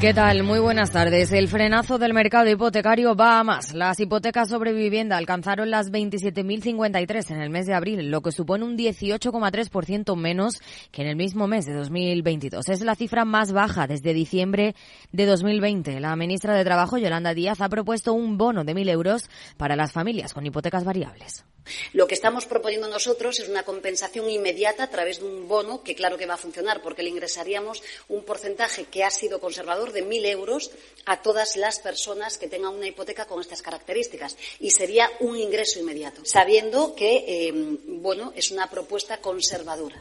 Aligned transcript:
¿Qué 0.00 0.14
tal? 0.14 0.44
Muy 0.44 0.60
buenas 0.60 0.92
tardes. 0.92 1.30
El 1.30 1.46
frenazo 1.46 1.98
del 1.98 2.14
mercado 2.14 2.48
hipotecario 2.48 3.14
va 3.14 3.38
a 3.38 3.44
más. 3.44 3.74
Las 3.74 4.00
hipotecas 4.00 4.48
sobre 4.48 4.72
vivienda 4.72 5.18
alcanzaron 5.18 5.70
las 5.70 5.92
27.053 5.92 7.30
en 7.30 7.42
el 7.42 7.50
mes 7.50 7.66
de 7.66 7.74
abril, 7.74 8.10
lo 8.10 8.22
que 8.22 8.32
supone 8.32 8.64
un 8.64 8.78
18,3% 8.78 10.16
menos 10.16 10.54
que 10.90 11.02
en 11.02 11.08
el 11.08 11.16
mismo 11.16 11.46
mes 11.48 11.66
de 11.66 11.74
2022. 11.74 12.66
Es 12.70 12.80
la 12.80 12.94
cifra 12.94 13.26
más 13.26 13.52
baja 13.52 13.86
desde 13.86 14.14
diciembre 14.14 14.74
de 15.12 15.26
2020. 15.26 16.00
La 16.00 16.16
ministra 16.16 16.54
de 16.54 16.64
Trabajo, 16.64 16.96
Yolanda 16.96 17.34
Díaz, 17.34 17.60
ha 17.60 17.68
propuesto 17.68 18.14
un 18.14 18.38
bono 18.38 18.64
de 18.64 18.74
1.000 18.74 18.88
euros 18.88 19.28
para 19.58 19.76
las 19.76 19.92
familias 19.92 20.32
con 20.32 20.46
hipotecas 20.46 20.82
variables. 20.82 21.44
Lo 21.92 22.06
que 22.06 22.14
estamos 22.14 22.46
proponiendo 22.46 22.88
nosotros 22.88 23.38
es 23.40 23.48
una 23.48 23.62
compensación 23.62 24.28
inmediata 24.30 24.84
a 24.84 24.90
través 24.90 25.20
de 25.20 25.26
un 25.26 25.48
bono 25.48 25.82
que 25.82 25.94
claro 25.94 26.16
que 26.16 26.26
va 26.26 26.34
a 26.34 26.38
funcionar 26.38 26.82
porque 26.82 27.02
le 27.02 27.10
ingresaríamos 27.10 27.82
un 28.08 28.24
porcentaje 28.24 28.84
que 28.84 29.04
ha 29.04 29.10
sido 29.10 29.40
conservador 29.40 29.92
de 29.92 30.02
mil 30.02 30.24
euros 30.24 30.70
a 31.06 31.22
todas 31.22 31.56
las 31.56 31.80
personas 31.80 32.38
que 32.38 32.48
tengan 32.48 32.74
una 32.74 32.86
hipoteca 32.86 33.26
con 33.26 33.40
estas 33.40 33.62
características 33.62 34.36
y 34.58 34.70
sería 34.70 35.10
un 35.20 35.36
ingreso 35.36 35.80
inmediato, 35.80 36.22
sabiendo 36.24 36.94
que 36.94 37.24
eh, 37.26 37.52
bueno 37.86 38.32
es 38.34 38.50
una 38.50 38.68
propuesta 38.68 39.18
conservadora. 39.18 40.00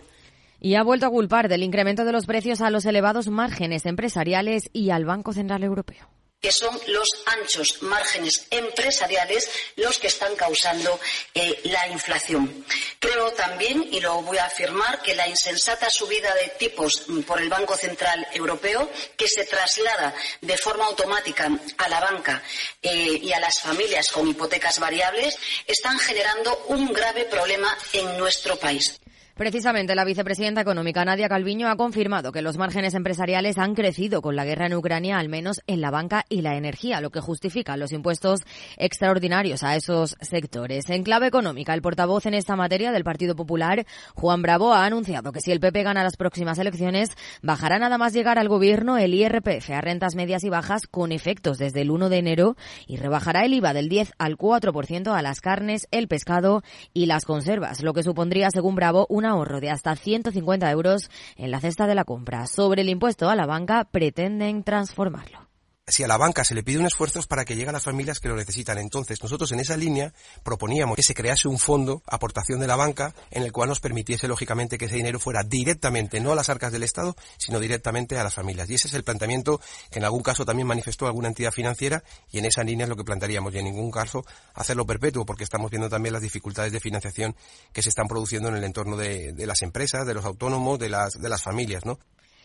Y 0.62 0.76
ha 0.76 0.84
vuelto 0.84 1.06
a 1.06 1.10
culpar 1.10 1.48
del 1.48 1.64
incremento 1.64 2.04
de 2.04 2.12
los 2.12 2.26
precios 2.26 2.60
a 2.60 2.70
los 2.70 2.86
elevados 2.86 3.28
márgenes 3.30 3.86
empresariales 3.86 4.70
y 4.74 4.90
al 4.90 5.06
Banco 5.06 5.32
Central 5.32 5.64
Europeo 5.64 6.10
que 6.42 6.52
son 6.52 6.80
los 6.88 7.08
anchos 7.26 7.82
márgenes 7.82 8.48
empresariales 8.50 9.50
los 9.76 10.00
que 10.00 10.08
están 10.08 10.36
causando 10.36 11.00
eh, 11.34 11.60
la 11.66 11.88
inflación. 11.88 12.66
Creo 13.00 13.32
también, 13.32 13.88
y 13.92 14.00
lo 14.00 14.22
voy 14.22 14.38
a 14.38 14.46
afirmar, 14.46 15.02
que 15.02 15.16
la 15.16 15.28
insensata 15.28 15.90
subida 15.90 16.34
de 16.36 16.50
tipos 16.58 17.06
por 17.28 17.42
el 17.42 17.50
Banco 17.50 17.76
Central 17.76 18.28
Europeo, 18.34 18.90
que 19.18 19.28
se 19.28 19.46
traslada 19.46 20.14
de 20.42 20.58
forma 20.58 20.86
automática 20.86 21.50
a 21.78 21.90
la 21.90 22.00
banca 22.00 22.42
eh, 22.82 23.20
y 23.22 23.34
a 23.34 23.40
las 23.40 23.60
familias 23.60 24.10
con 24.12 24.28
hipotecas 24.28 24.80
variables, 24.80 25.38
están 25.68 26.00
generando 26.00 26.66
un 26.68 26.94
grave 26.94 27.26
problema 27.26 27.78
en 27.94 28.18
nuestro 28.18 28.58
país. 28.58 29.00
Precisamente 29.40 29.96
la 29.96 30.04
vicepresidenta 30.04 30.60
económica 30.60 31.06
Nadia 31.06 31.30
Calviño 31.30 31.70
ha 31.70 31.78
confirmado 31.78 32.34
que 32.34 32.42
los 32.42 32.58
márgenes 32.58 32.94
empresariales 32.94 33.58
han 33.58 33.74
crecido 33.74 34.22
con 34.22 34.36
la 34.36 34.44
guerra 34.44 34.66
en 34.66 34.74
Ucrania, 34.74 35.18
al 35.18 35.30
menos 35.30 35.62
en 35.66 35.80
la 35.80 35.92
banca 35.92 36.26
y 36.28 36.42
la 36.42 36.58
energía, 36.58 37.00
lo 37.00 37.10
que 37.10 37.22
justifica 37.22 37.78
los 37.78 37.94
impuestos 37.94 38.42
extraordinarios 38.76 39.64
a 39.64 39.78
esos 39.78 40.18
sectores. 40.20 40.90
En 40.90 41.04
clave 41.04 41.28
económica, 41.28 41.74
el 41.74 41.82
portavoz 41.82 42.26
en 42.26 42.34
esta 42.34 42.58
materia 42.58 42.92
del 42.92 43.06
Partido 43.06 43.34
Popular, 43.34 43.86
Juan 44.14 44.42
Bravo, 44.42 44.74
ha 44.74 44.84
anunciado 44.84 45.32
que 45.32 45.40
si 45.40 45.54
el 45.54 45.62
PP 45.62 45.84
gana 45.84 46.04
las 46.04 46.18
próximas 46.18 46.60
elecciones, 46.60 47.12
bajará 47.42 47.80
nada 47.80 47.98
más 47.98 48.12
llegar 48.12 48.40
al 48.40 48.50
gobierno 48.50 48.98
el 48.98 49.14
IRPF 49.14 49.70
a 49.70 49.80
rentas 49.80 50.16
medias 50.16 50.44
y 50.44 50.50
bajas 50.50 50.82
con 50.86 51.14
efectos 51.14 51.58
desde 51.58 51.80
el 51.80 51.92
1 51.92 52.10
de 52.10 52.18
enero 52.18 52.58
y 52.88 52.98
rebajará 52.98 53.46
el 53.46 53.54
IVA 53.54 53.72
del 53.72 53.88
10 53.88 54.12
al 54.18 54.36
4% 54.36 55.16
a 55.16 55.22
las 55.22 55.40
carnes, 55.40 55.88
el 55.92 56.10
pescado 56.10 56.62
y 56.94 57.06
las 57.06 57.24
conservas, 57.24 57.82
lo 57.82 57.94
que 57.94 58.04
supondría, 58.04 58.50
según 58.52 58.76
Bravo, 58.76 59.08
una 59.10 59.29
ahorro 59.30 59.60
de 59.60 59.70
hasta 59.70 59.96
150 59.96 60.70
euros 60.72 61.10
en 61.38 61.52
la 61.52 61.60
cesta 61.60 61.88
de 61.88 61.96
la 61.96 62.04
compra. 62.04 62.48
Sobre 62.48 62.82
el 62.82 62.90
impuesto 62.90 63.30
a 63.30 63.36
la 63.36 63.46
banca, 63.46 63.86
pretenden 63.86 64.64
transformarlo 64.64 65.49
si 65.90 66.04
a 66.04 66.08
la 66.08 66.18
banca 66.18 66.44
se 66.44 66.56
le 66.56 66.64
pide 66.64 66.80
un 66.80 66.86
esfuerzo 66.86 67.20
es 67.20 67.28
para 67.28 67.46
que 67.46 67.56
llegue 67.56 67.70
a 67.70 67.74
las 67.74 67.84
familias 67.84 68.20
que 68.20 68.30
lo 68.30 68.36
necesitan. 68.36 68.78
Entonces, 68.78 69.22
nosotros 69.22 69.52
en 69.52 69.60
esa 69.60 69.78
línea 69.78 70.14
proponíamos 70.44 70.96
que 70.96 71.04
se 71.04 71.14
crease 71.14 71.48
un 71.48 71.60
fondo, 71.60 72.02
aportación 72.08 72.60
de 72.60 72.68
la 72.68 72.76
banca, 72.76 73.14
en 73.32 73.44
el 73.44 73.52
cual 73.52 73.70
nos 73.70 73.80
permitiese, 73.80 74.28
lógicamente, 74.28 74.78
que 74.78 74.86
ese 74.86 74.96
dinero 74.96 75.20
fuera 75.20 75.44
directamente, 75.44 76.20
no 76.20 76.32
a 76.32 76.36
las 76.36 76.50
arcas 76.50 76.72
del 76.72 76.84
Estado, 76.84 77.16
sino 77.38 77.60
directamente 77.60 78.18
a 78.18 78.24
las 78.24 78.34
familias. 78.34 78.70
Y 78.70 78.76
ese 78.76 78.88
es 78.88 78.94
el 78.94 79.04
planteamiento 79.04 79.60
que 79.92 80.00
en 80.00 80.06
algún 80.06 80.22
caso 80.22 80.46
también 80.46 80.68
manifestó 80.68 81.08
alguna 81.08 81.28
entidad 81.28 81.52
financiera 81.52 82.04
y 82.32 82.40
en 82.40 82.46
esa 82.46 82.64
línea 82.64 82.86
es 82.86 82.90
lo 82.90 82.96
que 82.96 83.04
plantearíamos. 83.04 83.54
Y 83.54 83.60
en 83.60 83.66
ningún 83.66 83.92
caso 83.92 84.26
hacerlo 84.54 84.86
perpetuo, 84.86 85.26
porque 85.26 85.44
estamos 85.44 85.72
viendo 85.72 85.90
también 85.90 86.14
las 86.14 86.22
dificultades 86.22 86.72
de 86.72 86.80
financiación 86.80 87.36
que 87.74 87.82
se 87.82 87.90
están 87.90 88.08
produciendo 88.08 88.50
en 88.50 88.56
el 88.56 88.64
entorno 88.64 88.98
de, 88.98 89.34
de 89.34 89.46
las 89.46 89.62
empresas, 89.62 90.06
de 90.06 90.14
los 90.14 90.26
autónomos, 90.26 90.80
de 90.80 90.90
las, 90.90 91.14
de 91.14 91.30
las 91.30 91.42
familias, 91.42 91.86
¿no? 91.86 92.00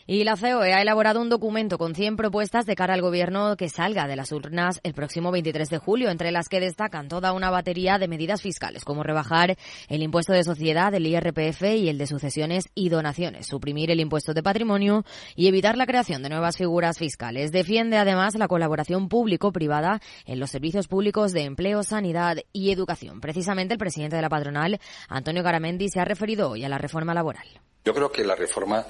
Y 0.06 0.24
la 0.24 0.36
COE 0.36 0.74
ha 0.74 0.82
elaborado 0.82 1.22
un 1.22 1.30
documento 1.30 1.78
con 1.78 1.94
100 1.94 2.16
propuestas 2.16 2.66
de 2.66 2.74
cara 2.74 2.92
al 2.92 3.00
gobierno 3.00 3.56
que 3.56 3.70
salga 3.70 4.06
de 4.06 4.16
las 4.16 4.32
urnas 4.32 4.78
el 4.82 4.92
próximo 4.92 5.30
23 5.30 5.70
de 5.70 5.78
julio, 5.78 6.10
entre 6.10 6.30
las 6.30 6.50
que 6.50 6.60
destacan 6.60 7.08
toda 7.08 7.32
una 7.32 7.48
batería 7.48 7.96
de 7.96 8.06
medidas 8.06 8.42
fiscales, 8.42 8.84
como 8.84 9.02
rebajar 9.02 9.56
el 9.88 10.02
impuesto 10.02 10.34
de 10.34 10.44
sociedad, 10.44 10.92
el 10.92 11.06
IRPF 11.06 11.62
y 11.62 11.88
el 11.88 11.96
de 11.96 12.06
sucesiones 12.06 12.68
y 12.74 12.90
donaciones, 12.90 13.46
suprimir 13.46 13.90
el 13.90 14.00
impuesto 14.00 14.34
de 14.34 14.42
patrimonio 14.42 15.04
y 15.36 15.48
evitar 15.48 15.78
la 15.78 15.86
creación 15.86 16.22
de 16.22 16.28
nuevas 16.28 16.58
figuras 16.58 16.98
fiscales. 16.98 17.50
Defiende 17.50 17.96
además 17.96 18.34
la 18.34 18.46
colaboración 18.46 19.08
público-privada 19.08 20.02
en 20.26 20.38
los 20.38 20.50
servicios 20.50 20.86
públicos 20.86 21.32
de 21.32 21.44
empleo, 21.44 21.82
sanidad 21.82 22.36
y 22.52 22.72
educación. 22.72 23.22
Precisamente 23.22 23.72
el 23.72 23.78
presidente 23.78 24.16
de 24.16 24.22
la 24.22 24.28
patronal, 24.28 24.78
Antonio 25.08 25.42
Garamendi, 25.42 25.88
se 25.88 26.00
ha 26.00 26.04
referido 26.04 26.50
hoy 26.50 26.62
a 26.62 26.68
la 26.68 26.76
reforma 26.76 27.14
laboral. 27.14 27.46
Yo 27.86 27.94
creo 27.94 28.12
que 28.12 28.24
la 28.24 28.34
reforma 28.34 28.84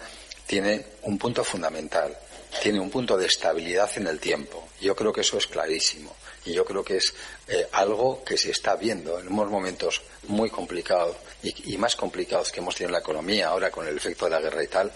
tiene 0.47 0.85
un 1.03 1.19
punto 1.19 1.45
fundamental, 1.45 2.17
tiene 2.63 2.81
un 2.81 2.91
punto 2.91 3.17
de 3.17 3.27
estabilidad 3.27 3.91
en 3.97 4.07
el 4.07 4.21
tiempo. 4.21 4.69
Yo 4.81 4.95
creo 4.95 5.13
que 5.13 5.23
eso 5.23 5.39
es 5.39 5.47
clarísimo 5.47 6.15
y 6.45 6.53
yo 6.53 6.65
creo 6.65 6.85
que 6.85 6.97
es 6.99 7.15
eh, 7.49 7.67
algo 7.73 8.23
que 8.25 8.37
se 8.37 8.51
está 8.51 8.77
viendo 8.77 9.19
en 9.19 9.29
unos 9.29 9.51
momentos 9.51 10.03
muy 10.29 10.51
complicados 10.51 11.17
y, 11.43 11.77
más 11.79 11.97
complicados 11.97 12.53
que 12.53 12.61
hemos 12.61 12.75
tenido 12.75 12.89
en 12.89 12.93
la 12.93 12.99
economía 13.01 13.49
ahora 13.49 13.71
con 13.71 13.87
el 13.87 13.97
efecto 13.97 14.27
de 14.27 14.31
la 14.31 14.41
guerra 14.41 14.63
y 14.63 14.69
tal. 14.69 14.93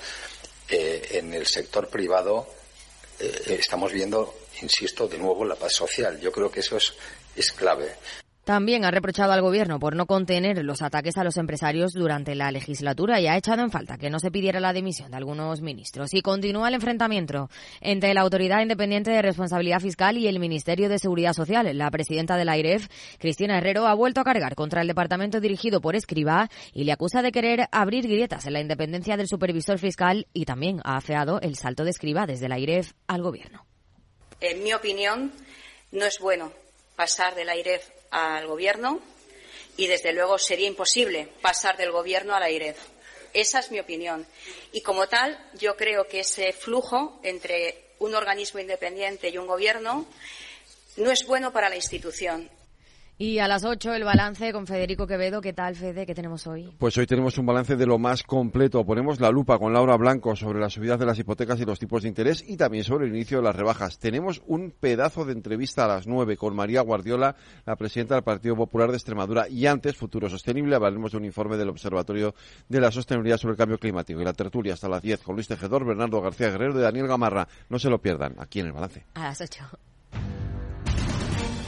Eh, 0.68 1.08
en 1.12 1.32
el 1.32 1.46
sector 1.46 1.88
privado 1.88 2.46
eh, 3.18 3.56
estamos 3.58 3.92
viendo, 3.92 4.34
insisto, 4.60 5.08
de 5.08 5.18
nuevo 5.18 5.44
la 5.44 5.56
paz 5.56 5.72
social. 5.74 6.20
Yo 6.20 6.30
creo 6.30 6.50
que 6.50 6.60
eso 6.60 6.76
es, 6.76 6.92
es 7.34 7.52
clave. 7.52 7.96
También 8.48 8.86
ha 8.86 8.90
reprochado 8.90 9.32
al 9.32 9.42
Gobierno 9.42 9.78
por 9.78 9.94
no 9.94 10.06
contener 10.06 10.64
los 10.64 10.80
ataques 10.80 11.18
a 11.18 11.22
los 11.22 11.36
empresarios 11.36 11.92
durante 11.92 12.34
la 12.34 12.50
legislatura 12.50 13.20
y 13.20 13.26
ha 13.26 13.36
echado 13.36 13.62
en 13.62 13.70
falta 13.70 13.98
que 13.98 14.08
no 14.08 14.20
se 14.20 14.30
pidiera 14.30 14.58
la 14.58 14.72
dimisión 14.72 15.10
de 15.10 15.18
algunos 15.18 15.60
ministros. 15.60 16.14
Y 16.14 16.22
continúa 16.22 16.68
el 16.68 16.74
enfrentamiento 16.76 17.50
entre 17.82 18.14
la 18.14 18.22
Autoridad 18.22 18.62
Independiente 18.62 19.10
de 19.10 19.20
Responsabilidad 19.20 19.80
Fiscal 19.80 20.16
y 20.16 20.28
el 20.28 20.40
Ministerio 20.40 20.88
de 20.88 20.98
Seguridad 20.98 21.34
Social. 21.34 21.76
La 21.76 21.90
presidenta 21.90 22.38
de 22.38 22.46
la 22.46 22.52
AIREF, 22.52 22.88
Cristina 23.18 23.58
Herrero, 23.58 23.86
ha 23.86 23.92
vuelto 23.92 24.22
a 24.22 24.24
cargar 24.24 24.54
contra 24.54 24.80
el 24.80 24.88
departamento 24.88 25.40
dirigido 25.40 25.82
por 25.82 25.94
Escribá 25.94 26.48
y 26.72 26.84
le 26.84 26.92
acusa 26.92 27.20
de 27.20 27.32
querer 27.32 27.68
abrir 27.70 28.08
grietas 28.08 28.46
en 28.46 28.54
la 28.54 28.60
independencia 28.60 29.18
del 29.18 29.28
supervisor 29.28 29.78
fiscal 29.78 30.26
y 30.32 30.46
también 30.46 30.80
ha 30.84 30.96
afeado 30.96 31.38
el 31.42 31.56
salto 31.56 31.84
de 31.84 31.90
Escribá 31.90 32.24
desde 32.24 32.48
la 32.48 32.54
AIREF 32.54 32.92
al 33.08 33.20
Gobierno. 33.20 33.66
En 34.40 34.62
mi 34.62 34.72
opinión, 34.72 35.34
no 35.92 36.06
es 36.06 36.18
bueno 36.18 36.50
pasar 36.96 37.34
de 37.34 37.44
la 37.44 37.52
AIREF 37.52 37.97
al 38.10 38.46
Gobierno 38.46 39.00
y, 39.76 39.86
desde 39.86 40.12
luego, 40.12 40.38
sería 40.38 40.66
imposible 40.66 41.28
pasar 41.40 41.76
del 41.76 41.92
Gobierno 41.92 42.34
a 42.34 42.40
la 42.40 42.50
IREF. 42.50 42.78
Esa 43.32 43.60
es 43.60 43.70
mi 43.70 43.78
opinión. 43.78 44.26
Y, 44.72 44.82
como 44.82 45.08
tal, 45.08 45.38
yo 45.54 45.76
creo 45.76 46.08
que 46.08 46.20
ese 46.20 46.52
flujo 46.52 47.20
entre 47.22 47.84
un 47.98 48.14
organismo 48.14 48.60
independiente 48.60 49.28
y 49.28 49.38
un 49.38 49.46
Gobierno 49.46 50.06
no 50.96 51.10
es 51.10 51.26
bueno 51.26 51.52
para 51.52 51.68
la 51.68 51.76
institución. 51.76 52.50
Y 53.20 53.40
a 53.40 53.48
las 53.48 53.64
8 53.64 53.94
el 53.94 54.04
balance 54.04 54.52
con 54.52 54.68
Federico 54.68 55.08
Quevedo. 55.08 55.40
¿Qué 55.40 55.52
tal, 55.52 55.74
Fede? 55.74 56.06
¿Qué 56.06 56.14
tenemos 56.14 56.46
hoy? 56.46 56.72
Pues 56.78 56.96
hoy 56.98 57.06
tenemos 57.08 57.36
un 57.36 57.46
balance 57.46 57.74
de 57.74 57.84
lo 57.84 57.98
más 57.98 58.22
completo. 58.22 58.86
Ponemos 58.86 59.20
la 59.20 59.32
lupa 59.32 59.58
con 59.58 59.72
Laura 59.72 59.96
Blanco 59.96 60.36
sobre 60.36 60.60
la 60.60 60.70
subida 60.70 60.96
de 60.96 61.04
las 61.04 61.18
hipotecas 61.18 61.58
y 61.58 61.64
los 61.64 61.80
tipos 61.80 62.02
de 62.02 62.08
interés 62.10 62.44
y 62.46 62.56
también 62.56 62.84
sobre 62.84 63.06
el 63.08 63.14
inicio 63.16 63.38
de 63.38 63.42
las 63.42 63.56
rebajas. 63.56 63.98
Tenemos 63.98 64.40
un 64.46 64.70
pedazo 64.70 65.24
de 65.24 65.32
entrevista 65.32 65.86
a 65.86 65.88
las 65.88 66.06
9 66.06 66.36
con 66.36 66.54
María 66.54 66.80
Guardiola, 66.82 67.34
la 67.66 67.74
presidenta 67.74 68.14
del 68.14 68.22
Partido 68.22 68.54
Popular 68.54 68.90
de 68.90 68.98
Extremadura. 68.98 69.48
Y 69.48 69.66
antes, 69.66 69.96
Futuro 69.96 70.30
Sostenible, 70.30 70.76
hablaremos 70.76 71.10
de 71.10 71.18
un 71.18 71.24
informe 71.24 71.56
del 71.56 71.70
Observatorio 71.70 72.36
de 72.68 72.80
la 72.80 72.92
Sostenibilidad 72.92 73.38
sobre 73.38 73.54
el 73.54 73.58
Cambio 73.58 73.78
Climático. 73.78 74.20
Y 74.20 74.24
la 74.24 74.32
tertulia 74.32 74.74
hasta 74.74 74.88
las 74.88 75.02
10 75.02 75.24
con 75.24 75.34
Luis 75.34 75.48
Tejedor, 75.48 75.84
Bernardo 75.84 76.20
García 76.20 76.50
Guerrero 76.50 76.78
y 76.78 76.82
Daniel 76.82 77.08
Gamarra. 77.08 77.48
No 77.68 77.80
se 77.80 77.90
lo 77.90 78.00
pierdan, 78.00 78.36
aquí 78.38 78.60
en 78.60 78.66
el 78.66 78.72
balance. 78.72 79.06
A 79.14 79.24
las 79.24 79.40
8. 79.40 79.64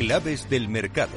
Claves 0.01 0.49
del 0.49 0.67
mercado. 0.71 1.13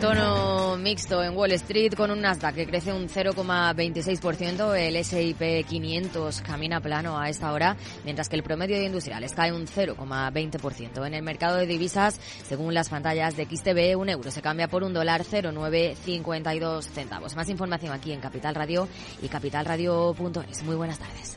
Tono 0.00 0.78
mixto 0.78 1.22
en 1.22 1.36
Wall 1.36 1.52
Street 1.52 1.92
con 1.92 2.10
un 2.10 2.22
Nasdaq 2.22 2.54
que 2.54 2.66
crece 2.66 2.90
un 2.90 3.06
0,26%, 3.06 4.74
el 4.74 4.96
S&P 4.96 5.62
500 5.64 6.40
camina 6.40 6.80
plano 6.80 7.20
a 7.20 7.28
esta 7.28 7.52
hora, 7.52 7.76
mientras 8.02 8.30
que 8.30 8.36
el 8.36 8.42
promedio 8.42 8.78
de 8.78 8.86
industriales 8.86 9.34
cae 9.34 9.52
un 9.52 9.66
0,20%. 9.66 11.06
En 11.06 11.12
el 11.12 11.22
mercado 11.22 11.58
de 11.58 11.66
divisas, 11.66 12.18
según 12.48 12.72
las 12.72 12.88
pantallas 12.88 13.36
de 13.36 13.44
XTB, 13.44 14.00
un 14.00 14.08
euro 14.08 14.30
se 14.30 14.40
cambia 14.40 14.68
por 14.68 14.82
un 14.82 14.94
dólar 14.94 15.24
0,952 15.24 16.86
centavos. 16.86 17.36
Más 17.36 17.50
información 17.50 17.92
aquí 17.92 18.10
en 18.10 18.20
Capital 18.20 18.54
Radio 18.54 18.88
y 19.20 19.28
capitalradio.es. 19.28 20.62
Muy 20.62 20.76
buenas 20.76 20.98
tardes. 20.98 21.36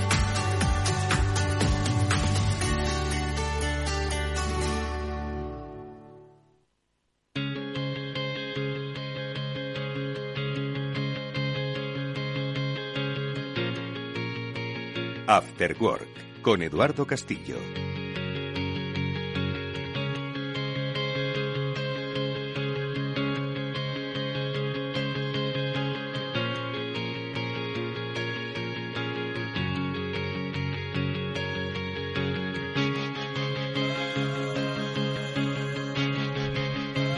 After 15.33 15.77
Work 15.79 16.41
con 16.41 16.61
Eduardo 16.61 17.07
Castillo. 17.07 17.55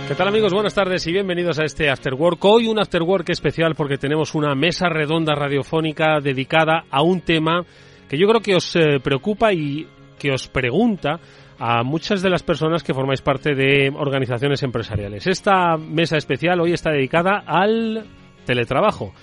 ¿Qué 0.07 0.13
tal 0.15 0.27
amigos? 0.27 0.53
Buenas 0.53 0.75
tardes 0.75 1.07
y 1.07 1.11
bienvenidos 1.11 1.57
a 1.57 1.63
este 1.63 1.89
After 1.89 2.13
Work. 2.13 2.45
Hoy 2.45 2.67
un 2.67 2.79
After 2.79 3.01
Work 3.01 3.31
especial 3.31 3.73
porque 3.73 3.97
tenemos 3.97 4.35
una 4.35 4.53
mesa 4.53 4.87
redonda 4.87 5.33
radiofónica 5.33 6.19
dedicada 6.19 6.85
a 6.91 7.01
un 7.01 7.21
tema 7.21 7.65
que 8.09 8.17
yo 8.17 8.27
creo 8.27 8.41
que 8.41 8.55
os 8.55 8.75
eh, 8.75 8.99
preocupa 9.03 9.53
y 9.53 9.87
que 10.19 10.31
os 10.31 10.47
pregunta 10.47 11.19
a 11.59 11.83
muchas 11.83 12.21
de 12.21 12.29
las 12.29 12.43
personas 12.43 12.83
que 12.83 12.93
formáis 12.93 13.21
parte 13.21 13.55
de 13.55 13.91
organizaciones 13.95 14.63
empresariales. 14.63 15.27
Esta 15.27 15.77
mesa 15.77 16.17
especial 16.17 16.59
hoy 16.61 16.73
está 16.73 16.91
dedicada 16.91 17.43
al 17.45 18.05
teletrabajo. 18.45 19.13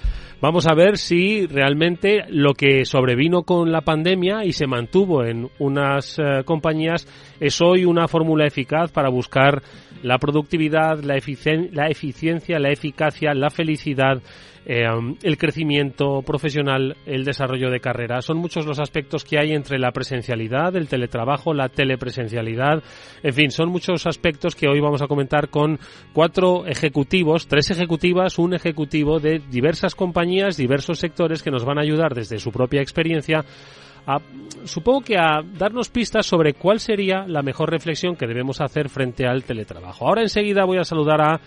Vamos 0.40 0.66
a 0.66 0.74
ver 0.74 0.96
si 0.96 1.46
realmente 1.46 2.24
lo 2.28 2.54
que 2.54 2.86
sobrevino 2.86 3.42
con 3.42 3.70
la 3.70 3.82
pandemia 3.82 4.46
y 4.46 4.52
se 4.52 4.66
mantuvo 4.66 5.22
en 5.22 5.50
unas 5.58 6.18
eh, 6.18 6.44
compañías 6.46 7.06
es 7.38 7.60
hoy 7.60 7.84
una 7.84 8.08
fórmula 8.08 8.46
eficaz 8.46 8.90
para 8.90 9.10
buscar 9.10 9.60
la 10.02 10.16
productividad, 10.16 11.02
la, 11.02 11.16
eficien- 11.16 11.68
la 11.72 11.88
eficiencia, 11.88 12.58
la 12.58 12.70
eficacia, 12.70 13.34
la 13.34 13.50
felicidad, 13.50 14.22
eh, 14.66 14.84
el 15.22 15.38
crecimiento 15.38 16.22
profesional, 16.22 16.96
el 17.06 17.24
desarrollo 17.24 17.70
de 17.70 17.80
carrera. 17.80 18.22
Son 18.22 18.36
muchos 18.38 18.66
los 18.66 18.78
aspectos 18.78 19.24
que 19.24 19.38
hay 19.38 19.52
entre 19.52 19.78
la 19.78 19.92
presencialidad, 19.92 20.76
el 20.76 20.88
teletrabajo, 20.88 21.54
la 21.54 21.68
telepresencialidad. 21.68 22.82
En 23.22 23.32
fin, 23.32 23.50
son 23.50 23.70
muchos 23.70 24.06
aspectos 24.06 24.54
que 24.54 24.68
hoy 24.68 24.80
vamos 24.80 25.02
a 25.02 25.06
comentar 25.06 25.48
con 25.48 25.78
cuatro 26.12 26.66
ejecutivos, 26.66 27.48
tres 27.48 27.70
ejecutivas, 27.70 28.38
un 28.38 28.54
ejecutivo 28.54 29.18
de 29.18 29.40
diversas 29.50 29.94
compañías, 29.94 30.56
diversos 30.56 30.98
sectores 30.98 31.42
que 31.42 31.50
nos 31.50 31.64
van 31.64 31.78
a 31.78 31.82
ayudar 31.82 32.14
desde 32.14 32.38
su 32.38 32.52
propia 32.52 32.82
experiencia 32.82 33.44
a, 34.06 34.18
supongo 34.64 35.02
que 35.02 35.18
a 35.18 35.42
darnos 35.58 35.88
pistas 35.88 36.26
sobre 36.26 36.54
cuál 36.54 36.80
sería 36.80 37.24
la 37.26 37.42
mejor 37.42 37.70
reflexión 37.70 38.16
que 38.16 38.26
debemos 38.26 38.60
hacer 38.60 38.88
frente 38.88 39.26
al 39.26 39.44
teletrabajo. 39.44 40.06
Ahora 40.06 40.22
enseguida 40.22 40.64
voy 40.64 40.78
a 40.78 40.84
saludar 40.84 41.20
a 41.20 41.40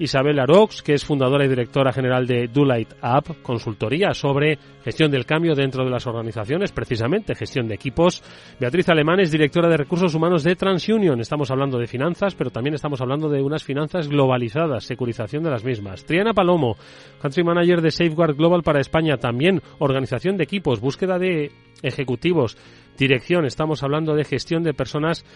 Isabel 0.00 0.40
Arox, 0.40 0.82
que 0.82 0.94
es 0.94 1.04
fundadora 1.04 1.44
y 1.44 1.48
directora 1.48 1.92
general 1.92 2.26
de 2.26 2.48
Do 2.48 2.64
Light 2.64 2.94
Up, 3.02 3.42
consultoría 3.42 4.14
sobre 4.14 4.58
gestión 4.82 5.10
del 5.10 5.26
cambio 5.26 5.54
dentro 5.54 5.84
de 5.84 5.90
las 5.90 6.06
organizaciones, 6.06 6.72
precisamente 6.72 7.34
gestión 7.34 7.68
de 7.68 7.74
equipos. 7.74 8.22
Beatriz 8.58 8.88
Alemán 8.88 9.20
es 9.20 9.30
directora 9.30 9.68
de 9.68 9.76
recursos 9.76 10.14
humanos 10.14 10.42
de 10.42 10.56
TransUnion. 10.56 11.20
Estamos 11.20 11.50
hablando 11.50 11.78
de 11.78 11.86
finanzas, 11.86 12.34
pero 12.34 12.48
también 12.48 12.74
estamos 12.74 13.02
hablando 13.02 13.28
de 13.28 13.42
unas 13.42 13.62
finanzas 13.62 14.08
globalizadas, 14.08 14.84
securización 14.84 15.42
de 15.42 15.50
las 15.50 15.64
mismas. 15.64 16.06
Triana 16.06 16.32
Palomo, 16.32 16.76
country 17.20 17.44
manager 17.44 17.82
de 17.82 17.90
Safeguard 17.90 18.36
Global 18.36 18.62
para 18.62 18.80
España, 18.80 19.18
también 19.18 19.60
organización 19.80 20.38
de 20.38 20.44
equipos, 20.44 20.80
búsqueda 20.80 21.18
de 21.18 21.52
ejecutivos, 21.82 22.56
dirección. 22.96 23.44
Estamos 23.44 23.82
hablando 23.82 24.14
de 24.14 24.24
gestión 24.24 24.62
de 24.62 24.72
personas 24.72 25.26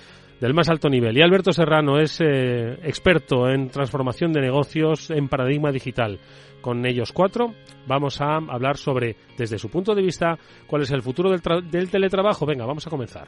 del 0.41 0.55
más 0.55 0.69
alto 0.69 0.89
nivel. 0.89 1.17
Y 1.17 1.23
Alberto 1.23 1.53
Serrano 1.53 1.99
es 1.99 2.21
eh, 2.21 2.79
experto 2.83 3.49
en 3.49 3.69
transformación 3.69 4.33
de 4.33 4.41
negocios 4.41 5.11
en 5.11 5.29
paradigma 5.29 5.71
digital. 5.71 6.19
Con 6.61 6.87
ellos 6.87 7.13
cuatro 7.13 7.55
vamos 7.87 8.21
a 8.21 8.37
hablar 8.37 8.77
sobre, 8.77 9.17
desde 9.37 9.59
su 9.59 9.69
punto 9.69 9.95
de 9.95 10.03
vista, 10.03 10.39
cuál 10.67 10.83
es 10.83 10.91
el 10.91 11.03
futuro 11.03 11.31
del, 11.31 11.43
del 11.71 11.91
teletrabajo. 11.91 12.47
Venga, 12.47 12.65
vamos 12.65 12.87
a 12.87 12.91
comenzar. 12.91 13.27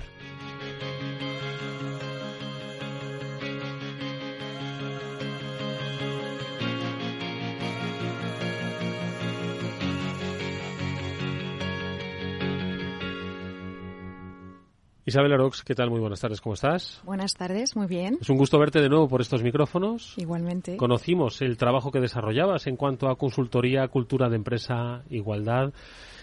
Isabel 15.08 15.32
Arox, 15.34 15.62
¿qué 15.62 15.76
tal? 15.76 15.88
Muy 15.88 16.00
buenas 16.00 16.20
tardes, 16.20 16.40
¿cómo 16.40 16.54
estás? 16.54 17.00
Buenas 17.04 17.34
tardes, 17.34 17.76
muy 17.76 17.86
bien. 17.86 18.18
Es 18.20 18.28
un 18.28 18.36
gusto 18.36 18.58
verte 18.58 18.80
de 18.80 18.88
nuevo 18.88 19.06
por 19.06 19.20
estos 19.20 19.40
micrófonos. 19.40 20.18
Igualmente. 20.18 20.76
Conocimos 20.76 21.42
el 21.42 21.56
trabajo 21.56 21.92
que 21.92 22.00
desarrollabas 22.00 22.66
en 22.66 22.74
cuanto 22.76 23.08
a 23.08 23.16
consultoría, 23.16 23.86
cultura 23.86 24.28
de 24.28 24.34
empresa, 24.34 25.04
igualdad. 25.08 25.72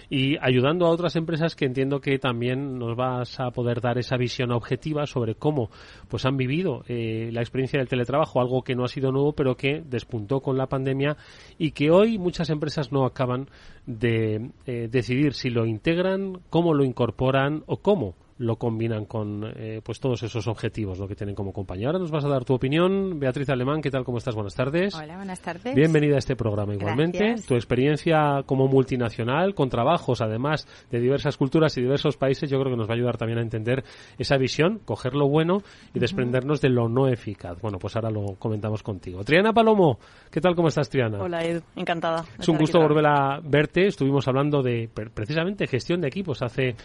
y 0.10 0.36
ayudando 0.42 0.86
a 0.86 0.90
otras 0.90 1.16
empresas 1.16 1.56
que 1.56 1.64
entiendo 1.64 2.02
que 2.02 2.20
también 2.20 2.78
nos 2.78 2.98
vas 2.98 3.40
a 3.40 3.52
poder 3.52 3.80
dar 3.80 3.98
esa 3.98 4.18
visión 4.18 4.52
objetiva 4.52 5.06
sobre 5.06 5.36
cómo 5.36 5.70
pues 6.10 6.26
han 6.26 6.36
vivido 6.36 6.84
eh, 6.90 7.30
la 7.32 7.40
experiencia 7.40 7.80
del 7.80 7.88
teletrabajo, 7.88 8.42
algo 8.42 8.64
que 8.64 8.76
no 8.76 8.84
ha 8.84 8.90
sido 8.90 9.14
nuevo 9.14 9.32
pero 9.32 9.56
que 9.56 9.82
despuntó 9.82 10.42
con 10.42 10.58
la 10.58 10.68
pandemia 10.68 11.16
y 11.58 11.72
que 11.72 11.90
hoy 11.90 12.18
muchas 12.18 12.50
empresas 12.50 12.92
no 12.92 13.06
acaban 13.06 13.48
de 13.86 14.52
eh, 14.66 14.90
decidir 14.92 15.36
si 15.36 15.50
lo 15.50 15.66
integran, 15.66 16.42
cómo 16.50 16.74
lo 16.74 16.84
incorporan 16.84 17.64
o 17.66 17.78
cómo 17.78 18.16
lo 18.38 18.58
combinan 18.58 19.06
con 19.06 19.44
eh, 19.56 19.82
pues 19.84 20.00
todos 20.00 20.24
esos 20.24 20.48
objetivos 20.48 21.00
lo 21.00 21.08
que 21.08 21.16
tienen 21.16 21.36
como 21.36 21.54
compañía. 21.54 21.88
Ahora 21.88 22.00
nos 22.00 22.12
vas 22.12 22.26
a 22.26 22.30
dar 22.30 22.46
tu 22.46 22.54
opinión. 22.54 23.20
Beatriz 23.20 23.50
Alemán, 23.50 23.82
¿qué 23.82 23.92
tal? 23.92 24.04
¿Cómo 24.04 24.18
estás? 24.18 24.36
Buenas 24.36 24.56
tardes. 24.56 24.96
Hola, 24.96 25.18
buenas 25.18 25.40
tardes. 25.40 25.76
Bienvenida 25.76 26.16
a 26.16 26.20
este 26.20 26.36
programa 26.36 26.74
igualmente. 26.74 27.36
Tu 27.48 27.56
experiencia 27.56 28.44
como 28.46 28.68
multinacional, 28.68 29.54
con 29.54 29.70
trabajos 29.70 30.22
además 30.22 30.68
de 30.92 31.00
diversas 31.00 31.38
culturas 31.38 31.78
y 31.78 31.82
diversos 31.82 32.18
países, 32.18 32.50
yo 32.50 32.60
creo 32.60 32.72
que 32.72 32.78
nos 32.78 32.88
va 32.88 32.94
a 32.94 32.96
ayudar 32.96 33.18
también 33.18 33.40
a 33.40 33.42
entender 33.42 33.84
esa 34.18 34.38
visión, 34.38 34.80
coger 34.86 35.14
lo 35.14 35.28
bueno 35.28 35.60
y 35.94 36.00
desprendernos 36.00 36.62
de 36.62 36.70
lo 36.70 36.90
no 36.90 37.08
eficaz. 37.08 37.60
Bueno, 37.62 37.78
pues 37.80 37.96
ahora 37.96 38.10
lo 38.10 38.36
comentamos 38.40 38.84
contigo. 38.84 39.24
Triana 39.24 39.54
Palomo, 39.54 40.00
¿qué 40.32 40.42
tal? 40.42 40.56
¿Cómo 40.56 40.68
estás, 40.68 40.90
Triana? 40.90 41.20
Hola, 41.22 41.44
Ed. 41.44 41.62
Encantada. 41.76 42.26
Es 42.40 42.48
un 42.48 42.58
gusto 42.58 42.80
volver 42.80 43.06
a 43.06 43.40
verte. 43.44 43.88
Estuvimos 43.88 44.28
hablando 44.28 44.62
de 44.62 44.90
precisamente 45.14 45.68
gestión 45.68 46.02
de 46.02 46.08
equipos 46.08 46.42
hace 46.42 46.76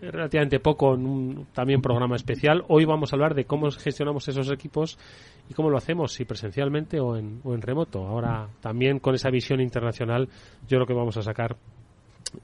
relativamente 0.00 0.60
poco 0.60 0.94
en 0.94 1.06
un 1.06 1.46
también 1.52 1.82
programa 1.82 2.16
especial. 2.16 2.64
Hoy 2.68 2.84
vamos 2.84 3.12
a 3.12 3.16
hablar 3.16 3.34
de 3.34 3.44
cómo 3.44 3.70
gestionamos 3.70 4.26
esos 4.28 4.50
equipos 4.50 4.98
y 5.48 5.54
cómo 5.54 5.70
lo 5.70 5.76
hacemos, 5.76 6.12
si 6.12 6.24
presencialmente 6.24 7.00
o 7.00 7.16
en, 7.16 7.40
o 7.44 7.54
en 7.54 7.62
remoto. 7.62 8.06
Ahora, 8.06 8.48
también 8.60 8.98
con 8.98 9.14
esa 9.14 9.30
visión 9.30 9.60
internacional, 9.60 10.28
yo 10.68 10.78
creo 10.78 10.86
que 10.86 10.94
vamos 10.94 11.16
a 11.16 11.22
sacar 11.22 11.56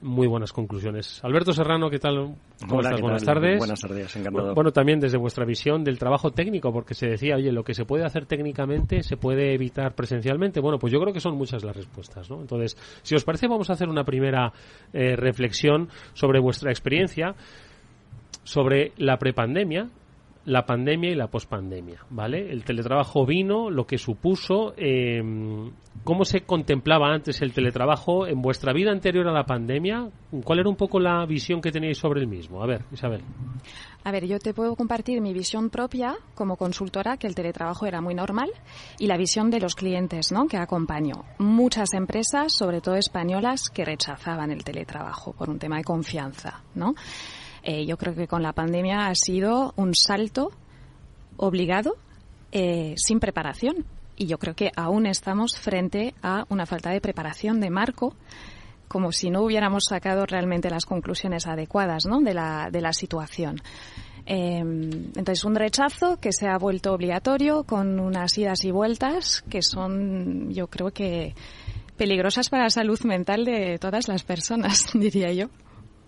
muy 0.01 0.27
buenas 0.27 0.53
conclusiones. 0.53 1.23
Alberto 1.23 1.53
Serrano, 1.53 1.89
¿qué 1.89 1.99
tal? 1.99 2.35
¿Cómo 2.67 2.81
estás? 2.81 3.01
Buenas 3.01 3.23
tardes. 3.23 3.57
Buenas 3.57 3.79
tardes, 3.79 4.15
encantado. 4.15 4.53
Bueno, 4.53 4.71
también 4.71 4.99
desde 4.99 5.17
vuestra 5.17 5.45
visión 5.45 5.83
del 5.83 5.97
trabajo 5.97 6.31
técnico, 6.31 6.71
porque 6.71 6.93
se 6.93 7.07
decía, 7.07 7.35
oye, 7.35 7.51
lo 7.51 7.63
que 7.63 7.73
se 7.73 7.85
puede 7.85 8.05
hacer 8.05 8.25
técnicamente 8.25 9.03
se 9.03 9.17
puede 9.17 9.53
evitar 9.53 9.95
presencialmente. 9.95 10.59
Bueno, 10.59 10.79
pues 10.79 10.91
yo 10.93 10.99
creo 10.99 11.13
que 11.13 11.19
son 11.19 11.35
muchas 11.37 11.63
las 11.63 11.75
respuestas, 11.75 12.29
¿no? 12.29 12.41
Entonces, 12.41 12.77
si 13.03 13.15
os 13.15 13.23
parece, 13.23 13.47
vamos 13.47 13.69
a 13.69 13.73
hacer 13.73 13.89
una 13.89 14.03
primera 14.03 14.51
eh, 14.93 15.15
reflexión 15.15 15.89
sobre 16.13 16.39
vuestra 16.39 16.71
experiencia 16.71 17.35
sobre 18.43 18.93
la 18.97 19.17
prepandemia 19.17 19.89
la 20.47 20.65
pandemia 20.65 21.11
y 21.11 21.15
la 21.15 21.27
pospandemia, 21.27 22.05
¿vale? 22.09 22.49
El 22.49 22.63
teletrabajo 22.63 23.25
vino, 23.25 23.69
lo 23.69 23.85
que 23.85 23.97
supuso, 23.97 24.73
eh, 24.77 25.21
¿cómo 26.05 26.23
se 26.23 26.41
contemplaba 26.41 27.13
antes 27.13 27.41
el 27.41 27.51
teletrabajo 27.51 28.25
en 28.25 28.41
vuestra 28.41 28.71
vida 28.71 28.91
anterior 28.91 29.27
a 29.27 29.33
la 29.33 29.45
pandemia? 29.45 30.09
¿Cuál 30.45 30.59
era 30.59 30.69
un 30.69 30.77
poco 30.77 31.01
la 31.01 31.25
visión 31.25 31.59
que 31.59 31.69
teníais 31.69 31.97
sobre 31.97 32.21
el 32.21 32.27
mismo? 32.27 32.63
A 32.63 32.65
ver, 32.65 32.85
Isabel. 32.93 33.23
A 34.05 34.11
ver, 34.11 34.25
yo 34.25 34.39
te 34.39 34.53
puedo 34.53 34.77
compartir 34.77 35.19
mi 35.19 35.33
visión 35.33 35.69
propia 35.69 36.15
como 36.33 36.55
consultora, 36.55 37.17
que 37.17 37.27
el 37.27 37.35
teletrabajo 37.35 37.85
era 37.85 37.99
muy 37.99 38.15
normal, 38.15 38.49
y 38.99 39.07
la 39.07 39.17
visión 39.17 39.51
de 39.51 39.59
los 39.59 39.75
clientes, 39.75 40.31
¿no? 40.31 40.47
Que 40.47 40.55
acompaño. 40.55 41.25
Muchas 41.39 41.93
empresas, 41.93 42.53
sobre 42.55 42.79
todo 42.79 42.95
españolas, 42.95 43.69
que 43.69 43.83
rechazaban 43.83 44.51
el 44.51 44.63
teletrabajo 44.63 45.33
por 45.33 45.49
un 45.49 45.59
tema 45.59 45.75
de 45.75 45.83
confianza, 45.83 46.63
¿no? 46.73 46.95
Eh, 47.69 47.85
yo 47.85 47.97
creo 47.97 48.15
que 48.15 48.29
con 48.29 48.41
la 48.41 48.53
pandemia 48.53 49.07
ha 49.07 49.13
sido 49.13 49.73
un 49.75 49.93
salto 49.93 50.53
obligado 51.35 51.97
eh, 52.53 52.95
sin 52.95 53.19
preparación. 53.19 53.85
Y 54.15 54.27
yo 54.27 54.37
creo 54.37 54.55
que 54.55 54.71
aún 54.77 55.05
estamos 55.05 55.59
frente 55.59 56.15
a 56.23 56.45
una 56.47 56.65
falta 56.65 56.91
de 56.91 57.01
preparación 57.01 57.59
de 57.59 57.69
marco, 57.69 58.15
como 58.87 59.11
si 59.11 59.29
no 59.29 59.41
hubiéramos 59.41 59.83
sacado 59.89 60.25
realmente 60.25 60.69
las 60.69 60.85
conclusiones 60.85 61.45
adecuadas 61.45 62.03
de, 62.03 62.33
la, 62.33 62.93
situación. 62.93 63.57
Eh, 64.25 64.59
entonces, 64.59 65.43
un 65.43 65.55
rechazo 65.55 66.21
que 66.21 66.31
se 66.31 66.47
ha 66.47 66.57
vuelto 66.57 66.93
obligatorio 66.93 67.65
con 67.65 67.99
unas 67.99 68.37
idas 68.37 68.63
y 68.63 68.71
vueltas 68.71 69.43
que 69.49 69.61
son, 69.61 70.53
yo 70.53 70.67
creo 70.67 70.91
que, 70.91 71.35
peligrosas 71.97 72.49
para 72.49 72.63
la 72.63 72.69
salud 72.69 72.99
mental 73.01 73.43
de 73.43 73.77
todas 73.77 74.07
las 74.07 74.23
personas, 74.23 74.85
diría 74.93 75.33
yo. 75.33 75.49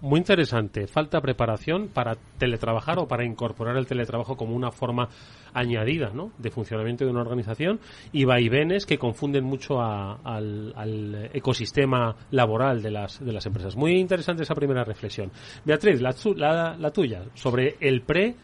Muy 0.02 0.20
interesante. 0.20 0.88
Falta 0.88 1.20
preparación 1.20 1.90
para 1.90 2.16
teletrabajar 2.38 3.00
o 3.00 3.08
para 3.08 3.26
incorporar 3.26 3.76
el 3.76 3.86
teletrabajo 3.86 4.38
como 4.38 4.56
una 4.56 4.72
forma 4.72 5.10
añadida 5.54 6.12
¿no? 6.14 6.32
de 6.38 6.52
funcionamiento 6.52 7.04
de 7.04 7.12
una 7.12 7.22
organización 7.22 7.82
y 8.14 8.24
vaivenes 8.24 8.86
que 8.86 8.98
confunden 8.98 9.44
mucho 9.44 9.82
al, 9.82 11.30
ecosistema 11.34 12.16
laboral 12.32 12.82
de 12.82 12.92
las, 12.92 13.24
de 13.24 13.34
las 13.34 13.46
empresas. 13.46 13.76
Muy 13.76 14.00
interesante 14.00 14.44
esa 14.44 14.56
primera 14.56 14.86
reflexión. 14.86 15.32
Beatriz, 15.66 16.00
la 16.02 16.92
tuya, 16.92 17.26
sobre 17.34 17.76
el 17.82 18.02
pre 18.02 18.36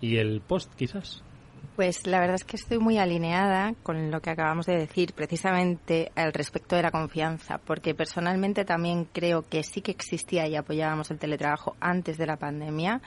y 0.00 0.16
el 0.16 0.40
post, 0.40 0.74
quizás. 0.74 1.22
Pues 1.76 2.06
la 2.06 2.20
verdad 2.20 2.34
es 2.36 2.44
que 2.44 2.56
estoy 2.56 2.78
muy 2.78 2.98
alineada 2.98 3.74
con 3.82 4.10
lo 4.10 4.20
que 4.20 4.30
acabamos 4.30 4.66
de 4.66 4.76
decir, 4.76 5.14
precisamente 5.14 6.12
al 6.14 6.32
respecto 6.34 6.76
de 6.76 6.82
la 6.82 6.90
confianza, 6.90 7.58
porque 7.58 7.94
personalmente 7.94 8.64
también 8.66 9.06
creo 9.10 9.42
que 9.48 9.62
sí 9.62 9.80
que 9.80 9.90
existía 9.90 10.46
y 10.46 10.54
apoyábamos 10.54 11.10
el 11.10 11.18
teletrabajo 11.18 11.74
antes 11.80 12.18
de 12.18 12.26
la 12.26 12.36
pandemia. 12.36 13.00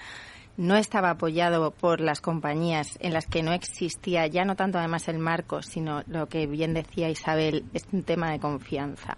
No 0.57 0.77
estaba 0.77 1.11
apoyado 1.11 1.71
por 1.71 1.99
las 1.99 2.21
compañías 2.21 2.97
en 3.01 3.13
las 3.13 3.27
que 3.27 3.43
no 3.43 3.51
existía 3.51 4.25
ya 4.27 4.45
no 4.45 4.55
tanto 4.55 4.79
además 4.79 5.09
el 5.09 5.19
marco, 5.19 5.61
sino 5.61 6.01
lo 6.07 6.27
que 6.27 6.47
bien 6.47 6.73
decía 6.73 7.09
Isabel, 7.09 7.65
es 7.73 7.85
un 7.91 8.03
tema 8.03 8.31
de 8.31 8.39
confianza. 8.39 9.17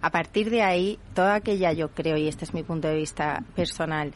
A 0.00 0.10
partir 0.10 0.50
de 0.50 0.62
ahí, 0.62 0.98
toda 1.14 1.36
aquella, 1.36 1.72
yo 1.72 1.90
creo, 1.90 2.16
y 2.16 2.26
este 2.26 2.44
es 2.44 2.52
mi 2.52 2.64
punto 2.64 2.88
de 2.88 2.96
vista 2.96 3.44
personal, 3.54 4.12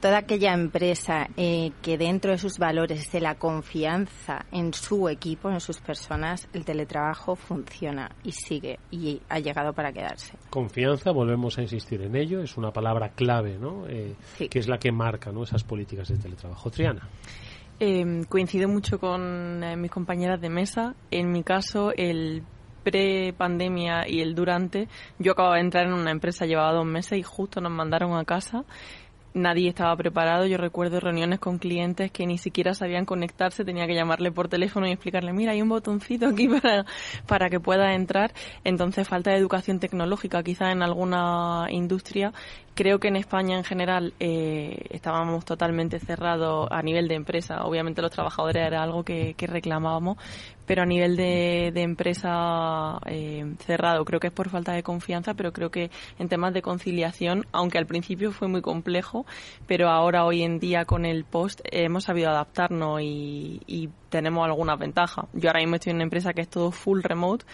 toda 0.00 0.18
aquella 0.18 0.52
empresa 0.52 1.28
eh, 1.36 1.72
que 1.82 1.98
dentro 1.98 2.32
de 2.32 2.38
sus 2.38 2.58
valores 2.58 3.00
esté 3.00 3.20
la 3.20 3.36
confianza 3.36 4.46
en 4.50 4.72
su 4.72 5.08
equipo, 5.08 5.50
en 5.50 5.60
sus 5.60 5.78
personas, 5.78 6.48
el 6.52 6.64
teletrabajo 6.64 7.36
funciona 7.36 8.10
y 8.24 8.32
sigue 8.32 8.78
y 8.90 9.20
ha 9.28 9.38
llegado 9.38 9.72
para 9.72 9.92
quedarse. 9.92 10.36
Confianza, 10.48 11.12
volvemos 11.12 11.58
a 11.58 11.62
insistir 11.62 12.02
en 12.02 12.16
ello, 12.16 12.42
es 12.42 12.56
una 12.56 12.72
palabra 12.72 13.10
clave, 13.10 13.58
¿no? 13.58 13.86
Eh, 13.88 14.14
que 14.50 14.58
es 14.58 14.68
la 14.68 14.78
que 14.78 14.90
marca 14.90 15.30
¿no? 15.30 15.42
esas 15.42 15.62
políticas 15.64 16.08
de 16.08 16.16
teletrabajo. 16.16 16.70
Triana. 16.70 17.06
Eh, 17.78 18.24
coincido 18.28 18.68
mucho 18.68 18.98
con 18.98 19.60
mis 19.80 19.90
compañeras 19.90 20.40
de 20.40 20.50
mesa. 20.50 20.94
En 21.10 21.30
mi 21.32 21.42
caso, 21.42 21.92
el 21.96 22.42
pre-pandemia 22.82 24.08
y 24.08 24.20
el 24.20 24.34
durante, 24.34 24.88
yo 25.18 25.32
acababa 25.32 25.56
de 25.56 25.62
entrar 25.62 25.86
en 25.86 25.92
una 25.92 26.10
empresa, 26.10 26.46
llevaba 26.46 26.72
dos 26.72 26.86
meses 26.86 27.18
y 27.18 27.22
justo 27.22 27.60
nos 27.60 27.72
mandaron 27.72 28.16
a 28.16 28.24
casa 28.24 28.64
nadie 29.34 29.68
estaba 29.68 29.94
preparado. 29.96 30.46
Yo 30.46 30.56
recuerdo 30.56 31.00
reuniones 31.00 31.38
con 31.38 31.58
clientes 31.58 32.10
que 32.10 32.26
ni 32.26 32.38
siquiera 32.38 32.74
sabían 32.74 33.04
conectarse, 33.04 33.64
tenía 33.64 33.86
que 33.86 33.94
llamarle 33.94 34.32
por 34.32 34.48
teléfono 34.48 34.86
y 34.86 34.92
explicarle, 34.92 35.32
mira, 35.32 35.52
hay 35.52 35.62
un 35.62 35.68
botoncito 35.68 36.26
aquí 36.26 36.48
para, 36.60 36.84
para 37.26 37.50
que 37.50 37.60
pueda 37.60 37.94
entrar. 37.94 38.32
Entonces, 38.64 39.06
falta 39.08 39.30
de 39.30 39.36
educación 39.36 39.80
tecnológica 39.80 40.42
quizá 40.42 40.72
en 40.72 40.82
alguna 40.82 41.66
industria 41.70 42.32
Creo 42.80 42.98
que 42.98 43.08
en 43.08 43.16
España 43.16 43.58
en 43.58 43.64
general 43.64 44.14
eh, 44.18 44.86
estábamos 44.88 45.44
totalmente 45.44 46.00
cerrados 46.00 46.66
a 46.70 46.80
nivel 46.80 47.08
de 47.08 47.14
empresa. 47.14 47.66
Obviamente 47.66 48.00
los 48.00 48.10
trabajadores 48.10 48.66
era 48.66 48.82
algo 48.82 49.04
que, 49.04 49.34
reclamábamos, 49.38 50.16
pero 50.64 50.80
a 50.80 50.86
nivel 50.86 51.14
de, 51.14 51.72
empresa 51.74 52.98
eh, 53.04 53.54
cerrado 53.66 54.06
creo 54.06 54.18
que 54.18 54.28
es 54.28 54.32
por 54.32 54.48
falta 54.48 54.72
de 54.72 54.82
confianza, 54.82 55.34
pero 55.34 55.52
creo 55.52 55.70
que 55.70 55.90
en 56.18 56.30
temas 56.30 56.54
de 56.54 56.62
conciliación, 56.62 57.44
aunque 57.52 57.76
al 57.76 57.84
principio 57.84 58.32
fue 58.32 58.48
muy 58.48 58.62
complejo, 58.62 59.26
pero 59.66 59.90
ahora 59.90 60.24
hoy 60.24 60.42
en 60.42 60.58
día 60.58 60.86
con 60.86 61.04
el 61.04 61.24
post 61.24 61.60
hemos 61.70 62.04
sabido 62.04 62.30
adaptarnos 62.30 63.02
y 63.02 63.90
tenemos 64.10 64.44
alguna 64.44 64.76
ventaja. 64.76 65.26
Yo 65.32 65.48
ahora 65.48 65.60
mismo 65.60 65.76
estoy 65.76 65.90
en 65.90 65.96
una 65.96 66.04
empresa 66.04 66.32
que 66.34 66.42
es 66.42 66.48
todo 66.48 66.70
full 66.70 67.00
remote 67.02 67.46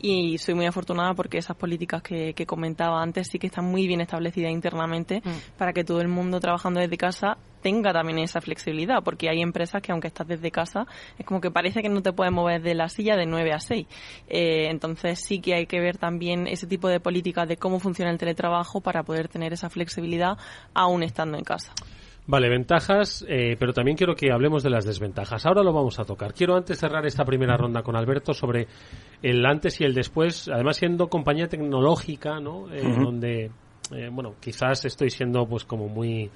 y 0.00 0.38
soy 0.38 0.54
muy 0.54 0.66
afortunada 0.66 1.12
porque 1.14 1.38
esas 1.38 1.56
políticas 1.56 2.02
que, 2.02 2.32
que 2.32 2.46
comentaba 2.46 3.02
antes 3.02 3.28
sí 3.28 3.38
que 3.38 3.48
están 3.48 3.66
muy 3.66 3.86
bien 3.86 4.00
establecidas 4.00 4.52
internamente 4.52 5.20
mm. 5.24 5.58
para 5.58 5.72
que 5.72 5.84
todo 5.84 6.00
el 6.00 6.08
mundo 6.08 6.40
trabajando 6.40 6.80
desde 6.80 6.96
casa 6.96 7.36
tenga 7.64 7.94
también 7.94 8.18
esa 8.18 8.42
flexibilidad, 8.42 9.02
porque 9.02 9.30
hay 9.30 9.40
empresas 9.40 9.80
que 9.80 9.90
aunque 9.90 10.08
estás 10.08 10.28
desde 10.28 10.50
casa, 10.50 10.86
es 11.18 11.24
como 11.24 11.40
que 11.40 11.50
parece 11.50 11.80
que 11.80 11.88
no 11.88 12.02
te 12.02 12.12
puedes 12.12 12.30
mover 12.30 12.60
de 12.60 12.74
la 12.74 12.90
silla 12.90 13.16
de 13.16 13.24
9 13.24 13.52
a 13.54 13.58
6. 13.58 13.86
Eh, 14.28 14.68
entonces 14.68 15.18
sí 15.20 15.40
que 15.40 15.54
hay 15.54 15.66
que 15.66 15.80
ver 15.80 15.96
también 15.96 16.46
ese 16.46 16.66
tipo 16.66 16.88
de 16.88 17.00
políticas 17.00 17.48
de 17.48 17.56
cómo 17.56 17.80
funciona 17.80 18.10
el 18.10 18.18
teletrabajo 18.18 18.82
para 18.82 19.02
poder 19.02 19.28
tener 19.28 19.54
esa 19.54 19.70
flexibilidad 19.70 20.36
aún 20.74 21.02
estando 21.02 21.38
en 21.38 21.44
casa. 21.44 21.72
Vale, 22.26 22.48
ventajas, 22.48 23.24
eh, 23.28 23.54
pero 23.58 23.74
también 23.74 23.98
quiero 23.98 24.14
que 24.14 24.32
hablemos 24.32 24.62
de 24.62 24.70
las 24.70 24.86
desventajas. 24.86 25.44
Ahora 25.44 25.62
lo 25.62 25.74
vamos 25.74 25.98
a 25.98 26.04
tocar. 26.04 26.32
Quiero 26.32 26.56
antes 26.56 26.78
cerrar 26.78 27.04
esta 27.04 27.24
primera 27.24 27.56
ronda 27.56 27.82
con 27.82 27.96
Alberto 27.96 28.32
sobre 28.32 28.66
el 29.22 29.44
antes 29.44 29.78
y 29.82 29.84
el 29.84 29.92
después, 29.92 30.48
además 30.48 30.78
siendo 30.78 31.08
compañía 31.08 31.48
tecnológica, 31.48 32.40
¿no? 32.40 32.72
Eh, 32.72 32.82
donde, 32.82 33.50
eh, 33.92 34.08
bueno, 34.10 34.36
quizás 34.40 34.86
estoy 34.86 35.10
siendo 35.10 35.46
pues 35.46 35.64
como 35.66 35.88
muy 35.88 36.30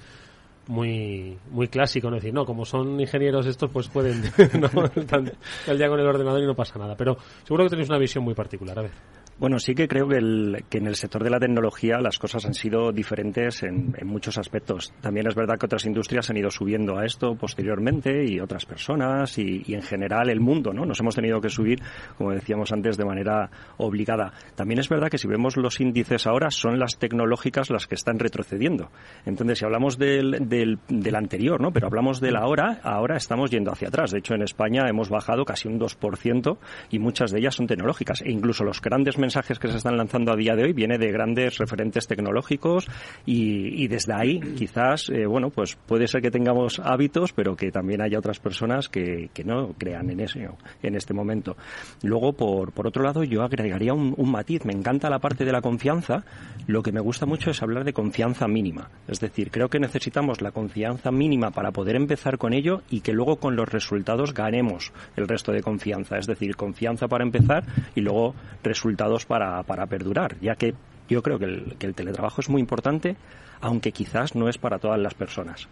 muy 0.67 1.35
muy 1.49 1.67
clásico, 1.67 2.11
no 2.11 2.17
decir, 2.17 2.31
no, 2.31 2.45
como 2.45 2.63
son 2.63 2.99
ingenieros 2.99 3.47
estos, 3.47 3.71
pues 3.71 3.87
pueden, 3.87 4.21
no, 4.59 4.85
están 4.95 5.31
el 5.65 5.77
día 5.79 5.89
con 5.89 5.99
el 5.99 6.05
ordenador 6.05 6.43
y 6.43 6.45
no 6.45 6.55
pasa 6.55 6.77
nada. 6.77 6.95
Pero 6.95 7.17
seguro 7.43 7.63
que 7.63 7.71
tenéis 7.71 7.89
una 7.89 7.97
visión 7.97 8.23
muy 8.23 8.35
particular. 8.35 8.77
A 8.77 8.83
ver. 8.83 8.91
Bueno, 9.39 9.57
sí 9.57 9.73
que 9.73 9.87
creo 9.87 10.05
que, 10.05 10.17
en 10.17 10.85
el 10.85 10.95
sector 10.97 11.23
de 11.23 11.29
la 11.29 11.39
tecnología 11.39 12.01
las 12.01 12.19
cosas 12.19 12.45
han 12.45 12.53
sido 12.53 12.91
diferentes 12.91 13.63
en, 13.63 13.95
muchos 14.03 14.37
aspectos. 14.37 14.91
También 14.99 15.27
es 15.27 15.35
verdad 15.35 15.57
que 15.57 15.65
otras 15.65 15.85
industrias 15.85 16.29
han 16.29 16.35
ido 16.35 16.51
subiendo 16.51 16.97
a 16.97 17.05
esto 17.05 17.35
posteriormente 17.35 18.25
y 18.27 18.41
otras 18.41 18.65
personas 18.65 19.37
y, 19.37 19.63
en 19.69 19.81
general 19.81 20.29
el 20.29 20.41
mundo, 20.41 20.73
¿no? 20.73 20.85
Nos 20.85 20.99
hemos 20.99 21.15
tenido 21.15 21.39
que 21.39 21.47
subir, 21.47 21.79
como 22.17 22.31
decíamos 22.31 22.73
antes, 22.73 22.97
de 22.97 23.05
manera 23.05 23.49
obligada. 23.77 24.33
También 24.55 24.81
es 24.81 24.89
verdad 24.89 25.07
que 25.07 25.17
si 25.17 25.29
vemos 25.29 25.55
los 25.55 25.79
índices 25.79 26.27
ahora 26.27 26.51
son 26.51 26.77
las 26.77 26.97
tecnológicas 26.97 27.69
las 27.69 27.87
que 27.87 27.95
están 27.95 28.19
retrocediendo. 28.19 28.91
Entonces, 29.25 29.59
si 29.59 29.63
hablamos 29.63 29.97
del, 29.97 30.49
del, 30.49 30.79
del 30.89 31.15
anterior, 31.15 31.61
¿no? 31.61 31.71
Pero 31.71 31.87
hablamos 31.87 32.19
del 32.19 32.35
ahora, 32.35 32.81
ahora 32.83 33.15
estamos 33.15 33.51
yendo 33.51 33.71
hacia 33.71 33.87
atrás. 33.87 34.11
De 34.11 34.19
hecho, 34.19 34.33
en 34.33 34.41
España 34.41 34.83
hemos 34.89 35.07
bajado 35.09 35.45
casi 35.45 35.69
un 35.69 35.79
2% 35.79 36.57
y 36.89 36.99
muchas 36.99 37.31
de 37.31 37.39
ellas 37.39 37.55
son 37.55 37.67
tecnológicas. 37.67 38.21
E 38.21 38.31
incluso 38.31 38.65
los 38.65 38.81
grandes 38.81 39.17
mensajes 39.29 39.59
que 39.59 39.67
se 39.67 39.77
están 39.77 39.95
lanzando 39.95 40.31
a 40.31 40.35
día 40.35 40.55
de 40.55 40.63
hoy 40.63 40.73
viene 40.73 40.97
de 40.97 41.11
grandes 41.11 41.59
referentes 41.59 42.07
tecnológicos 42.07 42.87
y, 43.27 43.87
desde 43.87 44.11
ahí 44.15 44.39
quizás, 44.57 45.07
eh, 45.09 45.27
bueno, 45.27 45.51
pues 45.51 45.75
puede 45.75 46.07
ser 46.07 46.23
que 46.23 46.31
tengamos 46.31 46.79
hábitos, 46.79 47.31
pero 47.31 47.55
que 47.55 47.71
también 47.71 48.01
haya 48.01 48.17
otras 48.17 48.39
personas 48.39 48.89
que, 48.89 49.29
no 49.45 49.75
crean 49.77 50.09
en 50.09 50.19
eso 50.19 50.39
en 50.81 50.95
este 50.95 51.13
momento. 51.13 51.55
Luego, 52.01 52.33
por, 52.33 52.71
por 52.71 52.87
otro 52.87 53.03
lado, 53.03 53.23
yo 53.23 53.43
agregaría 53.43 53.93
un, 53.93 54.15
un 54.17 54.31
matiz. 54.31 54.65
Me 54.65 54.73
encanta 54.73 55.11
la 55.11 55.19
parte 55.19 55.45
de 55.45 55.51
la 55.51 55.61
confianza. 55.61 56.23
Lo 56.65 56.81
que 56.81 56.91
me 56.91 56.99
gusta 56.99 57.27
mucho 57.27 57.51
es 57.51 57.61
hablar 57.61 57.83
de 57.83 57.93
confianza 57.93 58.47
mínima. 58.47 58.89
Es 59.07 59.19
decir, 59.19 59.51
creo 59.51 59.69
que 59.69 59.79
necesitamos 59.79 60.41
la 60.41 60.51
confianza 60.51 61.11
mínima 61.11 61.51
para 61.51 61.71
poder 61.71 61.95
empezar 61.95 62.39
con 62.39 62.53
ello 62.53 62.81
y 62.89 63.01
que 63.01 63.13
luego 63.13 63.35
con 63.35 63.55
los 63.55 63.69
resultados 63.69 64.33
ganemos 64.33 64.91
el 65.15 65.27
resto 65.27 65.51
de 65.51 65.61
confianza. 65.61 66.17
Es 66.17 66.25
decir, 66.25 66.55
confianza 66.55 67.07
para 67.07 67.23
empezar 67.23 67.63
y 67.95 68.01
luego 68.01 68.33
resultados 68.63 69.18
para, 69.25 69.63
para 69.63 69.85
perdurar, 69.87 70.37
ya 70.41 70.55
que 70.55 70.73
yo 71.09 71.23
creo 71.23 71.39
que 71.39 71.45
el, 71.45 71.75
que 71.77 71.87
el 71.87 71.95
teletrabajo 71.95 72.41
es 72.41 72.49
muy 72.49 72.61
importante, 72.61 73.15
aunque 73.61 73.91
quizás 73.91 74.35
no 74.35 74.47
es 74.49 74.57
para 74.57 74.79
todas 74.79 74.99
las 74.99 75.13
personas. 75.13 75.67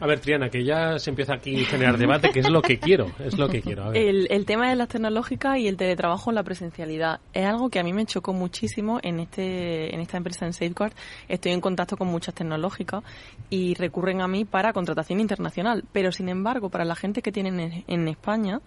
A 0.00 0.06
ver, 0.06 0.20
Triana, 0.20 0.48
que 0.48 0.64
ya 0.64 0.96
se 1.00 1.10
empieza 1.10 1.34
aquí 1.34 1.60
a 1.60 1.66
generar 1.66 1.98
debate, 1.98 2.30
que 2.30 2.38
es 2.38 2.48
lo 2.48 2.62
que 2.62 2.78
quiero, 2.78 3.10
es 3.18 3.36
lo 3.36 3.48
que 3.48 3.60
quiero. 3.60 3.92
El, 3.92 4.28
el, 4.30 4.46
tema 4.46 4.68
de 4.68 4.76
las 4.76 4.86
tecnológicas 4.86 5.58
y 5.58 5.66
el 5.66 5.76
teletrabajo 5.76 6.30
en 6.30 6.36
la 6.36 6.44
presencialidad 6.44 7.18
es 7.32 7.44
algo 7.44 7.68
que 7.68 7.80
a 7.80 7.82
mí 7.82 7.92
me 7.92 8.06
chocó 8.06 8.32
muchísimo 8.32 9.00
en 9.02 9.18
este 9.18 9.92
en 9.92 10.00
esta 10.00 10.16
empresa 10.16 10.46
en 10.46 10.52
Safeguard. 10.52 10.92
Estoy 11.28 11.50
en 11.50 11.60
contacto 11.60 11.96
con 11.96 12.06
muchas 12.06 12.32
tecnológicas 12.32 13.02
y 13.50 13.74
recurren 13.74 14.20
a 14.20 14.28
mí 14.28 14.44
para 14.44 14.72
contratación 14.72 15.18
internacional, 15.18 15.84
pero 15.90 16.12
sin 16.12 16.28
embargo, 16.28 16.68
para 16.68 16.84
la 16.84 16.94
gente 16.94 17.20
que 17.20 17.32
tienen 17.32 17.84
en 17.84 18.08
España, 18.08 18.60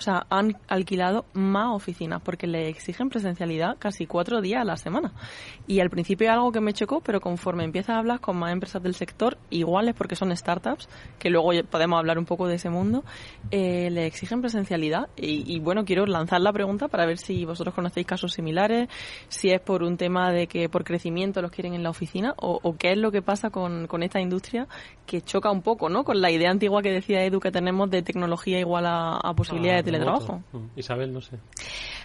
o 0.00 0.02
sea, 0.02 0.26
han 0.30 0.56
alquilado 0.66 1.26
más 1.34 1.74
oficinas 1.76 2.22
porque 2.22 2.46
le 2.46 2.68
exigen 2.68 3.10
presencialidad 3.10 3.76
casi 3.78 4.06
cuatro 4.06 4.40
días 4.40 4.62
a 4.62 4.64
la 4.64 4.78
semana. 4.78 5.12
Y 5.66 5.80
al 5.80 5.90
principio 5.90 6.32
algo 6.32 6.52
que 6.52 6.62
me 6.62 6.72
chocó, 6.72 7.02
pero 7.02 7.20
conforme 7.20 7.64
empiezas 7.64 7.96
a 7.96 7.98
hablar 7.98 8.20
con 8.20 8.38
más 8.38 8.50
empresas 8.50 8.82
del 8.82 8.94
sector, 8.94 9.36
iguales 9.50 9.94
porque 9.94 10.16
son 10.16 10.34
startups, 10.34 10.88
que 11.18 11.28
luego 11.28 11.50
podemos 11.68 11.98
hablar 11.98 12.18
un 12.18 12.24
poco 12.24 12.48
de 12.48 12.54
ese 12.54 12.70
mundo, 12.70 13.04
eh, 13.50 13.90
le 13.90 14.06
exigen 14.06 14.40
presencialidad. 14.40 15.10
Y, 15.18 15.60
bueno, 15.60 15.84
quiero 15.84 16.06
lanzar 16.06 16.40
la 16.40 16.52
pregunta 16.52 16.88
para 16.88 17.04
ver 17.04 17.18
si 17.18 17.44
vosotros 17.44 17.74
conocéis 17.74 18.06
casos 18.06 18.32
similares, 18.32 18.88
si 19.28 19.50
es 19.50 19.60
por 19.60 19.82
un 19.82 19.98
tema 19.98 20.32
de 20.32 20.46
que 20.46 20.70
por 20.70 20.82
crecimiento 20.82 21.42
los 21.42 21.50
quieren 21.50 21.74
en 21.74 21.82
la 21.82 21.90
oficina 21.90 22.32
o, 22.38 22.74
qué 22.78 22.92
es 22.92 22.98
lo 22.98 23.12
que 23.12 23.20
pasa 23.20 23.50
con, 23.50 23.86
con 23.86 24.02
esta 24.02 24.18
industria 24.18 24.66
que 25.04 25.20
choca 25.20 25.50
un 25.50 25.60
poco, 25.60 25.90
¿no? 25.90 26.04
Con 26.04 26.22
la 26.22 26.30
idea 26.30 26.50
antigua 26.50 26.80
que 26.80 26.90
decía 26.90 27.22
Edu 27.22 27.38
que 27.38 27.50
tenemos 27.50 27.90
de 27.90 28.00
tecnología 28.00 28.58
igual 28.58 28.86
a, 28.86 29.18
a 29.18 29.34
posibilidades 29.34 29.84
de 29.84 29.89
teletrabajo. 29.92 30.42
Mm, 30.52 30.66
Isabel, 30.76 31.12
no 31.12 31.20
sé. 31.20 31.38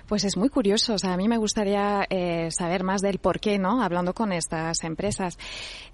Pues 0.07 0.23
es 0.23 0.37
muy 0.37 0.49
curioso. 0.49 0.93
O 0.93 0.99
sea, 0.99 1.13
a 1.13 1.17
mí 1.17 1.27
me 1.27 1.37
gustaría 1.37 2.05
eh, 2.09 2.49
saber 2.51 2.83
más 2.83 3.01
del 3.01 3.19
por 3.19 3.39
qué, 3.39 3.57
¿no? 3.57 3.81
Hablando 3.81 4.13
con 4.13 4.31
estas 4.31 4.83
empresas. 4.83 5.37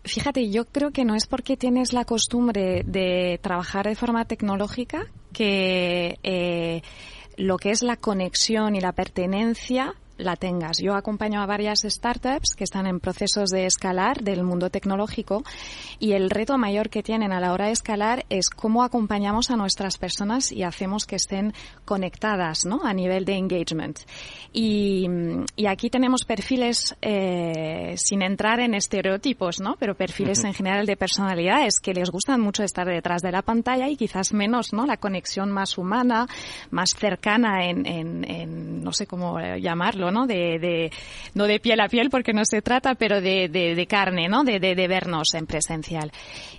Fíjate, 0.04 0.50
yo 0.50 0.66
creo 0.66 0.92
que 0.92 1.06
no 1.06 1.16
es 1.16 1.28
porque 1.28 1.58
tienes 1.58 1.94
la 1.94 2.06
costumbre 2.06 2.84
de 2.86 3.40
trabajar 3.42 3.88
de 3.88 3.96
forma 3.96 4.26
tecnológica 4.26 5.06
que 5.32 6.20
eh, 6.24 6.82
lo 7.38 7.58
que 7.58 7.72
es 7.72 7.84
la 7.84 7.96
conexión 7.96 8.76
y 8.76 8.82
la 8.82 8.92
pertenencia 8.92 9.96
la 10.22 10.36
tengas. 10.36 10.78
Yo 10.82 10.96
acompaño 10.96 11.42
a 11.42 11.46
varias 11.46 11.82
startups 11.82 12.56
que 12.56 12.64
están 12.64 12.88
en 12.88 13.00
procesos 13.00 13.50
de 13.50 13.66
escalar 13.66 14.22
del 14.22 14.44
mundo 14.44 14.70
tecnológico 14.70 15.44
y 16.00 16.14
el 16.14 16.30
reto 16.30 16.58
mayor 16.58 16.90
que 16.90 17.04
tienen 17.04 17.32
a 17.32 17.40
la 17.40 17.54
hora 17.54 17.66
de 17.66 17.72
escalar 17.72 18.26
es 18.30 18.50
cómo 18.50 18.84
acompañamos 18.84 19.52
a 19.52 19.56
nuestras 19.56 19.98
personas 19.98 20.52
y 20.52 20.64
hacemos 20.64 21.06
que 21.06 21.16
estén 21.16 21.54
conectadas 21.86 22.66
¿no? 22.66 22.82
a 22.84 22.94
nivel 22.94 23.26
de 23.26 23.36
engagement. 23.36 24.00
Y, 24.54 25.08
aquí 25.68 25.90
tenemos 25.90 26.26
perfiles, 26.26 26.96
eh, 27.02 27.96
sin 27.98 28.22
entrar 28.22 28.60
en 28.60 28.74
estereotipos, 28.74 29.62
¿no? 29.62 29.78
pero 29.80 29.96
perfiles 29.96 30.44
en 30.44 30.54
general 30.54 30.86
de 30.86 30.98
personalidades 30.98 31.80
que 31.80 31.94
les 31.94 32.10
gustan 32.10 32.42
mucho 32.42 32.64
estar 32.64 32.86
detrás 32.86 33.22
de 33.22 33.32
la 33.32 33.42
pantalla 33.42 33.88
y 33.88 33.96
quizás 33.96 34.34
menos 34.34 34.74
¿no? 34.74 34.86
la 34.86 34.98
conexión 34.98 35.50
más 35.50 35.78
humana, 35.78 36.28
más 36.72 36.90
cercana 36.90 37.66
en, 37.66 37.86
en 37.86 38.84
no 38.84 38.92
sé 38.92 39.08
cómo 39.08 39.40
llamarlo, 39.40 40.11
¿no? 40.12 40.28
De, 40.28 40.92
no 41.34 41.46
de 41.46 41.60
piel 41.60 41.80
a 41.80 41.88
piel 41.88 42.10
porque 42.10 42.34
no 42.34 42.44
se 42.46 42.62
trata, 42.62 42.96
pero 42.96 43.22
de, 43.22 43.48
de, 43.50 43.88
carne, 43.88 44.28
¿no? 44.28 44.44
De, 44.44 44.60
de, 44.60 44.88
vernos 44.88 45.34
en 45.34 45.46
presencial. 45.48 46.12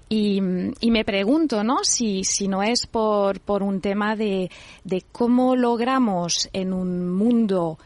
Y, 0.08 0.40
y, 0.80 0.90
me 0.90 1.04
pregunto, 1.04 1.64
¿no? 1.64 1.78
Si, 1.82 2.24
si 2.24 2.48
no 2.48 2.62
es 2.62 2.86
por, 2.86 3.40
por 3.40 3.62
un 3.62 3.80
tema 3.80 4.16
de, 4.16 4.50
de 4.84 5.02
cómo 5.12 5.56
logramos 5.56 6.48
en 6.52 6.72
un 6.72 7.10
mundo 7.10 7.78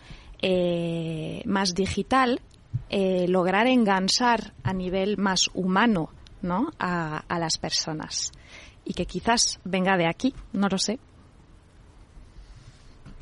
eh, 0.43 1.43
más 1.45 1.75
digital 1.75 2.41
eh, 2.89 3.27
lograr 3.29 3.67
enganchar 3.67 4.53
a 4.63 4.73
nivel 4.73 5.17
más 5.17 5.49
humano, 5.55 6.11
¿no? 6.43 6.71
A, 6.79 7.19
a 7.29 7.39
las 7.39 7.59
personas. 7.59 8.33
Y 8.85 8.95
que 8.95 9.07
quizás 9.07 9.59
venga 9.65 9.97
de 9.97 10.07
aquí, 10.07 10.35
no 10.53 10.69
lo 10.69 10.79
sé. 10.79 10.99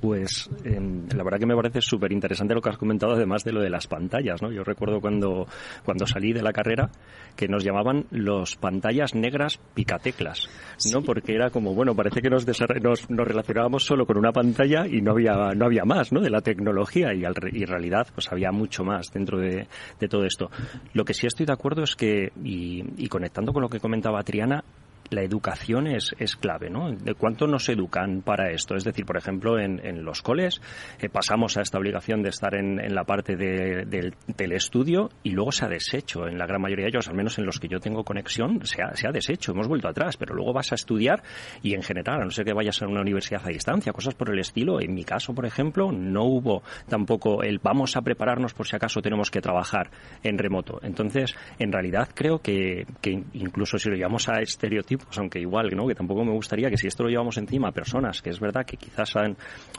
Pues 0.04 0.50
la 0.66 1.24
verdad 1.24 1.38
que 1.38 1.46
me 1.46 1.56
parece 1.56 1.80
súper 1.80 2.12
interesante 2.12 2.52
lo 2.52 2.60
que 2.60 2.68
has 2.68 2.76
comentado, 2.76 3.14
además 3.14 3.42
de 3.42 3.52
lo 3.52 3.62
de 3.62 3.70
las 3.70 3.86
pantallas. 3.86 4.42
¿no? 4.42 4.52
Yo 4.52 4.62
recuerdo 4.62 5.00
cuando, 5.00 5.46
cuando 5.82 6.06
salí 6.06 6.34
de 6.34 6.42
la 6.42 6.52
carrera 6.52 6.90
que 7.34 7.48
nos 7.48 7.64
llamaban 7.64 8.04
los 8.10 8.54
pantallas 8.56 9.14
negras 9.14 9.58
picateclas, 9.72 10.50
¿no? 10.92 11.00
porque 11.00 11.34
era 11.34 11.48
como, 11.48 11.72
bueno, 11.72 11.94
parece 11.94 12.20
que 12.20 12.28
nos, 12.28 12.46
nos, 12.46 13.08
nos, 13.08 13.26
relacionábamos 13.26 13.86
solo 13.86 14.04
con 14.04 14.18
una 14.18 14.30
pantalla 14.30 14.86
y 14.86 15.00
no 15.00 15.12
había, 15.12 15.54
no 15.56 15.64
había 15.64 15.86
más 15.86 16.12
¿no? 16.12 16.20
de 16.20 16.28
la 16.28 16.42
tecnología 16.42 17.14
y, 17.14 17.24
al, 17.24 17.32
y 17.50 17.62
en 17.62 17.68
realidad 17.68 18.06
pues 18.14 18.30
había 18.30 18.52
mucho 18.52 18.84
más 18.84 19.10
dentro 19.10 19.38
de, 19.38 19.66
de, 19.98 20.08
todo 20.08 20.26
esto. 20.26 20.50
Lo 20.92 21.06
que 21.06 21.14
sí 21.14 21.26
estoy 21.26 21.46
de 21.46 21.54
acuerdo 21.54 21.82
es 21.82 21.96
que, 21.96 22.30
y, 22.44 22.84
y 22.98 23.08
conectando 23.08 23.54
con 23.54 23.62
lo 23.62 23.70
que 23.70 23.80
comentaba 23.80 24.22
Triana, 24.22 24.64
la 25.10 25.22
educación 25.22 25.86
es, 25.86 26.14
es 26.18 26.36
clave, 26.36 26.70
¿no? 26.70 26.90
¿De 26.90 27.14
cuánto 27.14 27.46
nos 27.46 27.68
educan 27.68 28.22
para 28.22 28.50
esto? 28.50 28.74
Es 28.74 28.84
decir, 28.84 29.04
por 29.04 29.16
ejemplo, 29.16 29.58
en, 29.58 30.04
los 30.04 30.22
coles 30.22 30.60
eh, 31.00 31.08
pasamos 31.08 31.56
a 31.56 31.62
esta 31.62 31.78
obligación 31.78 32.22
de 32.22 32.30
estar 32.30 32.54
en, 32.54 32.94
la 32.94 33.04
parte 33.04 33.36
de, 33.36 33.84
del 33.86 34.14
telestudio 34.36 35.10
y 35.22 35.30
luego 35.30 35.52
se 35.52 35.64
ha 35.64 35.68
deshecho. 35.68 36.26
En 36.26 36.38
la 36.38 36.46
gran 36.46 36.60
mayoría 36.60 36.84
de 36.84 36.90
ellos, 36.90 37.08
al 37.08 37.14
menos 37.14 37.38
en 37.38 37.46
los 37.46 37.60
que 37.60 37.68
yo 37.68 37.80
tengo 37.80 38.04
conexión, 38.04 38.64
se 38.64 38.82
ha, 38.82 38.94
se 38.94 39.06
ha 39.06 39.12
deshecho. 39.12 39.52
Hemos 39.52 39.68
vuelto 39.68 39.88
atrás, 39.88 40.16
pero 40.16 40.34
luego 40.34 40.52
vas 40.52 40.72
a 40.72 40.74
estudiar 40.74 41.22
y 41.62 41.74
en 41.74 41.82
general, 41.82 42.20
a 42.20 42.24
no 42.24 42.30
ser 42.30 42.44
que 42.44 42.52
vayas 42.52 42.82
a 42.82 42.86
una 42.86 43.00
universidad 43.00 43.42
a 43.44 43.48
distancia, 43.48 43.92
cosas 43.92 44.14
por 44.14 44.30
el 44.30 44.38
estilo. 44.38 44.80
En 44.80 44.94
mi 44.94 45.04
caso, 45.04 45.34
por 45.34 45.46
ejemplo, 45.46 45.92
no 45.92 46.24
hubo 46.24 46.62
tampoco 46.88 47.42
el 47.42 47.60
vamos 47.62 47.96
a 47.96 48.02
prepararnos 48.02 48.52
por 48.54 48.66
si 48.66 48.76
acaso 48.76 49.00
tenemos 49.00 49.30
que 49.30 49.40
trabajar 49.40 49.90
en 50.22 50.38
remoto. 50.38 50.80
Entonces, 50.82 51.34
en 51.58 51.72
realidad 51.72 52.08
creo 52.14 52.40
que, 52.40 52.86
que 53.00 53.22
incluso 53.32 53.78
si 53.78 53.88
lo 53.88 53.96
llevamos 53.96 54.28
a 54.28 54.40
estereotipos, 54.40 54.93
aunque 55.16 55.40
igual, 55.40 55.70
¿no? 55.74 55.86
Que 55.86 55.94
tampoco 55.94 56.24
me 56.24 56.32
gustaría 56.32 56.70
que 56.70 56.76
si 56.76 56.86
esto 56.86 57.02
lo 57.04 57.08
llevamos 57.08 57.36
encima 57.38 57.68
a 57.68 57.72
personas 57.72 58.22
que 58.22 58.30
es 58.30 58.40
verdad 58.40 58.64
que 58.64 58.76
quizás 58.76 59.16
han, 59.16 59.36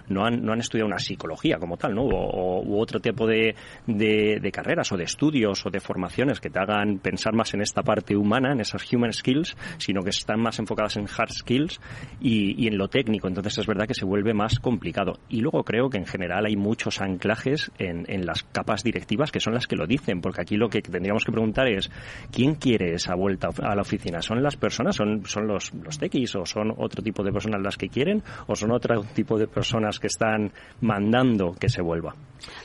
no, 0.08 0.26
han, 0.26 0.44
no 0.44 0.54
han 0.54 0.60
estudiado 0.60 0.88
una 0.88 1.00
psicología 1.00 1.58
como 1.58 1.78
tal, 1.78 1.94
¿no? 1.94 2.04
O, 2.04 2.64
u 2.64 2.80
otro 2.80 3.00
tipo 3.00 3.28
de, 3.28 3.56
de, 3.88 4.52
carreras 4.52 4.92
o 4.92 4.98
de 4.98 5.04
estudios 5.04 5.66
o 5.66 5.70
de 5.70 5.80
formaciones 5.80 6.40
que 6.40 6.50
te 6.50 6.60
hagan 6.60 7.00
pensar 7.00 7.34
más 7.34 7.54
en 7.54 7.62
esta 7.62 7.84
parte 7.84 8.16
humana, 8.16 8.52
en 8.52 8.62
esas 8.62 8.82
human 8.92 9.12
skills, 9.12 9.56
sino 9.78 10.02
que 10.02 10.10
están 10.10 10.40
más 10.40 10.60
enfocadas 10.60 10.98
en 10.98 11.06
hard 11.06 11.32
skills 11.32 11.80
y, 12.22 12.64
y 12.64 12.68
en 12.68 12.78
lo 12.78 12.88
técnico. 12.88 13.28
Entonces 13.28 13.58
es 13.58 13.68
verdad 13.68 13.88
que 13.88 13.94
se 13.94 14.06
vuelve 14.06 14.34
más 14.34 14.60
complicado. 14.60 15.20
Y 15.30 15.42
luego 15.42 15.64
creo 15.64 15.90
que 15.90 15.98
en 15.98 16.06
general 16.06 16.46
hay 16.46 16.56
muchos 16.56 17.02
anclajes 17.02 17.72
en, 17.78 18.06
en 18.08 18.26
las 18.26 18.44
capas 18.44 18.84
directivas 18.84 19.32
que 19.32 19.40
son 19.40 19.54
las 19.54 19.68
que 19.68 19.76
lo 19.76 19.88
dicen, 19.88 20.22
porque 20.22 20.42
aquí 20.42 20.56
lo 20.56 20.70
que 20.70 20.82
tendríamos 20.82 21.26
que 21.26 21.32
preguntar 21.32 21.68
es 21.68 21.90
¿quién 22.32 22.56
quiere 22.56 22.94
esa 22.94 23.16
vuelta 23.16 23.50
a 23.62 23.76
la 23.76 23.82
oficina? 23.82 24.22
¿Son 24.22 24.42
las 24.42 24.56
personas? 24.56 24.96
son, 24.96 25.05
los, 25.06 25.74
los 25.74 25.98
tequis 25.98 26.36
o 26.36 26.46
son 26.46 26.74
otro 26.78 27.02
tipo 27.04 27.24
de 27.24 27.32
personas 27.32 27.62
las 27.62 27.78
que 27.78 27.90
quieren 27.90 28.24
o 28.48 28.56
son 28.56 28.72
otro 28.72 29.04
tipo 29.14 29.38
de 29.38 29.48
personas 29.48 30.00
que 30.00 30.08
están 30.08 30.52
mandando 30.82 31.54
que 31.54 31.70
se 31.70 31.82
vuelva. 31.82 32.16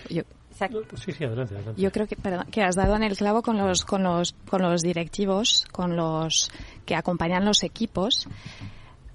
Yo, 0.09 0.23
Yo 1.77 1.91
creo 1.91 2.07
que, 2.07 2.17
que 2.51 2.63
has 2.63 2.77
dado 2.77 2.95
en 2.97 3.03
el 3.03 3.17
clavo 3.17 3.43
con 3.43 3.57
los, 3.57 3.85
con 3.85 4.03
los, 4.03 4.35
con 4.49 4.63
los 4.63 4.83
directivos, 4.83 5.65
con 5.73 5.97
los 5.97 6.51
que 6.85 6.95
acompañan 6.95 7.45
los 7.45 7.63
equipos. 7.63 8.29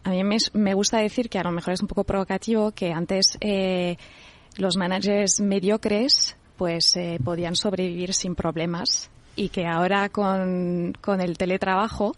A 0.03 0.09
mí 0.09 0.23
me, 0.23 0.37
me 0.53 0.73
gusta 0.73 0.99
decir 0.99 1.29
que 1.29 1.37
a 1.39 1.43
lo 1.43 1.51
mejor 1.51 1.73
es 1.73 1.81
un 1.81 1.87
poco 1.87 2.03
provocativo 2.03 2.71
que 2.71 2.91
antes 2.91 3.37
eh, 3.41 3.97
los 4.57 4.77
managers 4.77 5.39
mediocres 5.39 6.35
pues 6.57 6.95
eh, 6.95 7.19
podían 7.23 7.55
sobrevivir 7.55 8.13
sin 8.13 8.33
problemas 8.33 9.09
y 9.35 9.49
que 9.49 9.67
ahora 9.67 10.09
con, 10.09 10.93
con 11.01 11.21
el 11.21 11.37
teletrabajo 11.37 12.15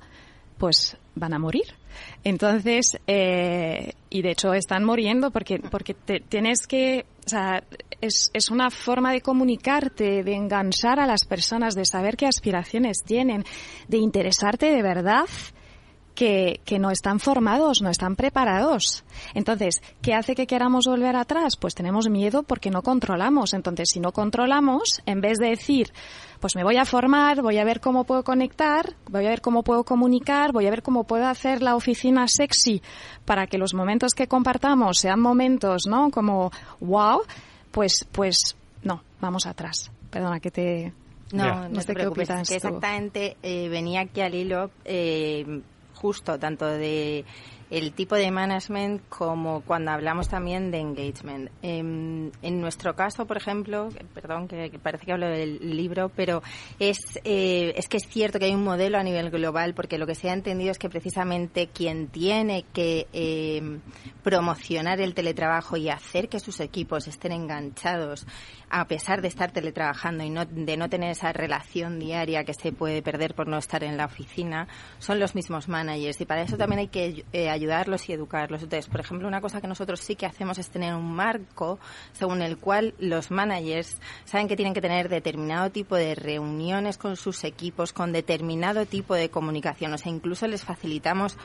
pues 0.57 0.97
van 1.15 1.33
a 1.33 1.39
morir. 1.39 1.65
Entonces, 2.23 2.97
eh, 3.07 3.93
y 4.09 4.21
de 4.21 4.31
hecho 4.31 4.53
están 4.53 4.83
muriendo 4.83 5.31
porque, 5.31 5.59
porque 5.59 5.93
te, 5.93 6.19
tienes 6.19 6.67
que, 6.67 7.05
es, 8.01 8.29
es 8.33 8.49
una 8.49 8.69
forma 8.69 9.11
de 9.11 9.21
comunicarte, 9.21 10.23
de 10.23 10.33
enganchar 10.33 10.99
a 10.99 11.07
las 11.07 11.25
personas, 11.25 11.75
de 11.75 11.85
saber 11.85 12.17
qué 12.17 12.27
aspiraciones 12.27 12.97
tienen, 13.05 13.45
de 13.87 13.97
interesarte 13.97 14.67
de 14.67 14.81
verdad 14.81 15.25
que, 16.15 16.61
que, 16.65 16.79
no 16.79 16.89
están 16.89 17.19
formados, 17.19 17.81
no 17.81 17.89
están 17.89 18.15
preparados. 18.15 19.03
Entonces, 19.35 19.81
¿qué 20.01 20.15
hace 20.15 20.33
que 20.33 20.47
queramos 20.47 20.85
volver 20.87 21.15
atrás? 21.15 21.53
Pues 21.59 21.75
tenemos 21.75 22.09
miedo 22.09 22.41
porque 22.41 22.71
no 22.71 22.81
controlamos. 22.81 23.53
Entonces, 23.53 23.89
si 23.93 23.99
no 23.99 24.11
controlamos, 24.11 25.01
en 25.05 25.21
vez 25.21 25.37
de 25.37 25.49
decir, 25.49 25.93
pues 26.39 26.55
me 26.55 26.63
voy 26.63 26.77
a 26.77 26.85
formar, 26.85 27.41
voy 27.41 27.57
a 27.57 27.63
ver 27.63 27.79
cómo 27.79 28.03
puedo 28.03 28.23
conectar, 28.23 28.95
voy 29.09 29.25
a 29.25 29.29
ver 29.29 29.41
cómo 29.41 29.63
puedo 29.63 29.83
comunicar, 29.83 30.51
voy 30.51 30.67
a 30.67 30.69
ver 30.69 30.83
cómo 30.83 31.03
puedo 31.05 31.25
hacer 31.25 31.61
la 31.61 31.75
oficina 31.75 32.27
sexy 32.27 32.81
para 33.25 33.47
que 33.47 33.57
los 33.57 33.73
momentos 33.73 34.13
que 34.13 34.27
compartamos 34.27 34.99
sean 34.99 35.19
momentos, 35.19 35.83
¿no? 35.87 36.11
Como 36.11 36.51
wow, 36.79 37.21
pues, 37.71 38.05
pues 38.11 38.55
no, 38.83 39.03
vamos 39.19 39.45
atrás. 39.45 39.91
Perdona 40.09 40.39
que 40.39 40.51
te... 40.51 40.93
No, 41.33 41.67
no, 41.67 41.81
te 41.81 41.93
preocupes, 41.93 42.29
que 42.47 42.55
exactamente 42.55 43.35
eh, 43.43 43.67
venía 43.67 44.01
aquí 44.01 44.21
al 44.21 44.33
hilo 44.33 44.71
eh, 44.85 45.61
justo 45.93 46.39
tanto 46.39 46.65
de 46.65 47.25
el 47.69 47.91
tipo 47.93 48.15
de 48.15 48.31
management 48.31 49.01
como 49.09 49.61
cuando 49.61 49.91
hablamos 49.91 50.29
también 50.29 50.71
de 50.71 50.79
engagement. 50.79 51.49
En, 51.61 52.31
en 52.41 52.61
nuestro 52.61 52.95
caso, 52.95 53.25
por 53.25 53.37
ejemplo, 53.37 53.89
perdón, 54.13 54.47
que, 54.47 54.71
parece 54.81 55.05
que 55.05 55.11
hablo 55.11 55.27
del 55.27 55.75
libro, 55.75 56.09
pero 56.15 56.41
es, 56.79 56.97
eh, 57.23 57.73
es 57.75 57.87
que 57.87 57.97
es 57.97 58.07
cierto 58.07 58.39
que 58.39 58.45
hay 58.45 58.55
un 58.55 58.63
modelo 58.63 58.97
a 58.97 59.03
nivel 59.03 59.29
global 59.29 59.73
porque 59.73 59.97
lo 59.97 60.07
que 60.07 60.15
se 60.15 60.29
ha 60.29 60.33
entendido 60.33 60.71
es 60.71 60.79
que 60.79 60.89
precisamente 60.89 61.67
quien 61.67 62.07
tiene 62.07 62.65
que 62.73 63.07
eh, 63.11 63.79
promocionar 64.23 65.01
el 65.01 65.13
teletrabajo 65.13 65.77
y 65.77 65.89
hacer 65.89 66.29
que 66.29 66.39
sus 66.39 66.59
equipos 66.59 67.07
estén 67.07 67.31
enganchados 67.31 68.25
a 68.69 68.85
pesar 68.87 69.21
de 69.21 69.29
estar 69.29 69.51
teletrabajando 69.51 70.23
y 70.23 70.29
no, 70.29 70.45
de 70.45 70.75
no 70.75 70.89
tener 70.89 71.11
esa 71.11 71.31
relación 71.31 71.99
diaria 71.99 72.43
que 72.43 72.53
se 72.53 72.71
puede 72.71 73.01
perder 73.01 73.33
por 73.33 73.47
no 73.47 73.57
estar 73.57 73.83
en 73.83 73.95
la 73.95 74.05
oficina, 74.05 74.67
son 74.99 75.19
los 75.19 75.35
mismos 75.35 75.69
managers. 75.69 76.19
Y 76.19 76.25
para 76.25 76.41
eso 76.41 76.57
también 76.57 76.79
hay 76.79 76.87
que 76.89 77.25
eh, 77.31 77.49
ayudarlos 77.49 78.09
y 78.09 78.13
educarlos. 78.13 78.63
Entonces, 78.63 78.89
por 78.89 78.99
ejemplo, 78.99 79.27
una 79.27 79.39
cosa 79.39 79.61
que 79.61 79.67
nosotros 79.67 80.01
sí 80.01 80.15
que 80.15 80.25
hacemos 80.25 80.57
es 80.57 80.69
tener 80.69 80.93
un 80.93 81.13
marco 81.13 81.79
según 82.11 82.41
el 82.41 82.57
cual 82.57 82.93
los 82.99 83.31
managers 83.31 83.99
saben 84.25 84.47
que 84.47 84.57
tienen 84.57 84.73
que 84.73 84.81
tener 84.81 85.07
determinado 85.07 85.69
tipo 85.69 85.95
de 85.95 86.15
reuniones 86.15 86.97
con 86.97 87.15
sus 87.15 87.43
equipos, 87.45 87.93
con 87.93 88.11
determinado 88.11 88.85
tipo 88.85 89.15
de 89.15 89.29
comunicación. 89.29 89.93
O 89.93 89.97
sea, 89.97 90.11
incluso 90.11 90.45
les 90.47 90.65
facilitamos 90.65 91.37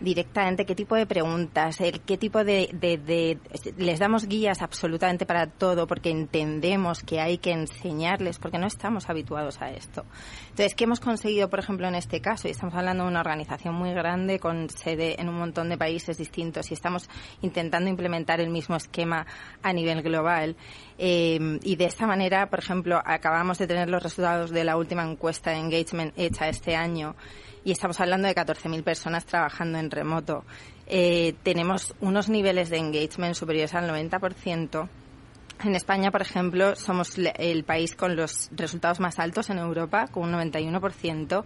directamente 0.00 0.64
qué 0.64 0.74
tipo 0.74 0.96
de 0.96 1.04
preguntas, 1.04 1.80
el, 1.80 2.00
qué 2.00 2.16
tipo 2.16 2.42
de, 2.42 2.70
de, 2.72 2.96
de 2.96 3.38
les 3.76 3.98
damos 3.98 4.26
guías 4.26 4.62
absolutamente 4.62 5.26
para 5.26 5.46
todo, 5.46 5.86
porque 5.86 6.10
entendemos 6.10 6.69
que 7.06 7.20
hay 7.20 7.38
que 7.38 7.52
enseñarles 7.52 8.38
porque 8.38 8.58
no 8.58 8.66
estamos 8.66 9.08
habituados 9.08 9.60
a 9.60 9.70
esto. 9.70 10.04
Entonces, 10.50 10.74
¿qué 10.74 10.84
hemos 10.84 11.00
conseguido, 11.00 11.50
por 11.50 11.58
ejemplo, 11.58 11.88
en 11.88 11.94
este 11.94 12.20
caso? 12.20 12.46
Y 12.46 12.52
estamos 12.52 12.74
hablando 12.74 13.04
de 13.04 13.10
una 13.10 13.20
organización 13.20 13.74
muy 13.74 13.92
grande 13.92 14.38
con 14.38 14.68
sede 14.70 15.20
en 15.20 15.28
un 15.28 15.36
montón 15.36 15.68
de 15.68 15.76
países 15.76 16.18
distintos 16.18 16.70
y 16.70 16.74
estamos 16.74 17.08
intentando 17.42 17.90
implementar 17.90 18.40
el 18.40 18.50
mismo 18.50 18.76
esquema 18.76 19.26
a 19.62 19.72
nivel 19.72 20.02
global. 20.02 20.56
Eh, 20.98 21.58
y 21.62 21.76
de 21.76 21.84
esta 21.86 22.06
manera, 22.06 22.48
por 22.48 22.60
ejemplo, 22.60 23.00
acabamos 23.04 23.58
de 23.58 23.66
tener 23.66 23.88
los 23.88 24.02
resultados 24.02 24.50
de 24.50 24.64
la 24.64 24.76
última 24.76 25.02
encuesta 25.02 25.50
de 25.50 25.58
engagement 25.58 26.12
hecha 26.16 26.48
este 26.48 26.76
año 26.76 27.16
y 27.64 27.72
estamos 27.72 28.00
hablando 28.00 28.28
de 28.28 28.34
14.000 28.34 28.82
personas 28.82 29.26
trabajando 29.26 29.78
en 29.78 29.90
remoto. 29.90 30.44
Eh, 30.86 31.34
tenemos 31.42 31.94
unos 32.00 32.28
niveles 32.28 32.70
de 32.70 32.78
engagement 32.78 33.34
superiores 33.34 33.74
al 33.74 33.88
90% 33.88 34.88
en 35.64 35.74
España, 35.74 36.10
por 36.10 36.22
ejemplo, 36.22 36.74
somos 36.76 37.16
el 37.18 37.64
país 37.64 37.94
con 37.94 38.16
los 38.16 38.50
resultados 38.52 39.00
más 39.00 39.18
altos 39.18 39.50
en 39.50 39.58
Europa, 39.58 40.06
con 40.08 40.32
un 40.34 40.40
91%, 40.40 41.44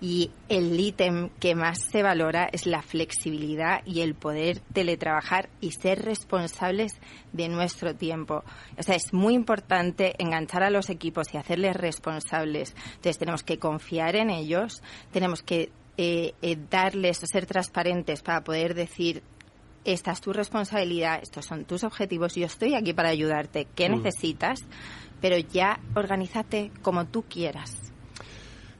y 0.00 0.30
el 0.48 0.78
ítem 0.78 1.30
que 1.38 1.54
más 1.54 1.78
se 1.90 2.02
valora 2.02 2.48
es 2.52 2.66
la 2.66 2.82
flexibilidad 2.82 3.82
y 3.84 4.00
el 4.00 4.14
poder 4.14 4.60
teletrabajar 4.72 5.48
y 5.60 5.72
ser 5.72 6.04
responsables 6.04 7.00
de 7.32 7.48
nuestro 7.48 7.94
tiempo. 7.94 8.42
O 8.76 8.82
sea, 8.82 8.96
es 8.96 9.12
muy 9.12 9.34
importante 9.34 10.14
enganchar 10.18 10.64
a 10.64 10.70
los 10.70 10.90
equipos 10.90 11.32
y 11.32 11.36
hacerles 11.36 11.76
responsables. 11.76 12.74
Entonces, 12.86 13.18
tenemos 13.18 13.42
que 13.44 13.58
confiar 13.58 14.16
en 14.16 14.30
ellos, 14.30 14.82
tenemos 15.12 15.42
que 15.42 15.70
eh, 15.96 16.34
eh, 16.42 16.56
darles, 16.70 17.18
ser 17.18 17.46
transparentes 17.46 18.22
para 18.22 18.42
poder 18.42 18.74
decir 18.74 19.22
esta 19.84 20.12
es 20.12 20.20
tu 20.20 20.32
responsabilidad, 20.32 21.20
estos 21.22 21.46
son 21.46 21.64
tus 21.64 21.84
objetivos, 21.84 22.34
yo 22.34 22.46
estoy 22.46 22.74
aquí 22.74 22.92
para 22.92 23.08
ayudarte, 23.08 23.66
¿qué 23.74 23.88
mm. 23.88 24.02
necesitas? 24.02 24.60
Pero 25.20 25.36
ya 25.38 25.78
organízate 25.94 26.70
como 26.82 27.06
tú 27.06 27.22
quieras. 27.22 27.92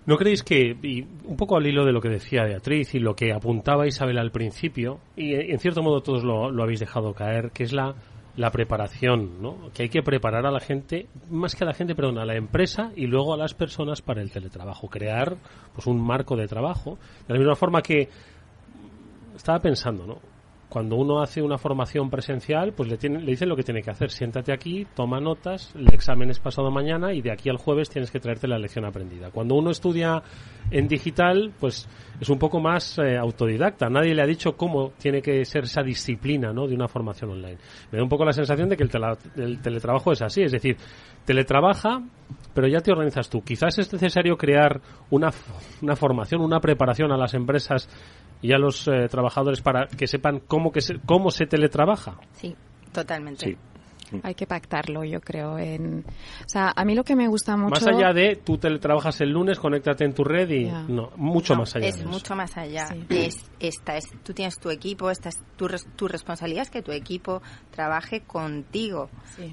¿No 0.04 0.16
creéis 0.16 0.42
que, 0.42 0.76
y 0.82 1.02
un 1.24 1.36
poco 1.36 1.56
al 1.56 1.66
hilo 1.66 1.84
de 1.84 1.92
lo 1.92 2.00
que 2.00 2.08
decía 2.08 2.42
Beatriz 2.42 2.94
y 2.94 2.98
lo 2.98 3.14
que 3.14 3.32
apuntaba 3.32 3.86
Isabel 3.86 4.18
al 4.18 4.32
principio, 4.32 4.98
y 5.16 5.34
en 5.34 5.58
cierto 5.60 5.80
modo 5.82 6.02
todos 6.02 6.24
lo, 6.24 6.60
habéis 6.60 6.80
dejado 6.80 7.14
caer, 7.14 7.52
que 7.52 7.62
es 7.62 7.72
la, 7.72 7.94
la 8.36 8.50
preparación, 8.50 9.40
¿no? 9.40 9.70
Que 9.72 9.84
hay 9.84 9.88
que 9.88 10.02
preparar 10.02 10.44
a 10.44 10.50
la 10.50 10.58
gente, 10.58 11.06
más 11.30 11.54
que 11.54 11.62
a 11.62 11.68
la 11.68 11.74
gente, 11.74 11.94
perdón, 11.94 12.18
a 12.18 12.24
la 12.24 12.34
empresa 12.34 12.90
y 12.96 13.06
luego 13.06 13.32
a 13.32 13.36
las 13.36 13.54
personas 13.54 14.02
para 14.02 14.22
el 14.22 14.32
teletrabajo. 14.32 14.88
Crear 14.88 15.36
pues 15.72 15.86
un 15.86 16.04
marco 16.04 16.34
de 16.34 16.48
trabajo. 16.48 16.98
De 17.28 17.34
la 17.34 17.38
misma 17.38 17.54
forma 17.54 17.80
que 17.80 18.08
estaba 19.36 19.60
pensando, 19.60 20.04
¿no? 20.04 20.31
Cuando 20.72 20.96
uno 20.96 21.20
hace 21.20 21.42
una 21.42 21.58
formación 21.58 22.08
presencial, 22.08 22.72
pues 22.72 22.88
le, 22.88 22.96
tiene, 22.96 23.20
le 23.20 23.32
dicen 23.32 23.46
lo 23.46 23.56
que 23.56 23.62
tiene 23.62 23.82
que 23.82 23.90
hacer. 23.90 24.10
Siéntate 24.10 24.54
aquí, 24.54 24.86
toma 24.94 25.20
notas, 25.20 25.70
el 25.74 25.92
examen 25.92 26.30
es 26.30 26.38
pasado 26.38 26.70
mañana 26.70 27.12
y 27.12 27.20
de 27.20 27.30
aquí 27.30 27.50
al 27.50 27.58
jueves 27.58 27.90
tienes 27.90 28.10
que 28.10 28.18
traerte 28.18 28.48
la 28.48 28.58
lección 28.58 28.86
aprendida. 28.86 29.30
Cuando 29.30 29.54
uno 29.54 29.70
estudia 29.70 30.22
en 30.70 30.88
digital, 30.88 31.52
pues 31.60 31.86
es 32.18 32.30
un 32.30 32.38
poco 32.38 32.58
más 32.58 32.98
eh, 32.98 33.18
autodidacta. 33.18 33.90
Nadie 33.90 34.14
le 34.14 34.22
ha 34.22 34.26
dicho 34.26 34.56
cómo 34.56 34.92
tiene 34.98 35.20
que 35.20 35.44
ser 35.44 35.64
esa 35.64 35.82
disciplina 35.82 36.54
¿no? 36.54 36.66
de 36.66 36.74
una 36.74 36.88
formación 36.88 37.32
online. 37.32 37.58
Me 37.90 37.98
da 37.98 38.04
un 38.04 38.08
poco 38.08 38.24
la 38.24 38.32
sensación 38.32 38.70
de 38.70 38.78
que 38.78 38.84
el, 38.84 39.60
teletrabajo 39.60 40.12
es 40.12 40.22
así. 40.22 40.40
Es 40.40 40.52
decir, 40.52 40.78
teletrabaja, 41.26 42.02
pero 42.54 42.66
ya 42.66 42.80
te 42.80 42.92
organizas 42.92 43.28
tú. 43.28 43.42
Quizás 43.42 43.78
es 43.78 43.92
necesario 43.92 44.38
crear 44.38 44.80
una, 45.10 45.28
una 45.82 45.96
formación, 45.96 46.40
una 46.40 46.60
preparación 46.60 47.12
a 47.12 47.18
las 47.18 47.34
empresas 47.34 47.90
y 48.42 48.52
a 48.52 48.58
los 48.58 48.86
eh, 48.88 49.08
trabajadores 49.08 49.62
para 49.62 49.86
que 49.86 50.06
sepan 50.06 50.40
cómo, 50.40 50.72
que 50.72 50.80
se, 50.80 50.98
cómo 51.06 51.30
se 51.30 51.46
teletrabaja. 51.46 52.18
Sí, 52.32 52.54
totalmente. 52.92 53.56
Hay 54.22 54.34
que 54.34 54.46
pactarlo, 54.46 55.04
yo 55.04 55.20
creo. 55.20 55.58
En... 55.58 56.04
O 56.44 56.48
sea, 56.48 56.72
a 56.74 56.84
mí 56.84 56.94
lo 56.94 57.04
que 57.04 57.16
me 57.16 57.28
gusta 57.28 57.56
mucho... 57.56 57.70
Más 57.70 57.86
allá 57.86 58.12
de 58.12 58.36
tú 58.36 58.58
teletrabajas 58.58 59.20
el 59.20 59.30
lunes, 59.30 59.58
conéctate 59.58 60.04
en 60.04 60.12
tu 60.12 60.24
red 60.24 60.50
y... 60.50 60.64
No, 60.64 61.10
mucho 61.16 61.54
más 61.54 61.74
allá. 61.76 61.86
Es 61.86 62.04
mucho 62.04 62.34
más 62.34 62.56
allá. 62.56 62.88
Es, 63.08 63.50
esta 63.58 63.96
es, 63.96 64.04
tú 64.22 64.34
tienes 64.34 64.58
tu 64.58 64.70
equipo, 64.70 65.10
esta 65.10 65.30
es 65.30 65.42
tu, 65.56 65.68
tu 65.96 66.08
responsabilidad 66.08 66.62
es 66.62 66.70
que 66.70 66.82
tu 66.82 66.92
equipo 66.92 67.42
trabaje 67.70 68.20
contigo 68.20 69.08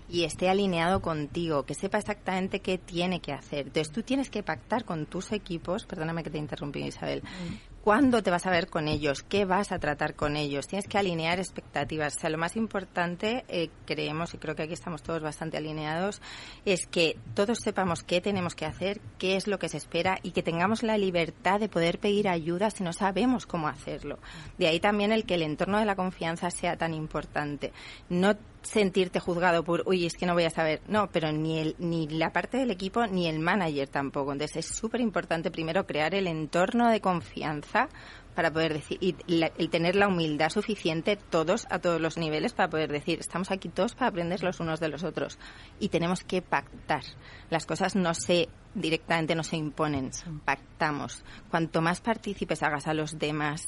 y 0.10 0.23
esté 0.23 0.49
alineado 0.49 1.02
contigo, 1.02 1.63
que 1.63 1.73
sepa 1.73 1.99
exactamente 1.99 2.60
qué 2.60 2.78
tiene 2.78 3.21
que 3.21 3.32
hacer. 3.32 3.67
Entonces 3.67 3.91
tú 3.91 4.04
tienes 4.04 4.30
que 4.30 4.43
pactar 4.43 4.84
con 4.84 5.06
tus 5.06 5.32
equipos, 5.32 5.86
perdóname 5.86 6.23
que 6.23 6.30
te 6.30 6.38
interrumpí 6.38 6.80
Isabel, 6.80 7.21
mm 7.23 7.68
cuándo 7.83 8.21
te 8.23 8.31
vas 8.31 8.45
a 8.45 8.51
ver 8.51 8.67
con 8.67 8.87
ellos, 8.87 9.23
qué 9.23 9.45
vas 9.45 9.71
a 9.71 9.79
tratar 9.79 10.15
con 10.15 10.35
ellos. 10.35 10.67
Tienes 10.67 10.87
que 10.87 10.97
alinear 10.97 11.39
expectativas. 11.39 12.17
O 12.17 12.19
sea, 12.19 12.29
lo 12.29 12.37
más 12.37 12.55
importante, 12.55 13.45
eh, 13.47 13.69
creemos, 13.85 14.33
y 14.33 14.37
creo 14.37 14.55
que 14.55 14.63
aquí 14.63 14.73
estamos 14.73 15.03
todos 15.03 15.21
bastante 15.21 15.57
alineados, 15.57 16.21
es 16.65 16.87
que 16.87 17.17
todos 17.33 17.59
sepamos 17.59 18.03
qué 18.03 18.21
tenemos 18.21 18.55
que 18.55 18.65
hacer, 18.65 19.01
qué 19.17 19.35
es 19.35 19.47
lo 19.47 19.59
que 19.59 19.69
se 19.69 19.77
espera 19.77 20.19
y 20.23 20.31
que 20.31 20.43
tengamos 20.43 20.83
la 20.83 20.97
libertad 20.97 21.59
de 21.59 21.69
poder 21.69 21.99
pedir 21.99 22.27
ayuda 22.27 22.69
si 22.69 22.83
no 22.83 22.93
sabemos 22.93 23.45
cómo 23.45 23.67
hacerlo. 23.67 24.19
De 24.57 24.67
ahí 24.67 24.79
también 24.79 25.11
el 25.11 25.25
que 25.25 25.35
el 25.35 25.43
entorno 25.43 25.79
de 25.79 25.85
la 25.85 25.95
confianza 25.95 26.51
sea 26.51 26.77
tan 26.77 26.93
importante. 26.93 27.73
No 28.09 28.35
sentirte 28.61 29.19
juzgado 29.19 29.63
por, 29.63 29.83
uy, 29.85 30.05
es 30.05 30.15
que 30.15 30.25
no 30.25 30.33
voy 30.33 30.43
a 30.43 30.49
saber. 30.49 30.81
No, 30.87 31.09
pero 31.11 31.31
ni, 31.31 31.59
el, 31.59 31.75
ni 31.79 32.07
la 32.07 32.31
parte 32.31 32.57
del 32.57 32.71
equipo 32.71 33.05
ni 33.07 33.27
el 33.27 33.39
manager 33.39 33.87
tampoco. 33.87 34.31
Entonces 34.31 34.57
es 34.57 34.75
súper 34.75 35.01
importante 35.01 35.51
primero 35.51 35.85
crear 35.85 36.13
el 36.15 36.27
entorno 36.27 36.89
de 36.89 37.01
confianza 37.01 37.89
para 38.35 38.51
poder 38.53 38.73
decir, 38.73 38.97
y 39.01 39.15
el 39.27 39.69
tener 39.69 39.95
la 39.95 40.07
humildad 40.07 40.49
suficiente 40.49 41.17
todos 41.17 41.67
a 41.69 41.79
todos 41.79 41.99
los 41.99 42.17
niveles 42.17 42.53
para 42.53 42.69
poder 42.69 42.89
decir, 42.89 43.19
estamos 43.19 43.51
aquí 43.51 43.67
todos 43.67 43.95
para 43.95 44.07
aprender 44.07 44.43
los 44.43 44.61
unos 44.61 44.79
de 44.79 44.87
los 44.87 45.03
otros 45.03 45.37
y 45.79 45.89
tenemos 45.89 46.23
que 46.23 46.41
pactar. 46.41 47.03
Las 47.49 47.65
cosas 47.65 47.95
no 47.95 48.13
se 48.13 48.47
directamente 48.75 49.35
no 49.35 49.43
se 49.43 49.57
imponen, 49.57 50.11
pactamos. 50.45 51.23
Cuanto 51.49 51.81
más 51.81 52.01
partícipes 52.01 52.63
hagas 52.63 52.87
a 52.87 52.93
los 52.93 53.17
demás 53.17 53.67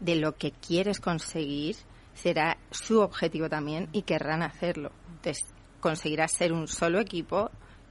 de 0.00 0.16
lo 0.16 0.36
que 0.36 0.52
quieres 0.52 0.98
conseguir, 0.98 1.76
será 2.14 2.58
su 2.70 3.00
objetivo 3.00 3.48
también 3.48 3.88
y 3.92 4.02
querrán 4.02 4.42
hacerlo. 4.42 4.92
Entonces, 5.08 5.46
conseguirás 5.80 6.32
ser 6.32 6.52
un 6.52 6.68
solo 6.68 7.00
equipo 7.00 7.50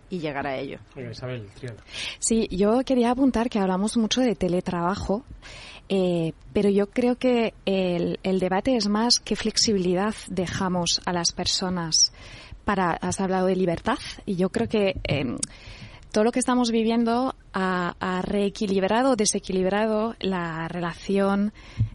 y 0.10 0.20
llegar 0.20 0.48
a 0.48 0.58
ello. 0.58 0.80
Isabel, 1.12 1.48
Sí, 2.20 2.48
yo 2.52 2.82
quería 2.84 3.12
apuntar 3.12 3.50
que 3.50 3.60
hablamos 3.60 3.98
mucho 3.98 4.22
de 4.22 4.36
teletrabajo, 4.36 5.24
eh, 5.88 6.34
pero 6.54 6.70
yo 6.70 6.90
creo 6.90 7.16
que 7.16 7.54
el, 7.66 8.20
el, 8.24 8.40
debate 8.40 8.76
es 8.76 8.88
más 8.88 9.20
qué 9.20 9.36
flexibilidad 9.36 10.14
dejamos 10.28 11.02
a 11.06 11.14
las 11.14 11.32
personas. 11.32 12.12
Para, 12.66 12.92
has 12.92 13.20
hablado 13.20 13.48
de 13.48 13.56
libertad 13.56 13.98
y 14.28 14.36
yo 14.36 14.50
creo 14.50 14.68
que 14.68 14.96
eh, 15.08 15.26
todo 16.12 16.24
lo 16.24 16.32
que 16.32 16.39
estamos 16.39 16.72
viviendo 16.72 17.36
ha, 17.54 18.22
reequilibrado, 18.24 19.15
desequilibrado 19.15 20.15
la 20.19 20.67
relación 20.67 21.52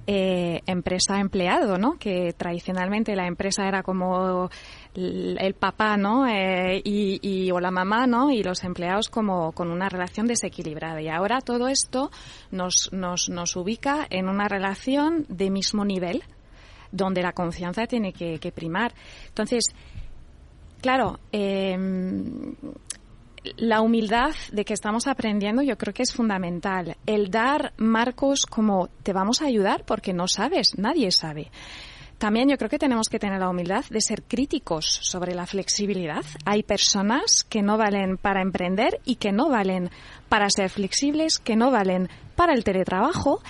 eh, 0.06 0.60
empresa-empleado, 0.66 1.78
¿no? 1.78 1.98
Que 1.98 2.32
tradicionalmente 2.32 3.16
la 3.16 3.26
empresa 3.26 3.66
era 3.66 3.82
como 3.82 4.50
el, 4.94 5.54
papá, 5.58 5.96
¿no? 5.96 6.26
Eh, 6.26 6.80
y, 6.84 7.18
y, 7.22 7.50
o 7.50 7.60
la 7.60 7.70
mamá, 7.70 8.06
¿no? 8.06 8.30
Y 8.30 8.42
los 8.42 8.62
empleados 8.64 9.08
como 9.08 9.52
con 9.52 9.70
una 9.70 9.88
relación 9.88 10.26
desequilibrada. 10.26 11.00
Y 11.00 11.08
ahora 11.08 11.40
todo 11.40 11.68
esto 11.68 12.10
nos, 12.50 12.90
nos, 12.92 13.28
nos 13.28 13.56
ubica 13.56 14.06
en 14.10 14.28
una 14.28 14.48
relación 14.48 15.26
de 15.28 15.50
mismo 15.50 15.84
nivel, 15.84 16.22
donde 16.92 17.22
la 17.22 17.32
confianza 17.32 17.86
tiene 17.86 18.12
que, 18.12 18.38
que 18.38 18.52
primar. 18.52 18.94
Entonces, 19.28 19.74
claro, 20.80 21.18
eh, 21.32 21.76
la 23.56 23.80
humildad 23.80 24.34
de 24.52 24.64
que 24.64 24.74
estamos 24.74 25.06
aprendiendo 25.06 25.62
yo 25.62 25.76
creo 25.76 25.94
que 25.94 26.02
es 26.02 26.12
fundamental. 26.12 26.96
El 27.06 27.30
dar 27.30 27.72
marcos 27.76 28.46
como 28.46 28.88
te 29.02 29.12
vamos 29.12 29.42
a 29.42 29.46
ayudar 29.46 29.84
porque 29.84 30.12
no 30.12 30.28
sabes, 30.28 30.78
nadie 30.78 31.10
sabe. 31.12 31.50
También 32.18 32.48
yo 32.48 32.56
creo 32.56 32.70
que 32.70 32.78
tenemos 32.78 33.08
que 33.08 33.18
tener 33.18 33.40
la 33.40 33.50
humildad 33.50 33.84
de 33.90 34.00
ser 34.00 34.22
críticos 34.22 34.86
sobre 35.02 35.34
la 35.34 35.46
flexibilidad. 35.46 36.24
Hay 36.44 36.62
personas 36.62 37.44
que 37.48 37.60
no 37.60 37.76
valen 37.76 38.16
para 38.16 38.40
emprender 38.40 39.00
y 39.04 39.16
que 39.16 39.32
no 39.32 39.50
valen 39.50 39.90
para 40.28 40.48
ser 40.48 40.70
flexibles, 40.70 41.38
que 41.38 41.56
no 41.56 41.70
valen 41.70 42.08
para 42.36 42.54
el 42.54 42.64
teletrabajo 42.64 43.42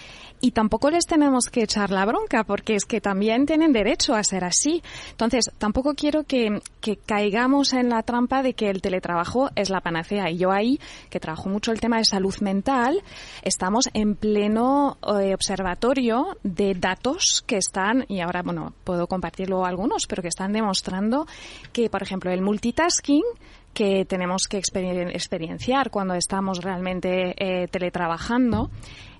y 0.44 0.50
tampoco 0.50 0.90
les 0.90 1.06
tenemos 1.06 1.46
que 1.46 1.62
echar 1.62 1.90
la 1.90 2.04
bronca 2.04 2.44
porque 2.44 2.74
es 2.74 2.84
que 2.84 3.00
también 3.00 3.46
tienen 3.46 3.72
derecho 3.72 4.14
a 4.14 4.22
ser 4.22 4.44
así. 4.44 4.82
Entonces, 5.12 5.50
tampoco 5.56 5.94
quiero 5.94 6.24
que, 6.24 6.60
que 6.82 6.98
caigamos 6.98 7.72
en 7.72 7.88
la 7.88 8.02
trampa 8.02 8.42
de 8.42 8.52
que 8.52 8.68
el 8.68 8.82
teletrabajo 8.82 9.48
es 9.56 9.70
la 9.70 9.80
panacea. 9.80 10.28
Y 10.28 10.36
yo 10.36 10.52
ahí, 10.52 10.78
que 11.08 11.18
trabajo 11.18 11.48
mucho 11.48 11.72
el 11.72 11.80
tema 11.80 11.96
de 11.96 12.04
salud 12.04 12.34
mental, 12.42 13.02
estamos 13.40 13.88
en 13.94 14.16
pleno 14.16 14.98
eh, 15.18 15.32
observatorio 15.32 16.36
de 16.42 16.74
datos 16.74 17.42
que 17.46 17.56
están, 17.56 18.04
y 18.08 18.20
ahora, 18.20 18.42
bueno, 18.42 18.74
puedo 18.84 19.06
compartirlo 19.06 19.64
algunos, 19.64 20.06
pero 20.06 20.20
que 20.20 20.28
están 20.28 20.52
demostrando 20.52 21.26
que, 21.72 21.88
por 21.88 22.02
ejemplo, 22.02 22.30
el 22.30 22.42
multitasking 22.42 23.24
que 23.72 24.04
tenemos 24.04 24.46
que 24.48 24.58
experienciar 24.58 25.90
cuando 25.90 26.14
estamos 26.14 26.62
realmente 26.62 27.34
eh, 27.36 27.66
teletrabajando, 27.68 28.70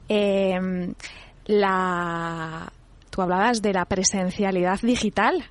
eh, 0.09 0.93
la, 1.47 2.73
tú 3.11 3.23
hablabas 3.23 3.62
de 3.62 3.73
la 3.73 3.85
presencialidad 3.85 4.81
digital, 4.81 5.45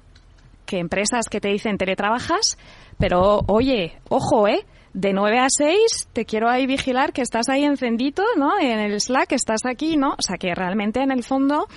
que 0.66 0.80
empresas 0.80 1.28
que 1.30 1.39
te 1.39 1.50
dicen 1.50 1.78
teletrabajas, 1.78 2.58
pero 2.98 3.42
oye, 3.48 4.00
ojo, 4.10 4.48
¿eh? 4.48 4.66
De 4.94 5.12
9 5.12 5.39
a 5.39 5.48
6 5.50 6.10
te 6.13 6.26
quiero 6.26 6.50
ahí 6.50 6.68
vigilar 6.68 7.13
que 7.13 7.24
estás 7.24 7.50
ahí 7.50 7.63
encendido, 7.63 8.24
¿no? 8.38 8.60
En 8.60 8.80
el 8.80 9.00
Slack 9.02 9.32
estás 9.32 9.62
aquí, 9.66 9.98
¿no? 9.98 10.12
O 10.12 10.22
sea, 10.22 10.38
que 10.38 10.54
realmente 10.54 11.02
en 11.02 11.12
el 11.12 11.24
fondo 11.24 11.68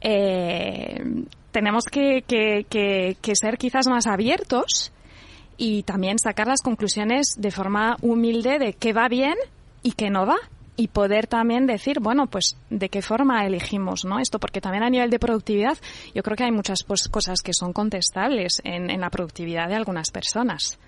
eh, 0.00 1.24
tenemos 1.52 1.84
que, 1.84 2.24
que, 2.26 2.66
que 2.68 3.36
ser 3.36 3.58
quizás 3.58 3.86
más 3.86 4.08
abiertos 4.08 4.92
y 5.56 5.84
también 5.84 6.18
sacar 6.18 6.48
las 6.48 6.62
conclusiones 6.62 7.36
de 7.38 7.52
forma 7.52 7.96
humilde 8.02 8.58
de 8.58 8.72
qué 8.72 8.92
va 8.92 9.08
bien 9.08 9.36
y 9.84 9.92
qué 9.92 10.10
no 10.10 10.26
va 10.26 10.36
y 10.76 10.88
poder 10.88 11.26
también 11.26 11.66
decir, 11.66 12.00
bueno, 12.00 12.26
pues 12.26 12.56
de 12.70 12.88
qué 12.88 13.02
forma 13.02 13.44
elegimos 13.46 14.04
¿no? 14.04 14.18
esto, 14.18 14.38
porque 14.38 14.60
también 14.60 14.84
a 14.84 14.90
nivel 14.90 15.10
de 15.10 15.18
productividad 15.18 15.78
yo 16.14 16.22
creo 16.22 16.36
que 16.36 16.44
hay 16.44 16.52
muchas 16.52 16.84
pues, 16.84 17.08
cosas 17.08 17.40
que 17.42 17.52
son 17.52 17.72
contestables 17.72 18.60
en, 18.64 18.90
en, 18.90 19.00
la 19.00 19.10
productividad 19.10 19.68
de 19.68 19.74
algunas 19.74 20.10
personas. 20.10 20.78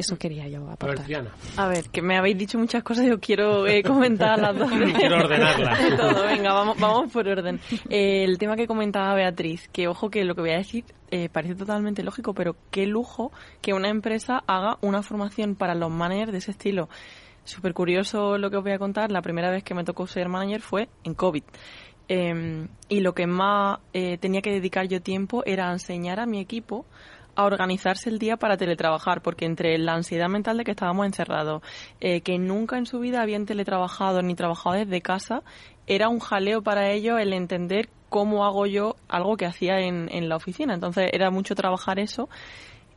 Eso 0.00 0.16
quería 0.16 0.48
yo 0.48 0.66
aportar. 0.70 1.04
A 1.58 1.68
ver, 1.68 1.90
que 1.90 2.00
me 2.00 2.16
habéis 2.16 2.38
dicho 2.38 2.58
muchas 2.58 2.82
cosas, 2.82 3.04
yo 3.04 3.20
quiero 3.20 3.66
eh, 3.66 3.82
comentar 3.82 4.38
las 4.38 4.56
dos. 4.56 4.70
quiero 4.96 5.18
ordenarlas. 5.18 5.78
todo, 5.96 6.24
venga, 6.24 6.54
vamos, 6.54 6.80
vamos 6.80 7.12
por 7.12 7.28
orden. 7.28 7.60
Eh, 7.90 8.24
el 8.24 8.38
tema 8.38 8.56
que 8.56 8.66
comentaba 8.66 9.12
Beatriz, 9.14 9.68
que 9.68 9.88
ojo 9.88 10.08
que 10.08 10.24
lo 10.24 10.34
que 10.34 10.40
voy 10.40 10.52
a 10.52 10.56
decir 10.56 10.84
eh, 11.10 11.28
parece 11.28 11.54
totalmente 11.54 12.02
lógico, 12.02 12.32
pero 12.32 12.56
qué 12.70 12.86
lujo 12.86 13.30
que 13.60 13.74
una 13.74 13.90
empresa 13.90 14.42
haga 14.46 14.78
una 14.80 15.02
formación 15.02 15.54
para 15.54 15.74
los 15.74 15.90
managers 15.90 16.32
de 16.32 16.38
ese 16.38 16.52
estilo 16.52 16.88
súper 17.50 17.74
curioso 17.74 18.38
lo 18.38 18.50
que 18.50 18.56
os 18.56 18.62
voy 18.62 18.72
a 18.72 18.78
contar. 18.78 19.10
La 19.10 19.22
primera 19.22 19.50
vez 19.50 19.62
que 19.62 19.74
me 19.74 19.84
tocó 19.84 20.06
ser 20.06 20.28
manager 20.28 20.60
fue 20.60 20.88
en 21.04 21.14
COVID. 21.14 21.42
Eh, 22.08 22.66
y 22.88 23.00
lo 23.00 23.14
que 23.14 23.26
más 23.26 23.78
eh, 23.92 24.18
tenía 24.18 24.42
que 24.42 24.50
dedicar 24.50 24.88
yo 24.88 25.00
tiempo 25.00 25.42
era 25.46 25.70
enseñar 25.70 26.18
a 26.18 26.26
mi 26.26 26.40
equipo 26.40 26.84
a 27.36 27.44
organizarse 27.44 28.10
el 28.10 28.18
día 28.18 28.36
para 28.36 28.56
teletrabajar, 28.56 29.22
porque 29.22 29.44
entre 29.44 29.78
la 29.78 29.94
ansiedad 29.94 30.28
mental 30.28 30.58
de 30.58 30.64
que 30.64 30.72
estábamos 30.72 31.06
encerrados, 31.06 31.62
eh, 32.00 32.20
que 32.22 32.38
nunca 32.38 32.78
en 32.78 32.86
su 32.86 32.98
vida 32.98 33.22
habían 33.22 33.46
teletrabajado 33.46 34.22
ni 34.22 34.34
trabajado 34.34 34.76
desde 34.76 35.00
casa, 35.00 35.42
era 35.86 36.08
un 36.08 36.18
jaleo 36.18 36.62
para 36.62 36.90
ellos 36.90 37.20
el 37.20 37.32
entender 37.32 37.88
cómo 38.08 38.44
hago 38.44 38.66
yo 38.66 38.96
algo 39.08 39.36
que 39.36 39.46
hacía 39.46 39.78
en, 39.78 40.08
en 40.12 40.28
la 40.28 40.36
oficina. 40.36 40.74
Entonces 40.74 41.10
era 41.12 41.30
mucho 41.30 41.54
trabajar 41.54 42.00
eso 42.00 42.28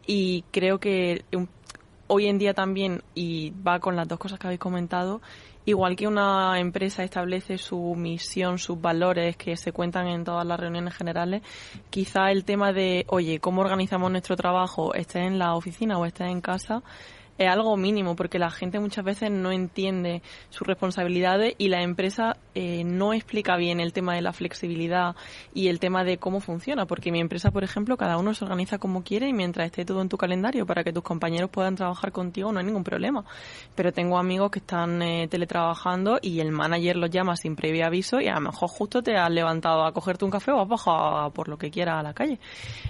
y 0.06 0.44
creo 0.52 0.80
que 0.80 1.24
hoy 2.08 2.28
en 2.28 2.38
día 2.38 2.54
también, 2.54 3.02
y 3.16 3.52
va 3.52 3.80
con 3.80 3.96
las 3.96 4.08
dos 4.08 4.20
cosas 4.20 4.40
que 4.40 4.48
habéis 4.48 4.60
comentado, 4.60 5.22
igual 5.66 5.96
que 5.96 6.08
una 6.08 6.60
empresa 6.60 7.04
establece 7.04 7.58
su 7.58 7.96
misión, 7.96 8.60
sus 8.60 8.80
valores 8.80 9.38
que 9.38 9.56
se 9.56 9.72
cuentan 9.72 10.08
en 10.08 10.24
todas 10.24 10.46
las 10.46 10.60
reuniones 10.60 10.94
generales, 10.96 11.42
quizá 11.90 12.32
el 12.32 12.44
tema 12.44 12.74
de, 12.74 13.06
oye, 13.10 13.40
¿cómo 13.40 13.62
organizamos 13.62 14.12
nuestro 14.12 14.36
trabajo? 14.36 14.94
esté 14.94 15.20
en 15.20 15.40
la 15.40 15.56
oficina 15.56 15.98
o 15.98 16.06
esté 16.06 16.26
en 16.26 16.42
casa, 16.42 16.84
es 17.38 17.50
algo 17.50 17.76
mínimo 17.78 18.16
porque 18.16 18.38
la 18.38 18.52
gente 18.52 18.80
muchas 18.80 19.04
veces 19.04 19.32
no 19.32 19.52
entiende 19.52 20.22
sus 20.50 20.68
responsabilidades 20.68 21.56
y 21.58 21.70
la 21.70 21.82
empresa 21.82 22.38
eh, 22.54 22.84
no 22.84 23.14
explica 23.14 23.58
bien 23.58 23.80
el 23.80 23.92
tema 23.92 24.14
de 24.14 24.22
la 24.22 24.34
flexibilidad 24.34 25.16
y 25.54 25.68
el 25.68 25.80
tema 25.80 26.04
de 26.04 26.18
cómo 26.18 26.42
funciona 26.42 26.86
porque 26.86 27.12
mi 27.12 27.20
empresa 27.20 27.50
por 27.52 27.64
ejemplo 27.64 27.98
cada 27.98 28.18
uno 28.18 28.34
se 28.34 28.46
organiza 28.46 28.78
como 28.78 29.04
quiere 29.04 29.28
y 29.28 29.34
mientras 29.34 29.66
esté 29.66 29.84
todo 29.86 30.02
en 30.02 30.10
tu 30.10 30.18
calendario 30.18 30.66
para 30.66 30.84
que 30.84 30.94
tus 30.94 31.04
compañeros 31.04 31.50
puedan 31.50 31.76
trabajar 31.76 32.12
contigo 32.12 32.52
no 32.52 32.60
hay 32.60 32.66
ningún 32.66 32.84
problema. 32.84 33.26
Pero 33.76 33.92
tengo 33.92 34.18
amigos 34.18 34.52
que 34.52 34.60
están 34.60 35.02
eh, 35.02 35.28
teletrabajando 35.28 36.20
y 36.22 36.40
el 36.40 36.52
manager 36.52 36.98
los 36.98 37.10
llama 37.10 37.36
sin 37.36 37.56
previo 37.56 37.86
aviso 37.86 38.22
y 38.22 38.28
a 38.28 38.36
lo 38.36 38.42
mejor 38.42 38.70
justo 38.70 39.02
te 39.02 39.18
has 39.18 39.32
levantado 39.32 39.86
a 39.86 39.92
cogerte 39.92 40.26
un 40.26 40.32
café 40.32 40.52
o 40.52 40.62
has 40.62 40.68
bajado 40.68 41.32
por 41.32 41.48
lo 41.48 41.58
que 41.58 41.72
quieras 41.72 42.00
a 42.00 42.04
la 42.04 42.14
calle. 42.14 42.40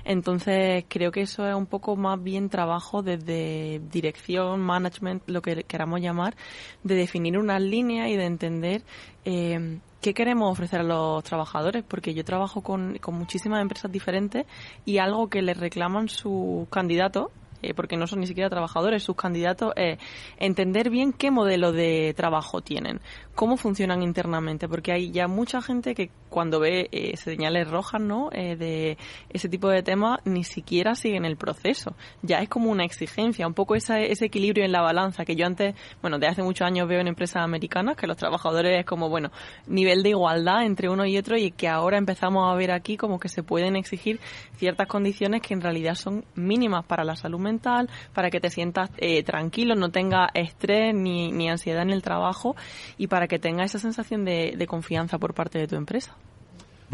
Entonces 0.03 0.85
creo 0.89 1.11
que 1.11 1.21
eso 1.21 1.47
es 1.47 1.55
un 1.55 1.65
poco 1.65 1.95
más 1.95 2.21
bien 2.21 2.49
trabajo 2.49 3.01
desde 3.01 3.79
dirección 3.91 4.32
management, 4.57 5.23
lo 5.27 5.41
que 5.41 5.63
queramos 5.63 6.01
llamar, 6.01 6.35
de 6.83 6.95
definir 6.95 7.37
unas 7.37 7.61
líneas 7.61 8.09
y 8.09 8.15
de 8.15 8.25
entender 8.25 8.83
eh, 9.25 9.79
qué 10.01 10.13
queremos 10.13 10.51
ofrecer 10.51 10.81
a 10.81 10.83
los 10.83 11.23
trabajadores, 11.23 11.83
porque 11.87 12.13
yo 12.13 12.23
trabajo 12.23 12.61
con, 12.61 12.97
con 12.99 13.15
muchísimas 13.15 13.61
empresas 13.61 13.91
diferentes 13.91 14.45
y 14.85 14.97
algo 14.97 15.29
que 15.29 15.41
les 15.41 15.57
reclaman 15.57 16.09
sus 16.09 16.67
candidatos 16.69 17.27
eh, 17.63 17.73
porque 17.73 17.95
no 17.95 18.07
son 18.07 18.19
ni 18.19 18.27
siquiera 18.27 18.49
trabajadores, 18.49 19.03
sus 19.03 19.15
candidatos, 19.15 19.71
eh, 19.77 19.97
entender 20.37 20.89
bien 20.89 21.13
qué 21.13 21.31
modelo 21.31 21.71
de 21.71 22.13
trabajo 22.15 22.59
tienen, 22.59 22.99
cómo 23.35 23.57
funcionan 23.57 24.03
internamente, 24.03 24.67
porque 24.67 24.91
hay 24.91 25.11
ya 25.11 25.27
mucha 25.27 25.61
gente 25.61 25.95
que 25.95 26.09
cuando 26.29 26.59
ve 26.59 26.89
eh, 26.91 27.15
señales 27.17 27.69
rojas, 27.69 28.01
¿no? 28.01 28.29
Eh, 28.31 28.55
de 28.55 28.97
ese 29.29 29.49
tipo 29.49 29.69
de 29.69 29.83
temas, 29.83 30.19
ni 30.25 30.43
siquiera 30.43 30.95
siguen 30.95 31.25
el 31.25 31.37
proceso. 31.37 31.95
Ya 32.21 32.39
es 32.39 32.49
como 32.49 32.71
una 32.71 32.85
exigencia, 32.85 33.47
un 33.47 33.53
poco 33.53 33.75
esa, 33.75 33.99
ese 33.99 34.25
equilibrio 34.25 34.65
en 34.65 34.71
la 34.71 34.81
balanza 34.81 35.25
que 35.25 35.35
yo 35.35 35.45
antes, 35.45 35.75
bueno, 36.01 36.19
de 36.19 36.27
hace 36.27 36.43
muchos 36.43 36.65
años 36.65 36.87
veo 36.87 37.01
en 37.01 37.07
empresas 37.07 37.43
americanas 37.43 37.97
que 37.97 38.07
los 38.07 38.17
trabajadores 38.17 38.79
es 38.79 38.85
como, 38.85 39.09
bueno, 39.09 39.31
nivel 39.67 40.03
de 40.03 40.09
igualdad 40.09 40.65
entre 40.65 40.89
uno 40.89 41.05
y 41.05 41.17
otro 41.17 41.37
y 41.37 41.51
que 41.51 41.67
ahora 41.67 41.97
empezamos 41.97 42.51
a 42.51 42.55
ver 42.55 42.71
aquí 42.71 42.97
como 42.97 43.19
que 43.19 43.29
se 43.29 43.43
pueden 43.43 43.75
exigir 43.75 44.19
ciertas 44.55 44.87
condiciones 44.87 45.41
que 45.41 45.53
en 45.53 45.61
realidad 45.61 45.95
son 45.95 46.25
mínimas 46.35 46.85
para 46.85 47.03
la 47.03 47.15
salud 47.15 47.39
mental, 47.39 47.89
para 48.13 48.29
que 48.29 48.39
te 48.39 48.49
sientas 48.49 48.89
eh, 48.97 49.23
tranquilo, 49.23 49.75
no 49.75 49.89
tenga 49.89 50.29
estrés 50.33 50.93
ni 50.95 51.49
ansiedad 51.49 51.83
en 51.83 51.91
el 51.91 52.01
trabajo 52.01 52.55
y 52.97 53.07
para 53.07 53.22
que 53.27 53.39
tenga 53.39 53.63
esa 53.63 53.79
sensación 53.79 54.25
de, 54.25 54.53
de 54.57 54.67
confianza 54.67 55.17
por 55.17 55.33
parte 55.33 55.59
de 55.59 55.67
tu 55.67 55.75
empresa. 55.75 56.15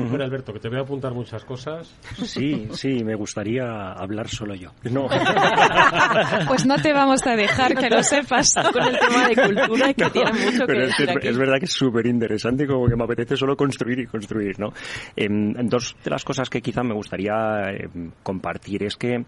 Bueno, 0.07 0.23
Alberto, 0.23 0.53
que 0.53 0.59
te 0.59 0.69
voy 0.69 0.77
a 0.77 0.81
apuntar 0.81 1.13
muchas 1.13 1.43
cosas. 1.43 1.93
Sí, 2.23 2.69
sí, 2.71 3.03
me 3.03 3.15
gustaría 3.15 3.91
hablar 3.91 4.27
solo 4.27 4.55
yo. 4.55 4.71
No. 4.83 5.07
Pues 6.47 6.65
no 6.65 6.77
te 6.81 6.93
vamos 6.93 7.25
a 7.27 7.35
dejar 7.35 7.75
que 7.75 7.89
lo 7.89 8.01
sepas 8.01 8.53
con 8.53 8.83
el 8.83 8.97
tema 8.97 9.27
de 9.27 9.35
cultura 9.35 9.93
que 9.93 10.03
no, 10.03 10.11
tiene 10.11 10.31
mucho 10.31 10.65
que 10.65 10.73
decir 10.73 11.09
es, 11.09 11.15
aquí. 11.15 11.27
es, 11.27 11.37
verdad 11.37 11.59
que 11.59 11.65
es 11.65 11.71
súper 11.71 12.05
interesante, 12.07 12.65
como 12.65 12.87
que 12.87 12.95
me 12.95 13.03
apetece 13.03 13.35
solo 13.35 13.55
construir 13.55 13.99
y 13.99 14.05
construir, 14.05 14.59
¿no? 14.59 14.69
Eh, 15.15 15.27
dos 15.63 15.95
de 16.03 16.09
las 16.09 16.23
cosas 16.23 16.49
que 16.49 16.61
quizá 16.61 16.81
me 16.83 16.93
gustaría 16.93 17.69
eh, 17.71 17.89
compartir 18.23 18.83
es 18.83 18.95
que 18.95 19.23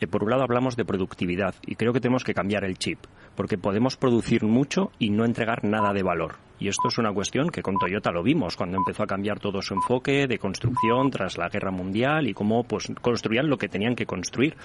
Eh, 0.00 0.06
por 0.06 0.24
un 0.24 0.30
lado 0.30 0.42
hablamos 0.42 0.76
de 0.76 0.84
productividad 0.84 1.54
y 1.66 1.76
creo 1.76 1.92
que 1.92 2.00
tenemos 2.00 2.24
que 2.24 2.34
cambiar 2.34 2.64
el 2.64 2.78
chip, 2.78 2.98
porque 3.36 3.58
podemos 3.58 3.96
producir 3.96 4.44
mucho 4.44 4.90
y 4.98 5.10
no 5.10 5.24
entregar 5.24 5.64
nada 5.64 5.92
de 5.92 6.02
valor. 6.02 6.36
Y 6.58 6.68
esto 6.68 6.88
es 6.88 6.98
una 6.98 7.12
cuestión 7.12 7.50
que 7.50 7.62
con 7.62 7.78
Toyota 7.78 8.12
lo 8.12 8.22
vimos 8.22 8.56
cuando 8.56 8.76
empezó 8.76 9.02
a 9.02 9.06
cambiar 9.06 9.40
todo 9.40 9.60
su 9.60 9.74
enfoque 9.74 10.26
de 10.26 10.38
construcción 10.38 11.10
tras 11.10 11.36
la 11.36 11.48
guerra 11.48 11.70
mundial 11.70 12.28
y 12.28 12.34
cómo 12.34 12.62
pues 12.62 12.90
construían 13.00 13.48
lo 13.48 13.58
que 13.58 13.68
tenían 13.68 13.96
que 13.96 14.06
construir. 14.06 14.56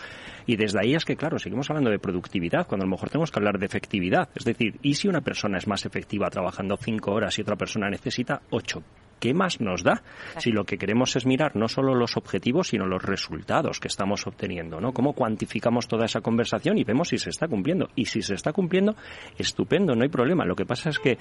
Y 0.45 0.55
desde 0.55 0.79
ahí 0.79 0.93
es 0.93 1.03
que, 1.03 1.15
claro, 1.15 1.39
seguimos 1.39 1.69
hablando 1.69 1.89
de 1.89 1.99
productividad 1.99 2.67
cuando 2.67 2.83
a 2.83 2.87
lo 2.87 2.91
mejor 2.91 3.09
tenemos 3.09 3.31
que 3.31 3.39
hablar 3.39 3.57
de 3.57 3.65
efectividad. 3.65 4.29
Es 4.35 4.45
decir, 4.45 4.77
¿y 4.83 4.93
si 4.93 5.07
una 5.07 5.21
persona 5.21 5.57
es 5.57 5.67
más 5.67 5.85
efectiva 5.85 6.29
trabajando 6.29 6.77
cinco 6.77 7.11
horas 7.11 7.37
y 7.37 7.41
otra 7.41 7.55
persona 7.55 7.89
necesita 7.89 8.41
ocho? 8.51 8.83
¿Qué 9.19 9.33
más 9.33 9.61
nos 9.61 9.83
da? 9.83 10.01
Si 10.37 10.51
lo 10.51 10.63
que 10.63 10.77
queremos 10.77 11.15
es 11.15 11.25
mirar 11.25 11.55
no 11.55 11.67
solo 11.67 11.95
los 11.95 12.17
objetivos, 12.17 12.69
sino 12.69 12.85
los 12.85 13.01
resultados 13.01 13.79
que 13.79 13.87
estamos 13.87 14.25
obteniendo, 14.27 14.79
¿no? 14.79 14.93
Cómo 14.93 15.13
cuantificamos 15.13 15.87
toda 15.87 16.05
esa 16.05 16.21
conversación 16.21 16.77
y 16.77 16.83
vemos 16.83 17.09
si 17.09 17.17
se 17.17 17.29
está 17.29 17.47
cumpliendo. 17.47 17.89
Y 17.95 18.05
si 18.05 18.21
se 18.21 18.35
está 18.35 18.53
cumpliendo, 18.53 18.95
estupendo, 19.37 19.95
no 19.95 20.03
hay 20.03 20.09
problema. 20.09 20.45
Lo 20.45 20.55
que 20.55 20.65
pasa 20.65 20.89
es 20.89 20.99
que, 20.99 21.17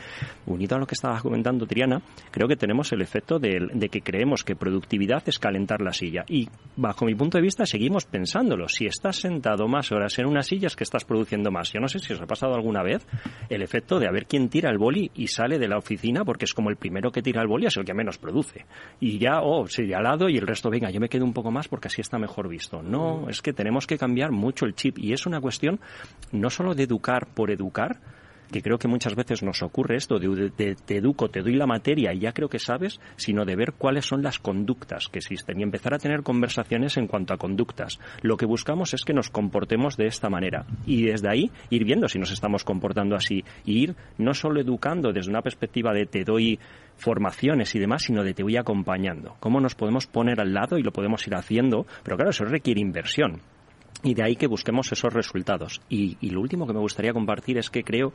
unido 0.47 0.77
a 0.77 0.79
lo 0.79 0.87
que 0.87 0.95
estaba 0.95 1.21
comentando 1.21 1.67
Triana, 1.67 2.01
creo 2.31 2.49
que 2.49 2.57
tenemos 2.57 2.93
el 2.93 3.03
efecto 3.03 3.39
de, 3.39 3.69
de 3.73 3.89
que 3.89 4.01
creemos 4.01 4.45
que 4.45 4.57
productividad 4.57 5.23
es 5.27 5.39
calentar 5.39 5.81
la 5.81 5.93
silla. 5.93 6.25
Y, 6.29 6.49
bajo 6.77 7.05
mi 7.05 7.15
punto 7.15 7.39
de 7.39 7.43
vista, 7.43 7.67
seguimos 7.67 8.07
pensándolo. 8.07 8.69
Si 8.69 8.87
estás 8.87 9.17
sentado 9.17 9.69
más 9.69 9.93
horas 9.93 10.19
en 10.19 10.27
una 10.27 10.43
silla 10.43 10.67
es 10.67 10.77
que 10.77 10.85
estás 10.85 11.05
produciendo 11.05 11.51
más. 11.51 11.73
Yo 11.73 11.81
no 11.81 11.89
sé 11.89 11.99
si 11.99 12.13
os 12.13 12.21
ha 12.21 12.27
pasado 12.27 12.55
alguna 12.55 12.83
vez 12.83 13.07
el 13.49 13.63
efecto 13.63 13.99
de 13.99 14.07
a 14.07 14.13
ver 14.13 14.27
quién 14.27 14.49
tira 14.49 14.71
el 14.71 14.79
boli 14.79 15.11
y 15.15 15.29
sale 15.29 15.59
de 15.59 15.69
la 15.69 15.79
oficina 15.79 16.25
porque 16.25 16.45
es 16.45 16.55
como 16.55 16.71
el 16.71 16.77
primero 16.77 17.11
que 17.11 17.23
tira 17.23 17.43
el 17.43 17.49
boli 17.49 17.67
es 17.67 17.77
el 17.77 17.85
que 17.89 17.95
menos 17.95 18.19
produce. 18.19 18.67
Y 19.01 19.19
ya, 19.19 19.41
oh, 19.41 19.67
lado 20.03 20.29
y 20.29 20.37
el 20.37 20.47
resto, 20.47 20.69
venga, 20.69 20.91
yo 20.91 21.01
me 21.01 21.09
quedo 21.09 21.25
un 21.25 21.33
poco 21.33 21.51
más 21.51 21.69
porque 21.69 21.89
así 21.89 22.03
está 22.03 22.19
mejor 22.19 22.47
visto. 22.47 22.83
No, 22.83 23.23
mm. 23.23 23.31
es 23.31 23.41
que 23.41 23.55
tenemos 23.55 23.87
que 23.87 23.97
cambiar 23.97 24.31
mucho 24.31 24.67
el 24.67 24.75
chip 24.75 24.99
y 24.99 25.15
es 25.15 25.25
una 25.25 25.41
cuestión 25.41 25.81
no 26.31 26.51
solo 26.51 26.75
de 26.75 26.83
educar 26.83 27.27
por 27.35 27.51
educar, 27.51 27.99
que 28.51 28.63
creo 28.63 28.79
que 28.79 28.89
muchas 28.89 29.15
veces 29.15 29.43
nos 29.43 29.63
ocurre 29.63 29.97
esto 29.97 30.19
de, 30.19 30.51
te 30.51 30.97
educo, 30.97 31.29
te 31.29 31.41
doy 31.41 31.55
la 31.55 31.67
materia 31.67 32.13
y 32.13 32.21
ya 32.21 32.33
creo 32.33 32.49
que 32.49 32.59
sabes, 32.59 33.01
sino 33.17 33.45
de 33.45 33.57
ver 33.57 33.73
cuáles 33.73 34.07
son 34.07 34.23
las 34.23 34.39
conductas 34.39 35.09
que 35.09 35.19
existen 35.19 35.61
y 35.61 35.63
empezar 35.63 35.95
a 35.95 35.99
tener 35.99 36.23
conversaciones 36.23 36.97
en 36.97 37.07
cuanto 37.07 37.35
a 37.35 37.39
conductas. 37.39 37.99
Lo 38.23 38.37
que 38.37 38.47
buscamos 38.47 38.95
es 38.95 39.05
que 39.05 39.13
nos 39.13 39.31
comportemos 39.31 39.97
de 39.97 40.07
esta 40.07 40.31
manera 40.31 40.67
y 40.87 41.05
desde 41.05 41.31
ahí 41.31 41.51
ir 41.71 41.85
viendo 41.85 42.09
si 42.09 42.19
nos 42.19 42.31
estamos 42.31 42.65
comportando 42.65 43.17
así 43.17 43.45
y 43.65 43.83
ir 43.83 43.97
no 44.17 44.35
solo 44.35 44.61
educando 44.61 45.13
desde 45.13 45.31
una 45.31 45.43
perspectiva 45.43 45.93
de 45.93 46.07
te 46.07 46.25
doy 46.25 46.59
formaciones 46.97 47.75
y 47.75 47.79
demás, 47.79 48.03
sino 48.03 48.25
de 48.25 48.35
te 48.35 48.43
voy 48.43 48.57
acompañando. 48.57 49.37
¿Cómo 49.41 49.61
nos 49.61 49.75
podemos 49.75 50.07
poner 50.07 50.41
al 50.41 50.53
lado 50.53 50.79
y 50.79 50.83
lo 50.83 50.93
podemos 50.93 51.27
ir 51.27 51.35
haciendo? 51.35 51.87
Pero 52.03 52.17
claro, 52.17 52.31
eso 52.31 52.45
requiere 52.45 52.81
inversión. 52.81 53.41
Y 54.03 54.15
de 54.15 54.23
ahí 54.23 54.37
que 54.37 54.47
busquemos 54.47 54.93
esos 54.93 55.13
resultados. 55.13 55.81
Y, 55.89 56.17
lo 56.31 56.41
último 56.41 56.67
que 56.67 56.73
me 56.73 56.81
gustaría 56.81 57.13
compartir 57.13 57.59
es 57.59 57.71
que 57.71 57.83
creo 57.83 58.13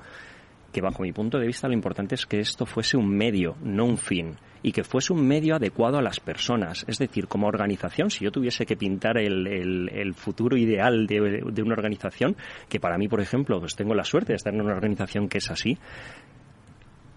que 0.72 0.82
bajo 0.82 1.04
mi 1.04 1.12
punto 1.12 1.38
de 1.38 1.46
vista 1.46 1.68
lo 1.68 1.74
importante 1.74 2.16
es 2.16 2.26
que 2.26 2.40
esto 2.40 2.66
fuese 2.66 2.98
un 2.98 3.08
medio, 3.08 3.56
no 3.62 3.86
un 3.86 3.98
fin, 3.98 4.38
y 4.64 4.72
que 4.72 4.84
fuese 4.84 5.14
un 5.14 5.28
medio 5.28 5.56
adecuado 5.56 6.00
a 6.00 6.02
las 6.02 6.20
personas. 6.20 6.84
Es 6.88 6.98
decir, 6.98 7.28
como 7.28 7.48
organización, 7.48 8.10
si 8.10 8.26
yo 8.26 8.32
tuviese 8.32 8.66
que 8.66 8.76
pintar 8.76 9.18
el, 9.20 10.14
futuro 10.16 10.58
ideal 10.58 11.06
de, 11.06 11.62
una 11.62 11.74
organización, 11.74 12.36
que 12.70 12.80
para 12.80 12.98
mí, 12.98 13.08
por 13.08 13.22
ejemplo, 13.22 13.60
pues 13.60 13.76
tengo 13.76 13.94
la 13.94 14.04
suerte 14.04 14.34
de 14.34 14.38
estar 14.38 14.54
en 14.54 14.62
una 14.62 14.74
organización 14.74 15.28
que 15.28 15.38
es 15.38 15.52
así, 15.52 15.78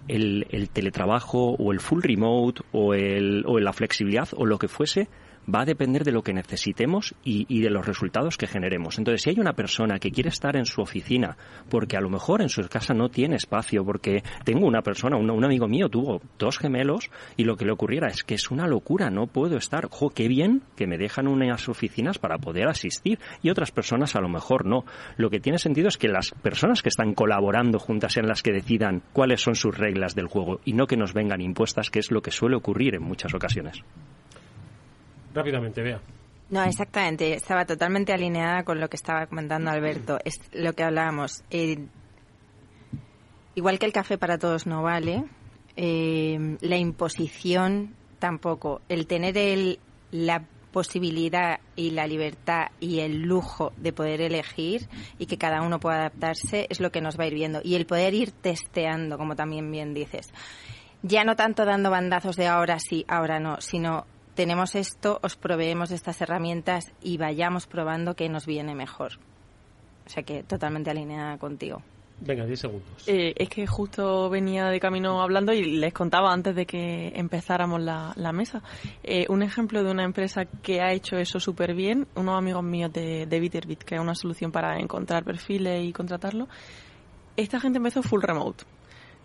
el, 0.06 0.46
el 0.50 0.68
teletrabajo 0.68 1.52
o 1.52 1.72
el 1.72 1.80
full 1.80 2.02
remote 2.02 2.62
o, 2.72 2.94
el, 2.94 3.42
o 3.46 3.58
la 3.58 3.72
flexibilidad 3.72 4.28
o 4.36 4.44
lo 4.44 4.58
que 4.58 4.68
fuese, 4.68 5.08
va 5.52 5.62
a 5.62 5.64
depender 5.64 6.04
de 6.04 6.12
lo 6.12 6.22
que 6.22 6.32
necesitemos 6.32 7.14
y, 7.24 7.60
de 7.60 7.70
los 7.70 7.86
resultados 7.86 8.36
que 8.36 8.46
generemos. 8.46 8.98
Entonces, 8.98 9.22
si 9.22 9.30
hay 9.30 9.40
una 9.40 9.52
persona 9.52 9.98
que 9.98 10.10
quiere 10.10 10.28
estar 10.28 10.56
en 10.56 10.66
su 10.66 10.80
oficina 10.80 11.36
porque 11.70 11.96
a 11.96 12.00
lo 12.00 12.10
mejor 12.10 12.42
en 12.42 12.48
su 12.48 12.62
casa 12.68 12.94
no 12.94 13.08
tiene 13.08 13.36
espacio, 13.36 13.84
porque 13.84 14.22
tengo 14.44 14.66
una 14.66 14.82
persona, 14.82 15.16
un, 15.16 15.44
amigo 15.44 15.68
mío 15.68 15.88
tuvo 15.88 16.20
dos 16.38 16.58
gemelos 16.58 17.10
y 17.36 17.44
lo 17.44 17.56
que 17.56 17.64
le 17.64 17.72
ocurriera 17.72 18.08
es 18.08 18.24
que 18.24 18.34
es 18.34 18.50
una 18.50 18.66
locura, 18.66 19.10
no 19.10 19.26
puedo 19.26 19.56
estar. 19.56 19.88
Jo, 19.88 20.10
qué 20.10 20.28
bien 20.28 20.62
que 20.76 20.86
me 20.86 20.98
dejan 20.98 21.28
unas 21.28 21.68
oficinas 21.68 22.18
para 22.18 22.38
poder 22.38 22.68
asistir 22.68 23.18
y 23.42 23.50
otras 23.50 23.70
personas 23.70 24.16
a 24.16 24.20
lo 24.20 24.28
mejor 24.28 24.66
no. 24.66 24.84
Lo 25.16 25.30
que 25.30 25.40
tiene 25.40 25.58
sentido 25.58 25.88
es 25.88 25.98
que 25.98 26.08
las 26.08 26.32
personas 26.42 26.82
que 26.82 26.88
están 26.88 27.14
colaborando 27.14 27.78
juntas 27.78 28.12
sean 28.12 28.26
las 28.26 28.42
que 28.42 28.52
decidan 28.52 29.02
cuáles 29.12 29.40
son 29.40 29.54
sus 29.54 29.76
reglas 29.76 30.14
del 30.14 30.26
juego 30.26 30.60
y 30.64 30.72
no 30.72 30.86
que 30.86 30.96
nos 30.96 31.14
vengan 31.14 31.40
impuestas, 31.40 31.90
que 31.90 32.00
es 32.00 32.10
lo 32.10 32.22
que 32.22 32.30
suele 32.30 32.56
ocurrir 32.56 32.94
en 32.94 33.02
muchas 33.02 33.34
ocasiones. 33.34 33.82
Rápidamente, 35.36 35.82
vea. 35.82 36.00
No, 36.48 36.64
exactamente. 36.64 37.34
Estaba 37.34 37.66
totalmente 37.66 38.12
alineada 38.12 38.64
con 38.64 38.80
lo 38.80 38.88
que 38.88 38.96
estaba 38.96 39.26
comentando 39.26 39.70
Alberto. 39.70 40.18
Es 40.24 40.40
lo 40.52 40.72
que 40.72 40.82
hablábamos. 40.82 41.44
Eh, 41.50 41.86
igual 43.54 43.78
que 43.78 43.84
el 43.84 43.92
café 43.92 44.16
para 44.16 44.38
todos 44.38 44.66
no 44.66 44.82
vale, 44.82 45.24
eh, 45.76 46.56
la 46.60 46.76
imposición 46.78 47.94
tampoco. 48.18 48.80
El 48.88 49.06
tener 49.06 49.36
el, 49.36 49.78
la 50.10 50.42
posibilidad 50.72 51.60
y 51.74 51.90
la 51.90 52.06
libertad 52.06 52.68
y 52.80 53.00
el 53.00 53.22
lujo 53.22 53.72
de 53.76 53.92
poder 53.92 54.22
elegir 54.22 54.88
y 55.18 55.26
que 55.26 55.36
cada 55.36 55.62
uno 55.62 55.80
pueda 55.80 55.96
adaptarse 55.96 56.66
es 56.70 56.80
lo 56.80 56.90
que 56.90 57.02
nos 57.02 57.18
va 57.18 57.24
a 57.24 57.26
ir 57.26 57.34
viendo. 57.34 57.60
Y 57.62 57.74
el 57.74 57.84
poder 57.84 58.14
ir 58.14 58.30
testeando, 58.30 59.18
como 59.18 59.36
también 59.36 59.70
bien 59.70 59.92
dices. 59.92 60.32
Ya 61.02 61.24
no 61.24 61.36
tanto 61.36 61.66
dando 61.66 61.90
bandazos 61.90 62.36
de 62.36 62.46
ahora 62.46 62.78
sí, 62.78 63.04
ahora 63.06 63.38
no, 63.38 63.60
sino 63.60 64.06
tenemos 64.36 64.76
esto, 64.76 65.18
os 65.22 65.34
proveemos 65.34 65.90
estas 65.90 66.20
herramientas 66.20 66.92
y 67.02 67.16
vayamos 67.16 67.66
probando 67.66 68.14
qué 68.14 68.28
nos 68.28 68.46
viene 68.46 68.74
mejor. 68.74 69.14
O 70.06 70.10
sea 70.10 70.22
que 70.22 70.44
totalmente 70.44 70.90
alineada 70.90 71.38
contigo. 71.38 71.82
Venga, 72.20 72.46
10 72.46 72.60
segundos. 72.60 72.88
Eh, 73.06 73.34
es 73.36 73.48
que 73.48 73.66
justo 73.66 74.30
venía 74.30 74.66
de 74.66 74.80
camino 74.80 75.20
hablando 75.20 75.52
y 75.52 75.78
les 75.78 75.92
contaba 75.92 76.32
antes 76.32 76.54
de 76.54 76.64
que 76.64 77.12
empezáramos 77.14 77.80
la, 77.80 78.32
mesa. 78.32 78.62
Eh, 79.02 79.26
un 79.28 79.42
ejemplo 79.42 79.82
de 79.82 79.90
una 79.90 80.04
empresa 80.04 80.44
que 80.44 80.80
ha 80.80 80.92
hecho 80.92 81.16
eso 81.16 81.40
súper 81.40 81.74
bien, 81.74 82.06
unos 82.14 82.38
amigos 82.38 82.62
míos 82.62 82.92
de, 82.92 83.26
de 83.26 83.40
Bitterbit, 83.40 83.82
que 83.82 83.96
es 83.96 84.00
una 84.00 84.14
solución 84.14 84.52
para 84.52 84.78
encontrar 84.78 85.24
perfiles 85.24 85.84
y 85.84 85.92
contratarlo. 85.92 86.48
Esta 87.36 87.60
gente 87.60 87.78
empezó 87.78 88.02
full 88.02 88.22
remote. 88.22 88.64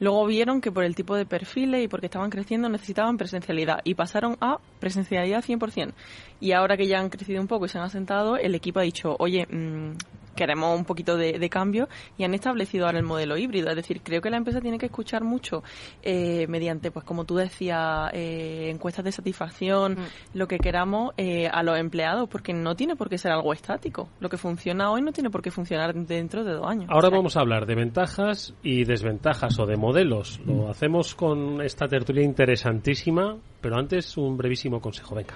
Luego 0.01 0.25
vieron 0.25 0.61
que 0.61 0.71
por 0.71 0.83
el 0.83 0.95
tipo 0.95 1.15
de 1.15 1.27
perfiles 1.27 1.83
y 1.83 1.87
porque 1.87 2.07
estaban 2.07 2.31
creciendo 2.31 2.67
necesitaban 2.69 3.17
presencialidad 3.17 3.81
y 3.83 3.93
pasaron 3.93 4.35
a 4.41 4.57
presencialidad 4.79 5.43
100%. 5.43 5.93
Y 6.39 6.53
ahora 6.53 6.75
que 6.75 6.87
ya 6.87 6.99
han 6.99 7.09
crecido 7.09 7.39
un 7.39 7.47
poco 7.47 7.67
y 7.67 7.69
se 7.69 7.77
han 7.77 7.83
asentado, 7.83 8.35
el 8.35 8.55
equipo 8.55 8.79
ha 8.79 8.83
dicho, 8.83 9.15
oye, 9.19 9.45
mmm, 9.47 9.91
queremos 10.35 10.77
un 10.77 10.85
poquito 10.85 11.17
de, 11.17 11.49
cambio 11.49 11.89
y 12.17 12.23
han 12.23 12.33
establecido 12.33 12.85
ahora 12.85 12.99
el 12.99 13.05
modelo 13.05 13.37
híbrido. 13.37 13.69
Es 13.69 13.75
decir, 13.75 14.01
creo 14.01 14.21
que 14.21 14.29
la 14.29 14.37
empresa 14.37 14.61
tiene 14.61 14.77
que 14.77 14.85
escuchar 14.85 15.23
mucho 15.23 15.63
eh, 16.01 16.45
mediante, 16.47 16.91
pues 16.91 17.05
como 17.05 17.25
tú 17.25 17.35
decías, 17.35 18.09
eh, 18.13 18.69
encuestas 18.69 19.03
de 19.03 19.11
satisfacción, 19.11 19.93
mm. 19.93 20.37
lo 20.37 20.47
que 20.47 20.59
queramos 20.59 21.13
eh, 21.17 21.47
a 21.47 21.63
los 21.63 21.77
empleados, 21.77 22.29
porque 22.29 22.53
no 22.53 22.75
tiene 22.75 22.95
por 22.95 23.09
qué 23.09 23.17
ser 23.17 23.31
algo 23.31 23.53
estático. 23.53 24.09
Lo 24.19 24.29
que 24.29 24.37
funciona 24.37 24.91
hoy 24.91 25.01
no 25.01 25.11
tiene 25.11 25.29
por 25.29 25.41
qué 25.41 25.51
funcionar 25.51 25.93
dentro 25.93 26.43
de 26.43 26.53
dos 26.53 26.67
años. 26.67 26.89
Ahora 26.89 27.09
vamos 27.09 27.35
a 27.35 27.41
hablar 27.41 27.65
de 27.65 27.75
ventajas 27.75 28.53
y 28.63 28.85
desventajas 28.85 29.59
o 29.59 29.65
de 29.65 29.77
modelos. 29.77 30.39
Lo 30.45 30.69
hacemos 30.69 31.15
con 31.15 31.61
esta 31.61 31.87
tertulia 31.87 32.23
interesantísima, 32.23 33.37
pero 33.59 33.77
antes 33.77 34.17
un 34.17 34.37
brevísimo 34.37 34.79
consejo. 34.79 35.15
Venga. 35.15 35.35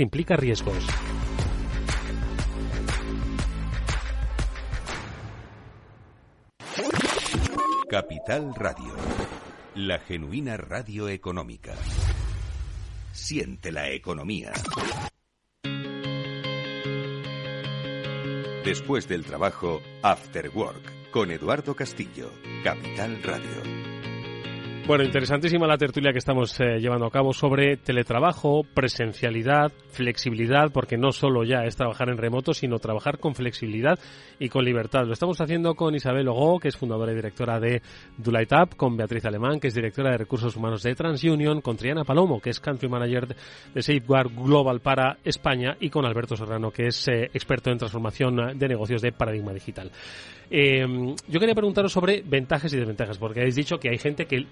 implica 0.00 0.36
riesgos. 0.36 0.86
Capital 7.88 8.54
Radio, 8.54 8.94
la 9.74 9.98
genuina 9.98 10.56
radio 10.56 11.08
económica. 11.08 11.74
Siente 13.12 13.70
la 13.70 13.90
economía. 13.90 14.52
Después 18.64 19.08
del 19.08 19.24
trabajo, 19.24 19.82
After 20.02 20.50
Work, 20.54 21.10
con 21.10 21.30
Eduardo 21.30 21.76
Castillo, 21.76 22.30
Capital 22.64 23.22
Radio. 23.22 23.91
Bueno, 24.84 25.04
interesantísima 25.04 25.68
la 25.68 25.78
tertulia 25.78 26.10
que 26.10 26.18
estamos 26.18 26.58
eh, 26.58 26.80
llevando 26.80 27.06
a 27.06 27.10
cabo 27.10 27.32
sobre 27.32 27.76
teletrabajo, 27.76 28.64
presencialidad, 28.64 29.70
flexibilidad, 29.92 30.72
porque 30.72 30.96
no 30.96 31.12
solo 31.12 31.44
ya 31.44 31.64
es 31.64 31.76
trabajar 31.76 32.08
en 32.08 32.18
remoto, 32.18 32.52
sino 32.52 32.80
trabajar 32.80 33.18
con 33.18 33.36
flexibilidad 33.36 33.96
y 34.40 34.48
con 34.48 34.64
libertad. 34.64 35.06
Lo 35.06 35.12
estamos 35.12 35.40
haciendo 35.40 35.76
con 35.76 35.94
Isabel 35.94 36.26
Ogo, 36.26 36.58
que 36.58 36.66
es 36.66 36.76
fundadora 36.76 37.12
y 37.12 37.14
directora 37.14 37.60
de 37.60 37.80
Up, 38.18 38.76
con 38.76 38.96
Beatriz 38.96 39.24
Alemán, 39.24 39.60
que 39.60 39.68
es 39.68 39.74
directora 39.74 40.10
de 40.10 40.18
Recursos 40.18 40.56
Humanos 40.56 40.82
de 40.82 40.96
TransUnion, 40.96 41.60
con 41.60 41.76
Triana 41.76 42.02
Palomo, 42.02 42.40
que 42.40 42.50
es 42.50 42.58
Country 42.58 42.88
Manager 42.88 43.28
de 43.72 43.82
Safeguard 43.82 44.34
Global 44.34 44.80
para 44.80 45.16
España, 45.22 45.76
y 45.78 45.90
con 45.90 46.04
Alberto 46.04 46.36
Serrano, 46.36 46.72
que 46.72 46.88
es 46.88 47.06
eh, 47.06 47.30
experto 47.32 47.70
en 47.70 47.78
transformación 47.78 48.58
de 48.58 48.68
negocios 48.68 49.00
de 49.00 49.12
Paradigma 49.12 49.52
Digital. 49.52 49.92
Eh, 50.54 50.84
yo 51.28 51.40
quería 51.40 51.54
preguntaros 51.54 51.90
sobre 51.90 52.20
ventajas 52.20 52.70
y 52.74 52.76
desventajas, 52.76 53.16
porque 53.16 53.40
habéis 53.40 53.54
dicho 53.54 53.80
que 53.80 53.88
hay 53.88 53.96
gente 53.96 54.26
que 54.26 54.46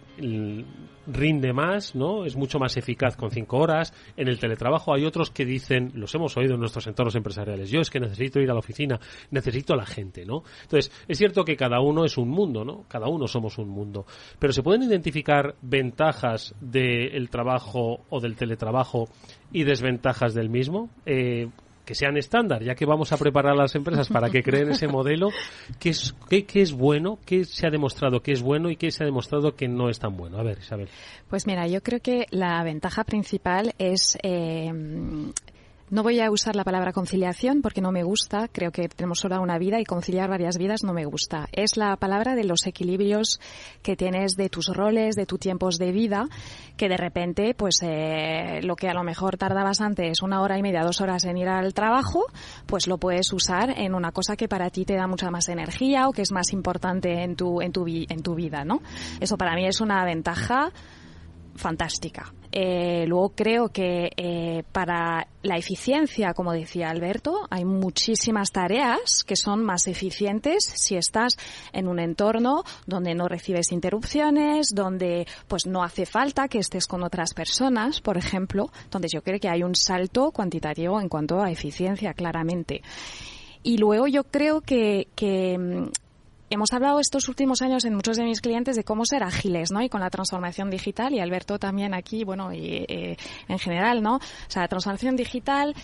rinde 1.07 1.53
más, 1.53 1.95
¿no? 1.95 2.25
Es 2.25 2.37
mucho 2.37 2.59
más 2.59 2.75
eficaz 2.79 3.19
con 3.19 3.31
cinco 3.31 3.59
horas. 3.59 3.93
En 4.17 4.27
el 4.29 4.39
teletrabajo 4.39 4.95
hay 4.95 5.05
otros 5.05 5.31
que 5.31 5.45
dicen, 5.45 5.93
los 5.95 6.15
hemos 6.15 6.35
oído 6.39 6.55
en 6.55 6.61
nuestros 6.61 6.87
entornos 6.87 7.15
empresariales, 7.17 7.71
yo 7.71 7.83
es 7.83 7.91
que 7.91 8.01
necesito 8.01 8.41
ir 8.41 8.51
a 8.51 8.55
la 8.55 8.61
oficina, 8.61 8.99
necesito 9.31 9.77
la 9.77 9.85
gente, 9.85 10.25
¿no? 10.25 10.43
Entonces, 10.63 10.91
es 11.07 11.19
cierto 11.19 11.45
que 11.45 11.55
cada 11.55 11.81
uno 11.81 12.07
es 12.07 12.17
un 12.17 12.31
mundo, 12.31 12.65
¿no? 12.65 12.87
Cada 12.89 13.09
uno 13.09 13.29
somos 13.29 13.59
un 13.59 13.69
mundo. 13.69 14.07
Pero 14.39 14.55
¿se 14.55 14.63
pueden 14.63 14.85
identificar 14.85 15.55
ventajas 15.61 16.55
del 16.63 17.29
trabajo 17.29 18.07
o 18.09 18.21
del 18.21 18.37
teletrabajo 18.37 19.07
y 19.53 19.65
desventajas 19.65 20.33
del 20.33 20.49
mismo? 20.49 20.89
Eh, 21.05 21.51
que 21.91 21.97
sean 21.97 22.17
estándar, 22.17 22.63
ya 22.63 22.77
que 22.77 22.87
vamos 22.87 23.11
a 23.11 23.17
preparar 23.17 23.55
a 23.55 23.63
las 23.63 23.75
empresas 23.75 24.09
para 24.09 24.31
que 24.31 24.45
creen 24.45 24.71
ese 24.71 24.87
modelo, 24.87 25.31
¿qué 25.81 25.89
es, 25.89 26.15
qué, 26.29 26.47
es 26.63 26.73
bueno? 26.73 27.19
¿Qué 27.27 27.45
se 27.45 27.67
ha 27.67 27.71
demostrado 27.71 28.23
que 28.23 28.31
es 28.31 28.43
bueno 28.43 28.71
y 28.71 28.77
qué 28.77 28.93
se 28.93 29.03
ha 29.03 29.07
demostrado 29.07 29.57
que 29.57 29.67
no 29.67 29.91
es 29.91 29.99
tan 29.99 30.17
bueno? 30.17 30.39
A 30.39 30.45
ver, 30.45 30.59
Isabel. 30.61 30.89
Pues 31.29 31.49
mira, 31.49 31.67
yo 31.67 31.83
creo 31.83 31.99
que 31.99 32.27
la 32.31 32.63
ventaja 32.63 33.03
principal 33.03 33.75
es 33.79 34.17
eh, 34.23 34.73
no 35.91 36.05
voy 36.05 36.21
a 36.21 36.31
usar 36.31 36.55
la 36.55 36.63
palabra 36.63 36.93
conciliación 36.93 37.63
porque 37.63 37.81
no 37.81 37.91
me 37.91 38.05
gusta. 38.05 38.47
Creo 38.49 38.71
que 38.71 38.89
tenemos 38.89 39.19
solo 39.19 39.41
una 39.43 39.59
vida 39.59 39.81
y 39.81 39.85
conciliar 39.85 40.31
varias 40.31 40.57
vidas 40.57 40.85
no 40.85 40.93
me 40.93 41.05
gusta. 41.05 41.49
Es 41.53 41.77
la 41.77 41.97
palabra 41.97 42.37
de 42.37 42.45
los 42.45 42.67
equilibrios 42.67 43.41
que 43.83 43.97
tienes 43.97 44.37
de 44.37 44.49
tus 44.49 44.69
roles, 44.69 45.17
de 45.17 45.27
tus 45.27 45.41
tiempos 45.41 45.79
de 45.79 45.91
vida, 45.91 46.29
que 46.77 46.89
de 46.89 46.97
repente, 46.97 47.55
pues 47.55 47.81
eh, 47.83 48.61
lo 48.63 48.77
que 48.77 48.89
a 48.89 48.95
lo 48.95 49.03
mejor 49.03 49.37
tardabas 49.37 49.81
antes 49.81 50.23
una 50.23 50.43
hora 50.43 50.59
y 50.59 50.63
media, 50.63 50.85
dos 50.85 51.01
horas 51.01 51.25
en 51.25 51.37
ir 51.37 51.49
al 51.49 51.75
trabajo, 51.75 52.25
pues 52.67 52.87
lo 52.87 52.99
puedes 52.99 53.33
usar 53.33 53.71
en 53.77 53.95
una 53.95 54.13
cosa 54.13 54.37
que 54.37 54.47
para 54.47 54.71
ti 54.71 54.85
te 54.85 54.95
da 54.95 55.09
mucha 55.09 55.31
más 55.31 55.49
energía 55.49 56.09
o 56.09 56.13
que 56.13 56.23
es 56.23 56.31
más 56.31 56.53
importante 56.53 57.25
en 57.25 57.35
tu, 57.35 57.61
en 57.61 57.73
tu, 57.73 57.85
en 57.87 58.23
tu 58.23 58.37
vida, 58.37 58.65
¿no? 58.65 58.81
Eso 59.19 59.37
para 59.37 59.57
mí 59.57 59.67
es 59.67 59.81
una 59.81 60.05
ventaja 60.05 60.71
fantástica. 61.61 62.33
Eh, 62.53 63.05
luego 63.07 63.29
creo 63.31 63.69
que 63.69 64.11
eh, 64.17 64.65
para 64.73 65.29
la 65.43 65.57
eficiencia, 65.57 66.35
como 66.35 66.53
decía 66.53 66.91
Alberto, 66.91 67.47
hay 67.49 67.65
muchísimas 67.65 68.51
tareas 68.51 69.23
que 69.25 69.37
son 69.37 69.65
más 69.65 69.87
eficientes 69.87 70.65
si 70.65 70.97
estás 70.97 71.37
en 71.73 71.87
un 71.87 72.01
entorno 72.01 72.65
donde 72.87 73.15
no 73.15 73.29
recibes 73.29 73.71
interrupciones, 73.71 74.71
donde 74.75 75.29
pues 75.47 75.67
no 75.67 75.85
hace 75.85 76.07
falta 76.07 76.49
que 76.49 76.59
estés 76.59 76.87
con 76.87 77.05
otras 77.05 77.35
personas, 77.35 78.01
por 78.01 78.17
ejemplo. 78.19 78.71
Entonces 78.85 79.13
yo 79.13 79.23
creo 79.23 79.39
que 79.39 79.49
hay 79.49 79.63
un 79.63 79.77
salto 79.77 80.33
cuantitativo 80.33 81.01
en 81.01 81.09
cuanto 81.09 81.41
a 81.41 81.53
eficiencia, 81.53 82.15
claramente. 82.15 82.83
Y 83.63 83.79
luego 83.79 84.07
yo 84.09 84.25
creo 84.25 84.61
que, 84.63 85.09
que 85.15 85.57
mm, 85.59 85.91
hemos 86.51 86.73
hablado 86.73 87.01
estos 87.01 87.29
últimos 87.29 87.63
años 87.63 87.85
en 87.85 87.95
muchos 87.95 88.17
de 88.17 88.25
mis 88.25 88.41
clientes 88.41 88.77
de 88.77 88.85
cómo 88.85 89.07
ser 89.07 89.23
ágiles, 89.23 89.71
¿no? 89.71 89.81
Y 89.81 89.89
con 89.89 90.01
la 90.01 90.11
transformación 90.11 90.69
digital, 90.69 91.15
y 91.15 91.21
Alberto 91.21 91.59
también 91.59 91.95
aquí, 91.95 92.25
bueno, 92.25 92.53
y 92.53 92.85
eh, 92.89 93.17
en 93.49 93.59
general, 93.59 94.03
¿no? 94.03 94.17
O 94.17 94.21
sea, 94.49 94.63
la 94.63 94.69
transformación 94.69 95.17
digital 95.17 95.75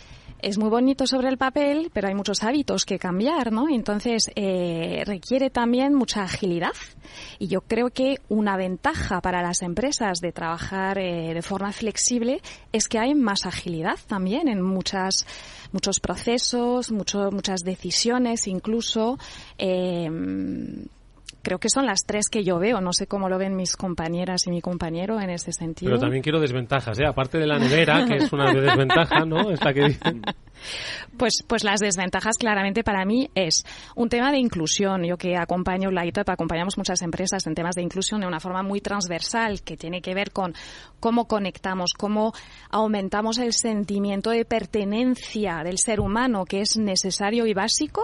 es 0.46 0.58
muy 0.58 0.70
bonito 0.70 1.08
sobre 1.08 1.28
el 1.28 1.38
papel, 1.38 1.90
pero 1.92 2.06
hay 2.06 2.14
muchos 2.14 2.44
hábitos 2.44 2.84
que 2.84 3.00
cambiar, 3.00 3.50
¿no? 3.50 3.68
Entonces, 3.68 4.30
eh, 4.36 5.02
requiere 5.04 5.50
también 5.50 5.92
mucha 5.92 6.22
agilidad. 6.22 6.70
Y 7.40 7.48
yo 7.48 7.62
creo 7.62 7.90
que 7.90 8.20
una 8.28 8.56
ventaja 8.56 9.20
para 9.20 9.42
las 9.42 9.62
empresas 9.62 10.20
de 10.20 10.30
trabajar 10.30 10.98
eh, 10.98 11.34
de 11.34 11.42
forma 11.42 11.72
flexible 11.72 12.42
es 12.70 12.86
que 12.86 13.00
hay 13.00 13.16
más 13.16 13.44
agilidad 13.44 13.98
también 14.06 14.46
en 14.46 14.62
muchas 14.62 15.26
muchos 15.72 15.98
procesos, 15.98 16.92
mucho, 16.92 17.32
muchas 17.32 17.64
decisiones 17.64 18.46
incluso. 18.46 19.18
Eh, 19.58 20.08
creo 21.46 21.60
que 21.60 21.68
son 21.68 21.86
las 21.86 22.00
tres 22.04 22.28
que 22.28 22.42
yo 22.42 22.58
veo. 22.58 22.80
No 22.80 22.92
sé 22.92 23.06
cómo 23.06 23.28
lo 23.28 23.38
ven 23.38 23.54
mis 23.54 23.76
compañeras 23.76 24.48
y 24.48 24.50
mi 24.50 24.60
compañero 24.60 25.20
en 25.20 25.30
ese 25.30 25.52
sentido. 25.52 25.90
Pero 25.90 26.00
también 26.00 26.20
quiero 26.20 26.40
desventajas, 26.40 26.98
¿eh? 26.98 27.06
Aparte 27.06 27.38
de 27.38 27.46
la 27.46 27.56
nevera, 27.56 28.04
que 28.04 28.16
es 28.16 28.32
una 28.32 28.52
desventaja, 28.52 29.24
¿no? 29.24 29.52
Esta 29.52 29.72
que 29.72 29.86
dicen. 29.86 30.22
Pues, 31.16 31.42
pues 31.46 31.64
las 31.64 31.80
desventajas 31.80 32.36
claramente 32.38 32.84
para 32.84 33.04
mí 33.04 33.30
es 33.34 33.64
un 33.94 34.08
tema 34.08 34.30
de 34.30 34.38
inclusión. 34.38 35.04
Yo 35.04 35.16
que 35.16 35.36
acompaño 35.36 35.90
Lightop, 35.90 36.28
acompañamos 36.28 36.76
muchas 36.76 37.02
empresas 37.02 37.46
en 37.46 37.54
temas 37.54 37.74
de 37.74 37.82
inclusión 37.82 38.20
de 38.20 38.26
una 38.26 38.40
forma 38.40 38.62
muy 38.62 38.80
transversal 38.80 39.62
que 39.62 39.76
tiene 39.76 40.02
que 40.02 40.14
ver 40.14 40.32
con 40.32 40.54
cómo 41.00 41.26
conectamos, 41.26 41.92
cómo 41.96 42.32
aumentamos 42.70 43.38
el 43.38 43.52
sentimiento 43.52 44.30
de 44.30 44.44
pertenencia 44.44 45.62
del 45.64 45.78
ser 45.78 46.00
humano 46.00 46.44
que 46.44 46.60
es 46.60 46.76
necesario 46.76 47.46
y 47.46 47.54
básico 47.54 48.02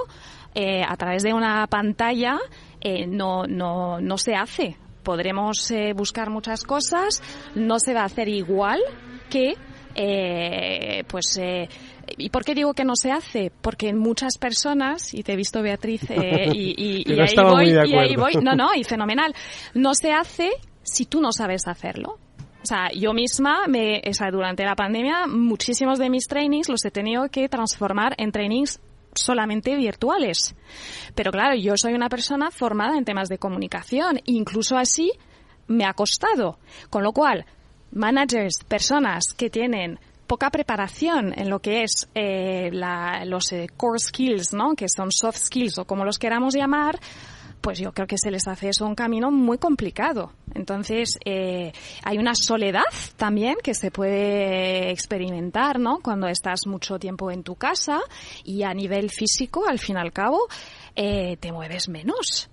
eh, 0.55 0.83
a 0.87 0.97
través 0.97 1.23
de 1.23 1.33
una 1.35 1.67
pantalla 1.67 2.39
eh, 2.81 3.07
no, 3.07 3.45
no, 3.45 4.01
no 4.01 4.19
se 4.19 4.35
hace. 4.35 4.77
Podremos 5.03 5.71
eh, 5.71 5.93
buscar 5.95 6.31
muchas 6.31 6.63
cosas, 6.63 7.23
no 7.55 7.79
se 7.81 7.93
va 7.93 8.03
a 8.03 8.05
hacer 8.05 8.29
igual 8.29 8.81
que 9.29 9.55
eh, 9.95 11.05
pues 11.07 11.37
eh, 11.39 11.69
¿Y 12.17 12.31
por 12.31 12.45
qué 12.45 12.55
digo 12.55 12.75
que 12.75 12.85
no 12.85 12.97
se 12.97 13.13
hace? 13.13 13.53
Porque 13.61 13.93
muchas 13.93 14.39
personas, 14.39 15.15
y 15.15 15.23
te 15.23 15.33
he 15.33 15.37
visto 15.37 15.63
Beatriz, 15.63 16.11
eh, 16.11 16.51
y, 16.55 17.05
y, 17.07 17.21
ahí 17.21 17.35
voy, 17.37 17.71
y 17.71 17.95
ahí 17.97 18.17
voy, 18.17 18.35
no, 18.43 18.55
no, 18.55 18.75
y 18.75 18.85
fenomenal, 18.89 19.35
no 19.75 19.95
se 19.95 20.13
hace 20.13 20.51
si 20.83 21.07
tú 21.07 21.21
no 21.21 21.33
sabes 21.33 21.67
hacerlo. 21.67 22.19
O 22.63 22.67
sea, 22.67 22.91
yo 22.95 23.13
misma, 23.13 23.67
me, 23.67 24.01
o 24.09 24.15
sea, 24.15 24.31
durante 24.31 24.65
la 24.65 24.77
pandemia, 24.77 25.27
muchísimos 25.27 25.99
de 25.99 26.09
mis 26.09 26.29
trainings 26.29 26.69
los 26.69 26.85
he 26.85 26.93
tenido 26.93 27.29
que 27.29 27.49
transformar 27.49 28.15
en 28.19 28.31
trainings 28.31 28.81
solamente 29.15 29.75
virtuales. 29.75 30.55
Pero 31.15 31.33
claro, 31.33 31.57
yo 31.57 31.77
soy 31.77 31.95
una 31.95 32.09
persona 32.09 32.51
formada 32.51 32.97
en 32.97 33.05
temas 33.05 33.29
de 33.29 33.39
comunicación, 33.39 34.21
incluso 34.25 34.77
así 34.77 35.11
me 35.67 35.85
ha 35.85 35.93
costado. 35.93 36.59
Con 36.89 37.03
lo 37.03 37.13
cual, 37.13 37.47
managers, 37.91 38.65
personas 38.65 39.35
que 39.37 39.51
tienen 39.51 39.99
poca 40.33 40.49
preparación 40.49 41.39
en 41.39 41.51
lo 41.51 41.59
que 41.59 41.83
es 41.83 42.09
eh, 42.15 42.71
los 43.27 43.53
eh, 43.53 43.67
core 43.77 43.99
skills, 43.99 44.55
¿no? 44.55 44.75
que 44.75 44.87
son 44.89 45.13
soft 45.13 45.37
skills 45.37 45.77
o 45.77 45.85
como 45.85 46.07
los 46.07 46.19
queramos 46.19 46.55
llamar, 46.55 46.99
pues 47.61 47.79
yo 47.79 47.93
creo 47.93 48.07
que 48.07 48.17
se 48.17 48.31
les 48.31 48.49
hace 48.49 48.71
eso 48.71 48.87
un 48.87 48.95
camino 48.95 49.31
muy 49.31 49.59
complicado. 49.59 50.33
Entonces, 50.55 51.19
eh, 51.27 51.75
hay 52.03 52.17
una 52.17 52.35
soledad 52.35 52.81
también 53.19 53.57
que 53.63 53.75
se 53.75 53.91
puede 53.91 54.91
experimentar, 54.91 55.79
¿no? 55.79 55.99
Cuando 56.03 56.27
estás 56.29 56.61
mucho 56.67 56.99
tiempo 56.99 57.31
en 57.31 57.43
tu 57.43 57.57
casa 57.57 58.01
y 58.43 58.63
a 58.63 58.73
nivel 58.73 59.11
físico, 59.11 59.67
al 59.69 59.79
fin 59.79 59.97
y 59.97 60.01
al 60.01 60.15
cabo, 60.15 60.49
eh, 60.97 61.37
te 61.41 61.53
mueves 61.53 61.91
menos. 61.91 62.49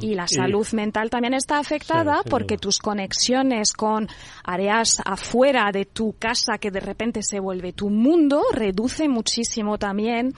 Y 0.00 0.14
la 0.14 0.26
salud 0.26 0.66
mental 0.72 1.10
también 1.10 1.34
está 1.34 1.58
afectada 1.58 2.22
porque 2.28 2.56
tus 2.56 2.78
conexiones 2.78 3.72
con 3.72 4.08
áreas 4.44 5.02
afuera 5.04 5.70
de 5.72 5.84
tu 5.84 6.14
casa 6.18 6.58
que 6.58 6.70
de 6.70 6.80
repente 6.80 7.22
se 7.22 7.40
vuelve 7.40 7.72
tu 7.72 7.90
mundo 7.90 8.42
reduce 8.52 9.08
muchísimo 9.08 9.78
también 9.78 10.32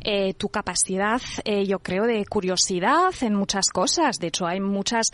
eh, 0.00 0.34
tu 0.34 0.48
capacidad, 0.48 1.20
eh, 1.44 1.66
yo 1.66 1.80
creo, 1.80 2.04
de 2.04 2.24
curiosidad 2.26 3.12
en 3.20 3.34
muchas 3.34 3.68
cosas. 3.70 4.18
De 4.18 4.28
hecho, 4.28 4.46
hay 4.46 4.60
muchas 4.60 5.06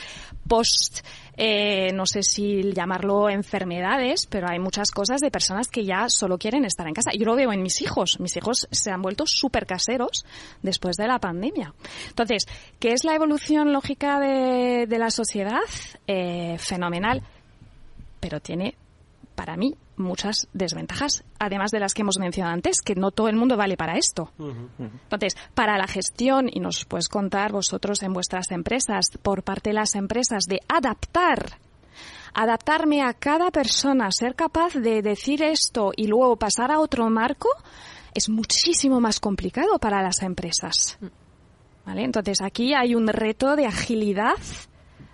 post 0.46 1.00
eh, 1.42 1.90
no 1.94 2.04
sé 2.04 2.22
si 2.22 2.70
llamarlo 2.74 3.30
enfermedades, 3.30 4.26
pero 4.26 4.46
hay 4.50 4.58
muchas 4.58 4.90
cosas 4.90 5.22
de 5.22 5.30
personas 5.30 5.68
que 5.68 5.86
ya 5.86 6.10
solo 6.10 6.36
quieren 6.36 6.66
estar 6.66 6.86
en 6.86 6.92
casa. 6.92 7.12
Yo 7.18 7.24
lo 7.24 7.34
veo 7.34 7.50
en 7.50 7.62
mis 7.62 7.80
hijos. 7.80 8.20
Mis 8.20 8.36
hijos 8.36 8.68
se 8.70 8.90
han 8.90 9.00
vuelto 9.00 9.24
súper 9.26 9.64
caseros 9.64 10.26
después 10.60 10.96
de 10.98 11.06
la 11.06 11.18
pandemia. 11.18 11.72
Entonces, 12.08 12.46
¿qué 12.78 12.92
es 12.92 13.04
la 13.04 13.14
evolución 13.14 13.72
lógica 13.72 14.20
de, 14.20 14.86
la 14.98 15.10
sociedad? 15.10 15.60
Eh, 16.06 16.58
fenomenal, 16.58 17.22
pero 18.20 18.40
tiene, 18.40 18.74
para 19.34 19.56
mí, 19.56 19.74
muchas 20.00 20.48
desventajas, 20.52 21.24
además 21.38 21.70
de 21.70 21.80
las 21.80 21.94
que 21.94 22.02
hemos 22.02 22.18
mencionado 22.18 22.54
antes, 22.54 22.80
que 22.82 22.94
no 22.94 23.10
todo 23.10 23.28
el 23.28 23.36
mundo 23.36 23.56
vale 23.56 23.76
para 23.76 23.96
esto. 23.96 24.32
Entonces, 24.78 25.36
para 25.54 25.78
la 25.78 25.86
gestión, 25.86 26.48
y 26.50 26.60
nos 26.60 26.84
puedes 26.84 27.08
contar 27.08 27.52
vosotros 27.52 28.02
en 28.02 28.12
vuestras 28.12 28.50
empresas, 28.50 29.06
por 29.22 29.42
parte 29.42 29.70
de 29.70 29.74
las 29.74 29.94
empresas, 29.94 30.44
de 30.44 30.60
adaptar 30.68 31.58
adaptarme 32.32 33.02
a 33.02 33.12
cada 33.14 33.50
persona, 33.50 34.08
ser 34.12 34.34
capaz 34.34 34.74
de 34.74 35.02
decir 35.02 35.42
esto 35.42 35.92
y 35.96 36.06
luego 36.06 36.36
pasar 36.36 36.70
a 36.70 36.78
otro 36.78 37.10
marco, 37.10 37.48
es 38.14 38.28
muchísimo 38.28 39.00
más 39.00 39.20
complicado 39.20 39.78
para 39.78 40.02
las 40.02 40.22
empresas. 40.22 40.98
¿Vale? 41.84 42.04
Entonces 42.04 42.40
aquí 42.42 42.74
hay 42.74 42.94
un 42.94 43.08
reto 43.08 43.56
de 43.56 43.66
agilidad 43.66 44.36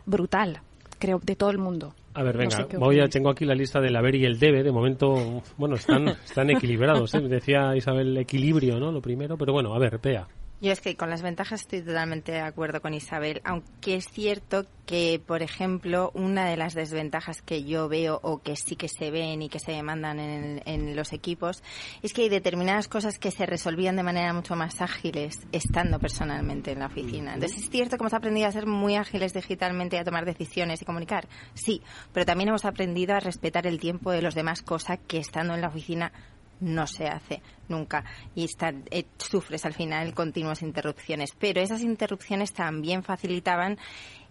brutal, 0.05 0.63
creo, 0.99 1.21
de 1.23 1.37
todo 1.37 1.51
el 1.51 1.59
mundo. 1.59 1.95
A 2.17 2.23
ver, 2.23 2.39
venga, 2.39 2.67
voy 2.79 2.99
a, 2.99 3.09
tengo 3.09 3.29
aquí 3.29 3.45
la 3.45 3.55
lista 3.55 3.79
del 3.79 3.95
haber 3.95 4.15
y 4.15 4.25
el 4.25 4.39
debe. 4.39 4.63
De 4.63 4.73
momento, 4.73 5.43
bueno, 5.59 5.75
están, 5.75 6.09
están 6.09 6.49
equilibrados. 6.49 7.13
¿eh? 7.15 7.21
Decía 7.29 7.77
Isabel 7.77 8.17
equilibrio, 8.17 8.81
¿no? 8.81 8.91
Lo 8.91 9.03
primero, 9.03 9.37
pero 9.37 9.53
bueno, 9.53 9.75
a 9.75 9.79
ver, 9.79 9.99
Pea. 9.99 10.27
Yo 10.59 10.73
es 10.73 10.81
que 10.81 10.97
con 10.97 11.11
las 11.11 11.21
ventajas 11.21 11.61
estoy 11.61 11.83
totalmente 11.83 12.33
de 12.33 12.41
acuerdo 12.41 12.81
con 12.81 12.95
Isabel, 12.95 13.43
aunque 13.45 13.97
es 13.97 14.09
cierto 14.09 14.65
que, 14.87 15.21
por 15.25 15.43
ejemplo, 15.43 16.11
una 16.15 16.49
de 16.49 16.57
las 16.57 16.73
desventajas 16.73 17.43
que 17.43 17.65
yo 17.65 17.91
veo 17.91 18.19
o 18.23 18.41
que 18.41 18.57
sí 18.57 18.75
que 18.75 18.89
se 18.89 19.11
ven 19.11 19.43
y 19.43 19.51
que 19.51 19.59
se 19.59 19.73
demandan 19.73 20.19
en, 20.19 20.63
en 20.65 20.97
los 20.97 21.13
equipos 21.13 21.63
es 22.03 22.15
que 22.15 22.23
hay 22.23 22.29
determinadas 22.31 22.89
cosas 22.89 23.19
que 23.19 23.31
se 23.31 23.45
resolvían 23.45 23.97
de 23.97 24.03
manera 24.03 24.33
mucho 24.33 24.57
más 24.57 24.81
ágiles 24.81 25.47
estando 25.53 25.99
personalmente 25.99 26.73
en 26.73 26.79
la 26.79 26.87
oficina. 26.87 27.35
Entonces 27.35 27.65
es 27.65 27.69
cierto 27.69 27.99
que 27.99 28.03
hemos 28.05 28.15
aprendido 28.15 28.49
a 28.49 28.53
ser 28.53 28.67
muy 28.67 28.97
ágiles 28.97 29.35
digitalmente 29.35 29.99
a 29.99 30.05
tomar 30.05 30.25
decisiones 30.25 30.81
y 30.81 30.87
comunicar, 30.87 31.29
sí, 31.53 31.83
pero 32.15 32.25
también 32.25 32.49
hemos 32.49 32.65
aprendido 32.65 33.15
a 33.15 33.21
respetar 33.21 33.67
el 33.67 33.79
tiempo 33.79 34.11
de 34.11 34.23
los 34.23 34.35
demás, 34.35 34.63
cosa 34.63 34.97
que 34.97 35.19
estando 35.19 35.55
en 35.55 35.61
la 35.61 35.69
oficina 35.69 36.13
no 36.61 36.87
se 36.87 37.09
hace 37.09 37.43
nunca 37.69 38.05
y 38.35 38.49
eh, 38.91 39.05
sufres 39.19 39.65
al 39.65 39.75
final 39.75 40.15
continuas 40.15 40.63
interrupciones. 40.63 41.33
Pero 41.39 41.61
esas 41.61 41.83
interrupciones 41.83 42.53
también 42.53 43.03
facilitaban 43.03 43.79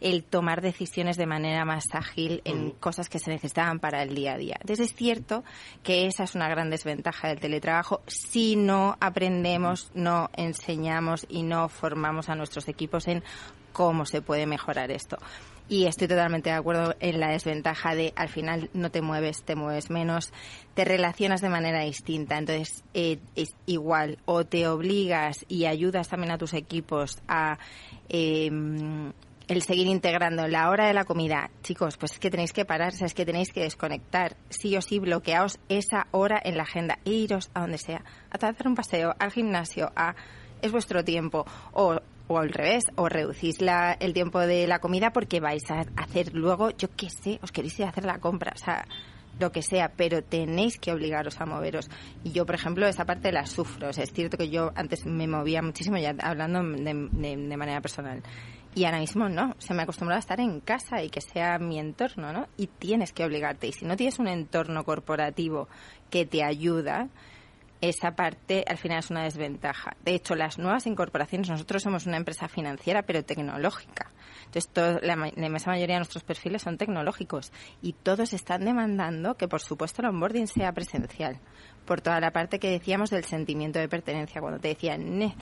el 0.02 0.24
tomar 0.24 0.62
decisiones 0.62 1.18
de 1.18 1.26
manera 1.26 1.66
más 1.66 1.86
ágil 1.94 2.42
en 2.46 2.72
cosas 2.72 3.10
que 3.10 3.20
se 3.20 3.32
necesitaban 3.32 3.80
para 3.80 4.04
el 4.04 4.14
día 4.14 4.34
a 4.34 4.38
día. 4.38 4.58
Entonces 4.60 4.92
es 4.92 4.96
cierto 4.96 5.44
que 5.84 6.08
esa 6.08 6.24
es 6.24 6.36
una 6.36 6.50
gran 6.50 6.70
desventaja 6.70 7.30
del 7.30 7.40
teletrabajo 7.40 8.02
si 8.08 8.56
no 8.56 8.98
aprendemos, 9.00 9.92
no 9.94 10.30
enseñamos 10.36 11.26
y 11.30 11.44
no 11.44 11.70
formamos 11.70 12.30
a 12.30 12.36
nuestros 12.36 12.68
equipos 12.68 13.08
en 13.08 13.24
cómo 13.72 14.06
se 14.06 14.22
puede 14.22 14.46
mejorar 14.46 14.92
esto. 14.92 15.18
Y 15.68 15.86
estoy 15.86 16.08
totalmente 16.08 16.50
de 16.52 16.56
acuerdo 16.56 16.96
en 17.00 17.20
la 17.20 17.30
desventaja 17.30 17.96
de 17.96 18.14
al 18.16 18.30
final 18.30 18.70
no 18.74 18.92
te 18.92 19.02
mueves, 19.02 19.44
te 19.44 19.56
mueves 19.56 19.90
menos, 19.90 20.32
te 20.76 20.86
relacionas 20.86 21.42
de 21.42 21.50
manera 21.50 21.82
distinta. 21.82 22.38
Entonces 22.38 22.84
eh, 22.94 23.20
es 23.36 23.56
igual, 23.66 24.20
o 24.26 24.46
te 24.46 24.68
obligas 24.68 25.44
y 25.48 25.66
ayudas 25.66 26.08
también 26.08 26.32
a 26.32 26.38
tus 26.38 26.54
equipos 26.54 27.20
a 27.28 27.58
em, 28.10 29.12
el 29.48 29.62
seguir 29.62 29.88
integrando 29.88 30.48
la 30.48 30.70
hora 30.70 30.88
de 30.88 30.94
la 30.94 31.06
comida. 31.06 31.50
Chicos, 31.64 31.98
pues 31.98 32.14
es 32.14 32.20
que 32.20 32.30
tenéis 32.30 32.54
que 32.54 32.66
parar, 32.66 32.94
es 33.00 33.14
que 33.14 33.26
tenéis 33.26 33.52
que 33.52 33.62
desconectar. 33.62 34.36
Sí 34.50 34.76
o 34.78 34.82
sí, 34.82 35.00
bloqueaos 35.00 35.60
esa 35.70 36.08
hora 36.12 36.40
en 36.44 36.58
la 36.58 36.64
agenda 36.64 37.00
e 37.06 37.12
iros 37.12 37.50
a 37.54 37.62
donde 37.62 37.78
sea, 37.78 38.04
a 38.30 38.48
hacer 38.48 38.68
un 38.68 38.76
paseo, 38.76 39.16
al 39.18 39.32
gimnasio, 39.32 39.92
a 39.96 40.16
es 40.62 40.72
vuestro 40.72 41.04
tiempo. 41.04 41.46
O 41.74 42.00
o 42.28 42.40
al 42.40 42.50
revés, 42.50 42.86
o 42.96 43.08
reducís 43.08 43.62
la, 43.62 43.94
el 43.94 44.14
tiempo 44.14 44.40
de 44.40 44.68
la 44.68 44.80
comida 44.80 45.12
porque 45.12 45.40
vais 45.40 45.70
a 45.70 45.86
hacer 45.98 46.34
luego, 46.34 46.72
yo 46.72 46.90
qué 46.96 47.10
sé, 47.10 47.40
os 47.42 47.52
queréis 47.52 47.80
ir 47.80 47.86
a 47.86 47.90
hacer 47.90 48.06
la 48.06 48.20
compra, 48.20 48.54
o 48.56 48.58
sea, 48.58 48.86
lo 49.40 49.52
que 49.52 49.62
sea, 49.62 49.92
pero 49.96 50.24
tenéis 50.24 50.78
que 50.80 50.92
obligaros 50.92 51.40
a 51.42 51.46
moveros. 51.46 51.90
Y 52.24 52.32
yo, 52.32 52.46
por 52.46 52.56
ejemplo, 52.56 52.88
esa 52.88 53.06
parte 53.06 53.32
la 53.32 53.46
sufro. 53.46 53.90
es 53.90 54.14
cierto 54.14 54.38
que 54.38 54.50
yo 54.50 54.72
antes 54.76 55.06
me 55.06 55.28
movía 55.28 55.62
muchísimo, 55.62 55.98
ya 55.98 56.16
hablando 56.22 56.64
de, 56.64 56.94
manera 56.94 57.82
personal. 57.82 58.24
Y 58.74 58.86
ahora 58.86 59.00
mismo 59.00 59.30
no, 59.30 59.56
se 59.58 59.74
me 59.74 59.82
ha 59.82 59.84
acostumbrado 59.84 60.18
a 60.18 60.20
estar 60.20 60.40
en 60.40 60.60
casa 60.60 61.02
y 61.02 61.10
que 61.10 61.22
sea 61.22 61.60
mi 61.60 61.80
entorno, 61.80 62.34
¿no? 62.34 62.48
Y 62.58 62.68
tienes 62.68 63.14
que 63.14 63.24
obligarte. 63.24 63.68
Y 63.68 63.72
si 63.72 63.86
no 63.86 63.96
tienes 63.96 64.20
un 64.20 64.28
entorno 64.28 64.84
corporativo 64.84 65.70
que 66.10 66.26
te 66.26 66.44
ayuda, 66.44 67.08
esa 67.90 68.16
parte 68.16 68.64
al 68.68 68.78
final 68.78 69.00
es 69.00 69.10
una 69.10 69.24
desventaja. 69.24 69.96
De 70.04 70.14
hecho, 70.16 70.36
las 70.36 70.58
nuevas 70.58 70.86
incorporaciones, 70.88 71.50
nosotros 71.50 71.84
somos 71.84 72.06
una 72.06 72.18
empresa 72.18 72.48
financiera 72.48 73.04
pero 73.04 73.24
tecnológica. 73.24 74.12
Entonces, 74.46 74.72
la, 75.04 75.14
inmensa 75.36 75.72
mayoría 75.72 75.96
de 75.96 76.00
nuestros 76.00 76.24
perfiles 76.24 76.62
son 76.62 76.78
tecnológicos 76.78 77.52
y 77.82 77.94
todos 77.94 78.34
están 78.34 78.66
demandando 78.66 79.36
que, 79.36 79.48
por 79.48 79.62
supuesto, 79.62 80.02
el 80.02 80.10
onboarding 80.10 80.48
sea 80.48 80.72
presencial. 80.72 81.40
Por 81.86 82.02
toda 82.02 82.20
la 82.20 82.32
parte 82.32 82.60
que 82.60 82.70
decíamos 82.70 83.10
del 83.10 83.26
sentimiento 83.26 83.80
de 83.80 83.90
pertenencia, 83.90 84.42
cuando 84.42 84.60
te 84.60 84.70
decían, 84.70 85.34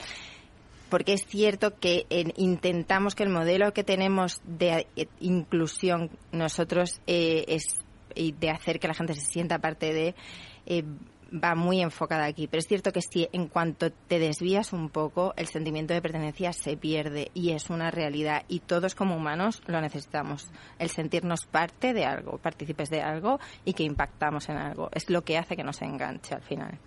porque 0.89 1.13
es 1.13 1.25
cierto 1.25 1.79
que 1.79 2.05
intentamos 2.35 3.15
que 3.15 3.23
el 3.23 3.29
modelo 3.29 3.73
que 3.73 3.83
tenemos 3.83 4.41
de 4.45 4.87
eh, 4.95 5.07
inclusión 5.19 6.11
nosotros 6.31 7.01
eh, 7.07 7.45
es 7.47 7.79
y 8.15 8.31
de 8.33 8.49
hacer 8.49 8.79
que 8.79 8.87
la 8.87 8.93
gente 8.93 9.15
se 9.15 9.25
sienta 9.25 9.59
parte 9.59 9.93
de 9.93 10.15
eh, 10.65 10.83
va 11.34 11.55
muy 11.55 11.81
enfocada 11.81 12.25
aquí. 12.25 12.47
Pero 12.47 12.59
es 12.59 12.67
cierto 12.67 12.91
que 12.91 13.01
si 13.01 13.27
en 13.31 13.47
cuanto 13.47 13.91
te 13.91 14.19
desvías 14.19 14.73
un 14.73 14.89
poco, 14.89 15.34
el 15.38 15.47
sentimiento 15.47 15.93
de 15.93 16.01
pertenencia 16.01 16.53
se 16.53 16.77
pierde 16.77 17.31
y 17.34 17.51
es 17.51 17.69
una 17.69 17.91
realidad. 17.91 18.43
Y 18.47 18.59
todos 18.59 18.95
como 18.95 19.15
humanos 19.15 19.61
lo 19.67 19.81
necesitamos. 19.81 20.49
El 20.79 20.89
sentirnos 20.89 21.45
parte 21.45 21.93
de 21.93 22.05
algo, 22.05 22.38
partícipes 22.38 22.89
de 22.89 23.01
algo 23.01 23.39
y 23.65 23.73
que 23.73 23.84
impactamos 23.84 24.49
en 24.49 24.57
algo. 24.57 24.89
Es 24.93 25.09
lo 25.09 25.23
que 25.23 25.38
hace 25.38 25.55
que 25.55 25.63
nos 25.63 25.81
enganche 25.81 26.36
al 26.36 26.41
final. 26.41 26.77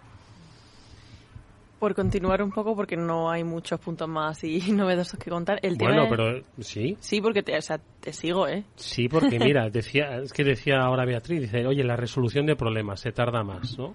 Por 1.79 1.95
continuar 1.95 2.43
un 2.43 2.51
poco, 2.51 2.75
porque 2.75 2.97
no 2.97 3.31
hay 3.31 3.45
muchos 3.45 3.79
puntos 3.79 4.09
más 4.09 4.43
y 4.45 4.61
novedosos 4.73 5.19
que 5.19 5.29
contar. 5.29 5.59
El 5.61 5.77
bueno, 5.77 6.07
pero 6.09 6.43
sí. 6.59 6.97
Sí, 7.01 7.21
porque 7.21 7.43
te, 7.43 7.57
o 7.57 7.61
sea, 7.61 7.79
te 8.01 8.15
sigo, 8.15 8.49
¿eh? 8.49 8.65
Sí, 8.77 9.09
porque 9.09 9.39
mira, 9.39 9.69
decía, 9.69 10.17
es 10.23 10.33
que 10.33 10.43
decía 10.43 10.79
ahora 10.81 11.05
Beatriz, 11.05 11.43
dice, 11.43 11.67
oye, 11.67 11.85
la 11.85 11.97
resolución 11.97 12.47
de 12.47 12.57
problemas 12.57 13.01
se 13.01 13.13
tarda 13.13 13.43
más, 13.43 13.77
¿no? 13.77 13.95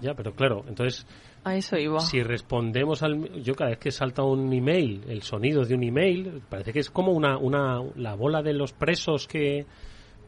Ya, 0.00 0.14
pero 0.14 0.34
claro, 0.34 0.64
entonces... 0.68 1.06
A 1.44 1.56
eso 1.56 1.76
iba. 1.76 2.00
Si 2.00 2.22
respondemos 2.22 3.02
al... 3.02 3.42
Yo 3.42 3.54
cada 3.54 3.70
vez 3.70 3.78
que 3.78 3.90
salta 3.90 4.22
un 4.22 4.52
email, 4.52 5.04
el 5.08 5.22
sonido 5.22 5.64
de 5.64 5.74
un 5.74 5.82
email, 5.82 6.42
parece 6.48 6.72
que 6.72 6.78
es 6.78 6.90
como 6.90 7.12
una, 7.12 7.36
una 7.36 7.82
la 7.96 8.14
bola 8.14 8.42
de 8.42 8.54
los 8.54 8.72
presos 8.72 9.26
que 9.26 9.66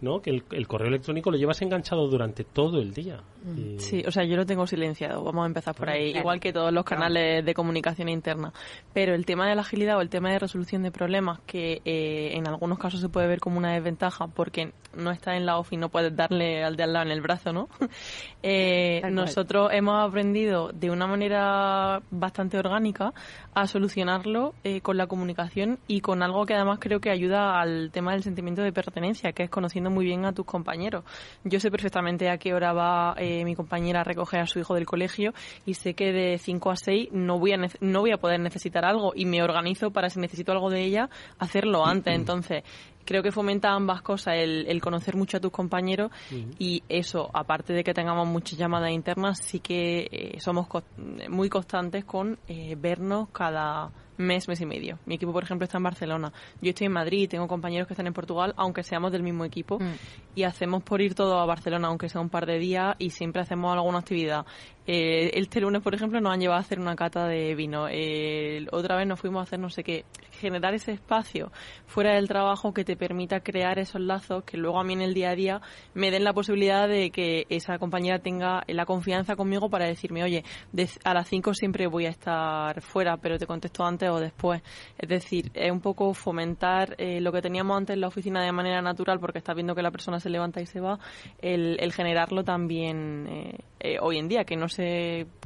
¿no? 0.01 0.20
Que 0.20 0.30
el, 0.30 0.66
correo 0.66 0.88
electrónico 0.88 1.30
lo 1.30 1.36
llevas 1.36 1.61
enganchado 1.62 2.09
durante 2.09 2.44
todo 2.44 2.80
el 2.80 2.92
día. 2.92 3.22
Mm. 3.44 3.78
Sí, 3.78 4.03
o 4.07 4.11
sea, 4.11 4.24
yo 4.24 4.36
lo 4.36 4.47
tengo 4.47 4.66
silenciado, 4.66 5.22
vamos 5.22 5.44
a 5.44 5.47
empezar 5.47 5.74
por 5.74 5.90
ahí, 5.90 6.16
igual 6.16 6.40
que 6.40 6.53
todos 6.53 6.72
los 6.72 6.84
canales 6.84 7.44
de 7.44 7.55
comunicación 7.55 8.09
interna. 8.09 8.53
Pero 8.92 9.14
el 9.14 9.24
tema 9.24 9.49
de 9.49 9.55
la 9.55 9.62
agilidad 9.62 9.99
o 9.99 10.01
el 10.01 10.09
tema 10.09 10.30
de 10.30 10.38
resolución 10.38 10.82
de 10.82 10.90
problemas, 10.90 11.40
que 11.47 11.80
eh, 11.84 12.30
en 12.34 12.47
algunos 12.47 12.78
casos 12.78 13.01
se 13.01 13.09
puede 13.09 13.26
ver 13.26 13.40
como 13.40 13.59
una 13.59 13.72
desventaja 13.72 14.26
porque 14.26 14.72
no 14.94 15.11
estás 15.11 15.36
en 15.36 15.47
la 15.47 15.59
ofi 15.59 15.76
y 15.76 15.78
no 15.78 15.88
puedes 15.88 16.14
darle 16.14 16.64
al 16.64 16.76
de 16.76 16.84
al 16.84 16.92
lado 16.92 17.07
en 17.07 17.12
el 17.12 17.20
brazo, 17.20 17.53
¿no? 17.53 17.68
eh, 18.42 19.03
nosotros 19.11 19.70
hemos 19.72 20.07
aprendido 20.07 20.70
de 20.72 20.90
una 20.90 21.07
manera 21.07 22.03
bastante 22.11 22.59
orgánica 22.59 23.12
a 23.55 23.66
solucionarlo 23.66 24.55
eh, 24.64 24.80
con 24.80 24.97
la 24.97 25.07
comunicación 25.07 25.78
y 25.86 26.01
con 26.01 26.22
algo 26.22 26.47
que 26.47 26.55
además 26.55 26.78
creo 26.80 27.01
que 27.01 27.11
ayuda 27.11 27.61
al 27.61 27.90
tema 27.92 28.12
del 28.12 28.22
sentimiento 28.22 28.62
de 28.62 28.72
pertenencia, 28.72 29.32
que 29.32 29.44
es 29.44 29.51
conociendo 29.51 29.86
muy 29.91 30.05
bien 30.05 30.24
a 30.24 30.32
tus 30.32 30.47
compañeros. 30.47 31.05
Yo 31.45 31.61
sé 31.61 31.70
perfectamente 31.70 32.30
a 32.30 32.39
qué 32.39 32.55
hora 32.55 32.72
va 32.72 33.14
eh, 33.18 33.45
mi 33.45 33.55
compañera 33.55 34.01
a 34.01 34.05
recoger 34.05 34.41
a 34.41 34.47
su 34.47 34.59
hijo 34.59 34.74
del 34.74 34.87
colegio 34.87 35.32
y 35.64 35.74
sé 35.74 35.95
que 35.95 36.12
de 36.12 36.39
5 36.39 36.70
a 36.70 36.76
6 36.76 37.09
no 37.12 37.39
voy 37.39 37.53
a, 37.53 37.59
no 37.80 38.01
voy 38.01 38.12
a 38.12 38.18
poder 38.18 38.41
necesitar 38.41 38.84
algo 38.84 39.12
y 39.14 39.24
me 39.26 39.43
organizo 39.43 39.91
para 39.91 40.11
si 40.11 40.20
necesito 40.20 40.53
algo 40.53 40.70
de 40.70 40.84
ella 40.84 41.11
hacerlo 41.39 41.87
antes. 41.87 42.14
Entonces, 42.14 42.64
creo 43.07 43.22
que 43.22 43.32
fomenta 43.32 43.70
ambas 43.70 44.03
cosas, 44.03 44.34
el, 44.37 44.80
conocer 44.82 45.16
mucho 45.16 45.39
a 45.39 45.41
tus 45.41 45.51
compañeros 45.51 46.11
y 46.59 46.82
eso, 46.89 47.30
aparte 47.32 47.72
de 47.72 47.82
que 47.82 47.95
tengamos 47.95 48.26
muchas 48.26 48.59
llamadas 48.59 48.91
internas, 48.91 49.39
sí 49.39 49.61
que 49.61 50.09
eh, 50.11 50.41
somos 50.41 50.66
muy 51.28 51.49
constantes 51.49 52.05
con 52.05 52.39
eh, 52.49 52.76
vernos 52.78 53.28
cada 53.30 53.91
mes, 54.18 54.48
mes 54.48 54.60
y 54.60 54.66
medio. 54.66 54.98
Mi 55.06 55.16
equipo, 55.16 55.32
por 55.32 55.42
ejemplo, 55.42 55.64
está 55.64 55.78
en 55.78 55.84
Barcelona. 55.84 56.32
Yo 56.60 56.70
estoy 56.70 56.86
en 56.86 56.92
Madrid, 56.92 57.28
tengo 57.28 57.46
compañeros 57.48 57.86
que 57.86 57.94
están 57.94 58.06
en 58.06 58.12
Portugal, 58.12 58.54
aunque 58.56 58.82
seamos 58.82 59.12
del 59.12 59.22
mismo 59.22 59.44
equipo. 59.44 59.78
Mm. 59.78 59.94
Y 60.34 60.42
hacemos 60.44 60.82
por 60.82 61.00
ir 61.00 61.14
todo 61.14 61.38
a 61.38 61.46
Barcelona, 61.46 61.88
aunque 61.88 62.08
sea 62.08 62.20
un 62.20 62.28
par 62.28 62.46
de 62.46 62.58
días, 62.58 62.96
y 62.98 63.10
siempre 63.10 63.42
hacemos 63.42 63.72
alguna 63.72 63.98
actividad. 63.98 64.46
Eh, 64.87 65.30
este 65.34 65.61
lunes, 65.61 65.82
por 65.82 65.95
ejemplo, 65.95 66.20
nos 66.20 66.32
han 66.32 66.41
llevado 66.41 66.59
a 66.59 66.62
hacer 66.62 66.78
una 66.78 66.97
cata 66.97 67.26
de 67.26 67.55
vino. 67.55 67.87
otra 68.72 68.97
vez 68.97 69.07
nos 69.07 69.20
fuimos 69.20 69.41
a 69.41 69.43
hacer 69.43 69.59
no 69.59 69.70
sé 69.70 69.82
qué. 69.82 70.05
Generar 70.32 70.74
ese 70.74 70.93
espacio 70.93 71.51
fuera 71.87 72.14
del 72.14 72.28
trabajo 72.28 72.72
que 72.72 72.84
te 72.84 72.97
permita 72.97 73.41
crear 73.41 73.78
esos 73.78 74.01
lazos 74.01 74.45
que 74.45 74.57
luego 74.57 74.78
a 74.78 74.84
mí 74.84 74.93
en 74.93 75.03
el 75.03 75.14
día 75.14 75.30
a 75.30 75.34
día 75.34 75.61
me 75.95 76.11
den 76.11 76.24
la 76.24 76.32
posibilidad 76.32 76.89
de 76.89 77.11
que 77.11 77.47
esa 77.49 77.78
compañera 77.78 78.18
tenga 78.18 78.62
la 78.68 78.87
confianza 78.87 79.37
conmigo 79.37 79.68
para 79.70 79.87
decirme, 79.87 80.22
oye, 80.22 80.45
a 81.05 81.14
las 81.14 81.28
5 81.28 81.55
siempre 81.55 81.87
voy 81.87 82.07
a 82.07 82.11
estar 82.11 82.80
fuera, 82.82 83.16
pero 83.16 83.39
te 83.39 83.47
contesto 83.47 83.84
antes 83.84 84.09
o 84.11 84.20
después. 84.20 84.62
Es 84.99 85.09
decir, 85.09 85.51
es 85.55 85.70
un 85.70 85.80
poco 85.80 86.14
fomentar 86.14 86.95
eh, 86.99 87.20
lo 87.20 87.32
que 87.32 87.43
teníamos 87.43 87.76
antes 87.76 87.95
en 87.95 88.01
la 88.01 88.09
oficina 88.09 88.43
de 88.43 88.53
manera 88.53 88.82
natural 88.82 89.18
porque 89.18 89.39
estás 89.39 89.55
viendo 89.55 89.74
que 89.74 89.82
la 89.82 89.91
persona 89.91 90.20
se 90.20 90.30
levanta 90.30 90.61
y 90.61 90.66
se 90.66 90.80
va, 90.80 90.99
el, 91.41 91.93
generarlo 91.93 92.45
también 92.45 93.26
eh, 93.80 93.99
hoy 94.01 94.18
en 94.18 94.28
día, 94.28 94.45
que 94.45 94.57
no 94.57 94.68
se 94.68 94.75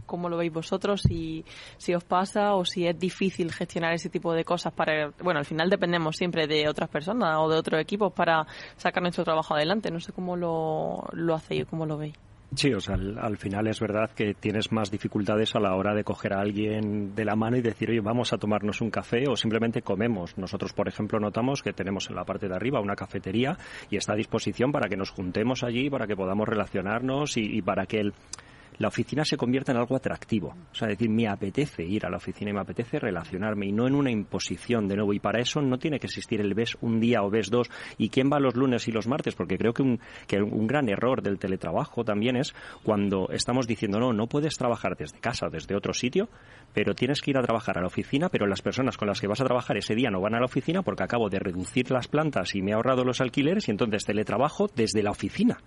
cómo 0.06 0.28
lo 0.28 0.36
veis 0.36 0.52
vosotros, 0.52 1.02
si, 1.02 1.44
si 1.76 1.94
os 1.94 2.04
pasa 2.04 2.54
o 2.54 2.64
si 2.64 2.86
es 2.86 2.98
difícil 2.98 3.52
gestionar 3.52 3.94
ese 3.94 4.08
tipo 4.08 4.32
de 4.32 4.44
cosas 4.44 4.72
para, 4.72 5.12
bueno, 5.22 5.38
al 5.38 5.46
final 5.46 5.70
dependemos 5.70 6.16
siempre 6.16 6.46
de 6.46 6.68
otras 6.68 6.88
personas 6.88 7.36
o 7.38 7.48
de 7.48 7.56
otros 7.56 7.80
equipos 7.80 8.12
para 8.12 8.46
sacar 8.76 9.02
nuestro 9.02 9.24
trabajo 9.24 9.54
adelante. 9.54 9.90
No 9.90 10.00
sé 10.00 10.12
cómo 10.12 10.36
lo, 10.36 11.04
lo 11.12 11.34
hacéis, 11.34 11.66
cómo 11.66 11.86
lo 11.86 11.96
veis. 11.96 12.14
Sí, 12.52 12.74
o 12.74 12.80
sea, 12.80 12.96
al, 12.96 13.36
final 13.36 13.68
es 13.68 13.78
verdad 13.78 14.10
que 14.10 14.34
tienes 14.34 14.72
más 14.72 14.90
dificultades 14.90 15.54
a 15.54 15.60
la 15.60 15.76
hora 15.76 15.94
de 15.94 16.02
coger 16.02 16.32
a 16.32 16.40
alguien 16.40 17.14
de 17.14 17.24
la 17.24 17.36
mano 17.36 17.56
y 17.56 17.62
decir, 17.62 17.90
oye, 17.90 18.00
vamos 18.00 18.32
a 18.32 18.38
tomarnos 18.38 18.80
un 18.80 18.90
café 18.90 19.28
o 19.28 19.36
simplemente 19.36 19.82
comemos. 19.82 20.36
Nosotros, 20.36 20.72
por 20.72 20.88
ejemplo, 20.88 21.20
notamos 21.20 21.62
que 21.62 21.72
tenemos 21.72 22.10
en 22.10 22.16
la 22.16 22.24
parte 22.24 22.48
de 22.48 22.56
arriba 22.56 22.80
una 22.80 22.96
cafetería 22.96 23.56
y 23.88 23.96
está 23.96 24.14
a 24.14 24.16
disposición 24.16 24.72
para 24.72 24.88
que 24.88 24.96
nos 24.96 25.10
juntemos 25.10 25.62
allí, 25.62 25.88
para 25.88 26.08
que 26.08 26.16
podamos 26.16 26.48
relacionarnos 26.48 27.36
y, 27.36 27.42
y 27.42 27.62
para 27.62 27.86
que 27.86 28.00
el 28.00 28.14
la 28.80 28.88
oficina 28.88 29.26
se 29.26 29.36
convierta 29.36 29.72
en 29.72 29.78
algo 29.78 29.94
atractivo. 29.94 30.54
O 30.72 30.74
sea, 30.74 30.88
decir, 30.88 31.10
me 31.10 31.28
apetece 31.28 31.84
ir 31.84 32.06
a 32.06 32.08
la 32.08 32.16
oficina 32.16 32.50
y 32.50 32.54
me 32.54 32.60
apetece 32.60 32.98
relacionarme 32.98 33.66
y 33.66 33.72
no 33.72 33.86
en 33.86 33.94
una 33.94 34.10
imposición 34.10 34.88
de 34.88 34.96
nuevo. 34.96 35.12
Y 35.12 35.20
para 35.20 35.38
eso 35.38 35.60
no 35.60 35.78
tiene 35.78 36.00
que 36.00 36.06
existir 36.06 36.40
el 36.40 36.54
ves 36.54 36.78
un 36.80 36.98
día 36.98 37.22
o 37.22 37.28
ves 37.28 37.50
dos. 37.50 37.68
¿Y 37.98 38.08
quién 38.08 38.30
va 38.32 38.40
los 38.40 38.54
lunes 38.54 38.88
y 38.88 38.92
los 38.92 39.06
martes? 39.06 39.34
Porque 39.34 39.58
creo 39.58 39.74
que 39.74 39.82
un, 39.82 40.00
que 40.26 40.40
un 40.40 40.66
gran 40.66 40.88
error 40.88 41.20
del 41.20 41.38
teletrabajo 41.38 42.04
también 42.04 42.36
es 42.36 42.54
cuando 42.82 43.28
estamos 43.30 43.66
diciendo, 43.66 44.00
no, 44.00 44.14
no 44.14 44.28
puedes 44.28 44.56
trabajar 44.56 44.96
desde 44.96 45.20
casa 45.20 45.48
o 45.48 45.50
desde 45.50 45.76
otro 45.76 45.92
sitio, 45.92 46.30
pero 46.72 46.94
tienes 46.94 47.20
que 47.20 47.32
ir 47.32 47.36
a 47.36 47.42
trabajar 47.42 47.76
a 47.76 47.82
la 47.82 47.88
oficina, 47.88 48.30
pero 48.30 48.46
las 48.46 48.62
personas 48.62 48.96
con 48.96 49.08
las 49.08 49.20
que 49.20 49.26
vas 49.26 49.42
a 49.42 49.44
trabajar 49.44 49.76
ese 49.76 49.94
día 49.94 50.10
no 50.10 50.22
van 50.22 50.36
a 50.36 50.38
la 50.38 50.46
oficina 50.46 50.80
porque 50.80 51.02
acabo 51.02 51.28
de 51.28 51.38
reducir 51.38 51.90
las 51.90 52.08
plantas 52.08 52.54
y 52.54 52.62
me 52.62 52.70
he 52.70 52.74
ahorrado 52.74 53.04
los 53.04 53.20
alquileres 53.20 53.68
y 53.68 53.72
entonces 53.72 54.06
teletrabajo 54.06 54.68
desde 54.74 55.02
la 55.02 55.10
oficina. 55.10 55.58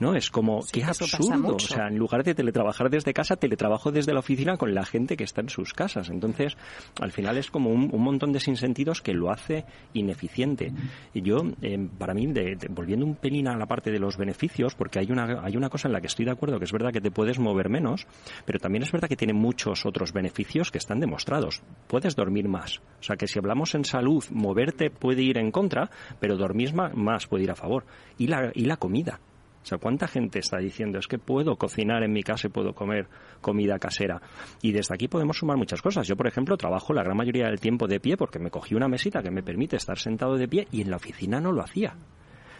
¿No? 0.00 0.14
Es 0.14 0.30
como, 0.30 0.60
qué 0.72 0.84
absurdo. 0.84 1.54
O 1.54 1.58
sea, 1.58 1.88
en 1.88 1.98
lugar 1.98 2.24
de 2.24 2.34
teletrabajar 2.34 2.90
desde 2.90 3.12
casa, 3.12 3.36
teletrabajo 3.36 3.92
desde 3.92 4.12
la 4.12 4.20
oficina 4.20 4.56
con 4.56 4.74
la 4.74 4.84
gente 4.84 5.16
que 5.16 5.24
está 5.24 5.40
en 5.40 5.48
sus 5.48 5.72
casas. 5.72 6.10
Entonces, 6.10 6.56
al 7.00 7.12
final 7.12 7.38
es 7.38 7.50
como 7.50 7.70
un, 7.70 7.90
montón 8.04 8.32
de 8.32 8.40
sinsentidos 8.40 9.00
que 9.00 9.14
lo 9.14 9.30
hace 9.30 9.64
ineficiente. 9.94 10.72
Y 11.14 11.22
yo, 11.22 11.38
eh, 11.62 11.88
para 11.98 12.14
mí, 12.14 12.32
volviendo 12.70 13.06
un 13.06 13.16
pelín 13.16 13.48
a 13.48 13.56
la 13.56 13.66
parte 13.66 13.90
de 13.90 13.98
los 13.98 14.16
beneficios, 14.16 14.74
porque 14.74 14.98
hay 14.98 15.10
una, 15.10 15.40
hay 15.42 15.56
una 15.56 15.70
cosa 15.70 15.88
en 15.88 15.92
la 15.92 16.00
que 16.00 16.08
estoy 16.08 16.24
de 16.24 16.32
acuerdo, 16.32 16.58
que 16.58 16.64
es 16.64 16.72
verdad 16.72 16.92
que 16.92 17.00
te 17.00 17.10
puedes 17.10 17.38
mover 17.38 17.68
menos, 17.68 18.06
pero 18.44 18.58
también 18.58 18.82
es 18.82 18.92
verdad 18.92 19.08
que 19.08 19.16
tiene 19.16 19.32
muchos 19.32 19.86
otros 19.86 20.12
beneficios 20.12 20.70
que 20.70 20.78
están 20.78 21.00
demostrados. 21.00 21.62
Puedes 21.86 22.14
dormir 22.16 22.48
más. 22.48 22.78
O 23.00 23.02
sea, 23.02 23.16
que 23.16 23.26
si 23.26 23.38
hablamos 23.38 23.74
en 23.74 23.84
salud, 23.84 24.24
moverte 24.30 24.90
puede 24.90 25.22
ir 25.22 25.38
en 25.38 25.50
contra, 25.50 25.90
pero 26.20 26.36
dormir 26.36 26.74
más 26.74 27.26
puede 27.26 27.44
ir 27.44 27.50
a 27.50 27.56
favor. 27.56 27.84
Y 28.18 28.26
la, 28.26 28.50
y 28.54 28.64
la 28.66 28.76
comida. 28.76 29.20
O 29.64 29.66
sea, 29.66 29.78
¿cuánta 29.78 30.06
gente 30.06 30.40
está 30.40 30.58
diciendo 30.58 30.98
es 30.98 31.08
que 31.08 31.18
puedo 31.18 31.56
cocinar 31.56 32.02
en 32.02 32.12
mi 32.12 32.22
casa 32.22 32.48
y 32.48 32.50
puedo 32.50 32.74
comer 32.74 33.08
comida 33.40 33.78
casera? 33.78 34.20
Y 34.60 34.72
desde 34.72 34.94
aquí 34.94 35.08
podemos 35.08 35.38
sumar 35.38 35.56
muchas 35.56 35.80
cosas. 35.80 36.06
Yo, 36.06 36.16
por 36.16 36.26
ejemplo, 36.26 36.58
trabajo 36.58 36.92
la 36.92 37.02
gran 37.02 37.16
mayoría 37.16 37.46
del 37.46 37.60
tiempo 37.60 37.86
de 37.86 37.98
pie 37.98 38.18
porque 38.18 38.38
me 38.38 38.50
cogí 38.50 38.74
una 38.74 38.88
mesita 38.88 39.22
que 39.22 39.30
me 39.30 39.42
permite 39.42 39.76
estar 39.76 39.98
sentado 39.98 40.36
de 40.36 40.46
pie 40.46 40.68
y 40.70 40.82
en 40.82 40.90
la 40.90 40.96
oficina 40.96 41.40
no 41.40 41.50
lo 41.50 41.62
hacía. 41.62 41.96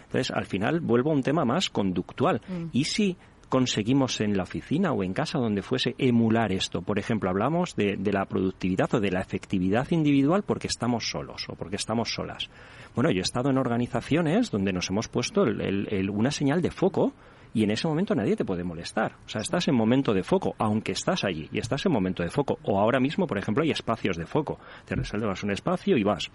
Entonces, 0.04 0.30
al 0.30 0.46
final 0.46 0.80
vuelvo 0.80 1.10
a 1.10 1.14
un 1.14 1.22
tema 1.22 1.44
más 1.44 1.68
conductual. 1.68 2.40
Mm. 2.48 2.68
¿Y 2.72 2.84
si 2.84 3.18
conseguimos 3.48 4.20
en 4.20 4.36
la 4.36 4.44
oficina 4.44 4.92
o 4.92 5.02
en 5.02 5.12
casa 5.12 5.38
donde 5.38 5.62
fuese 5.62 5.94
emular 5.98 6.52
esto. 6.52 6.82
Por 6.82 6.98
ejemplo, 6.98 7.30
hablamos 7.30 7.76
de, 7.76 7.96
la 8.12 8.26
productividad 8.26 8.94
o 8.94 9.00
de 9.00 9.10
la 9.10 9.20
efectividad 9.20 9.90
individual 9.90 10.42
porque 10.42 10.66
estamos 10.66 11.08
solos 11.10 11.46
o 11.48 11.54
porque 11.54 11.76
estamos 11.76 12.12
solas. 12.12 12.50
Bueno, 12.94 13.10
yo 13.10 13.18
he 13.18 13.22
estado 13.22 13.50
en 13.50 13.58
organizaciones 13.58 14.50
donde 14.50 14.72
nos 14.72 14.90
hemos 14.90 15.08
puesto 15.08 15.44
una 15.44 16.30
señal 16.30 16.62
de 16.62 16.70
foco 16.70 17.12
y 17.54 17.62
en 17.62 17.70
ese 17.70 17.86
momento 17.86 18.14
nadie 18.14 18.36
te 18.36 18.44
puede 18.44 18.64
molestar. 18.64 19.16
O 19.24 19.28
sea, 19.28 19.40
estás 19.40 19.68
en 19.68 19.76
momento 19.76 20.12
de 20.12 20.24
foco, 20.24 20.54
aunque 20.58 20.92
estás 20.92 21.24
allí 21.24 21.48
y 21.52 21.58
estás 21.58 21.86
en 21.86 21.92
momento 21.92 22.22
de 22.22 22.30
foco. 22.30 22.58
O 22.64 22.80
ahora 22.80 22.98
mismo, 22.98 23.26
por 23.26 23.38
ejemplo, 23.38 23.62
hay 23.62 23.70
espacios 23.70 24.16
de 24.16 24.26
foco. 24.26 24.58
Te 24.84 24.96
reservas 24.96 25.42
un 25.44 25.52
espacio 25.52 25.96
y 25.96 26.02
vas. 26.02 26.30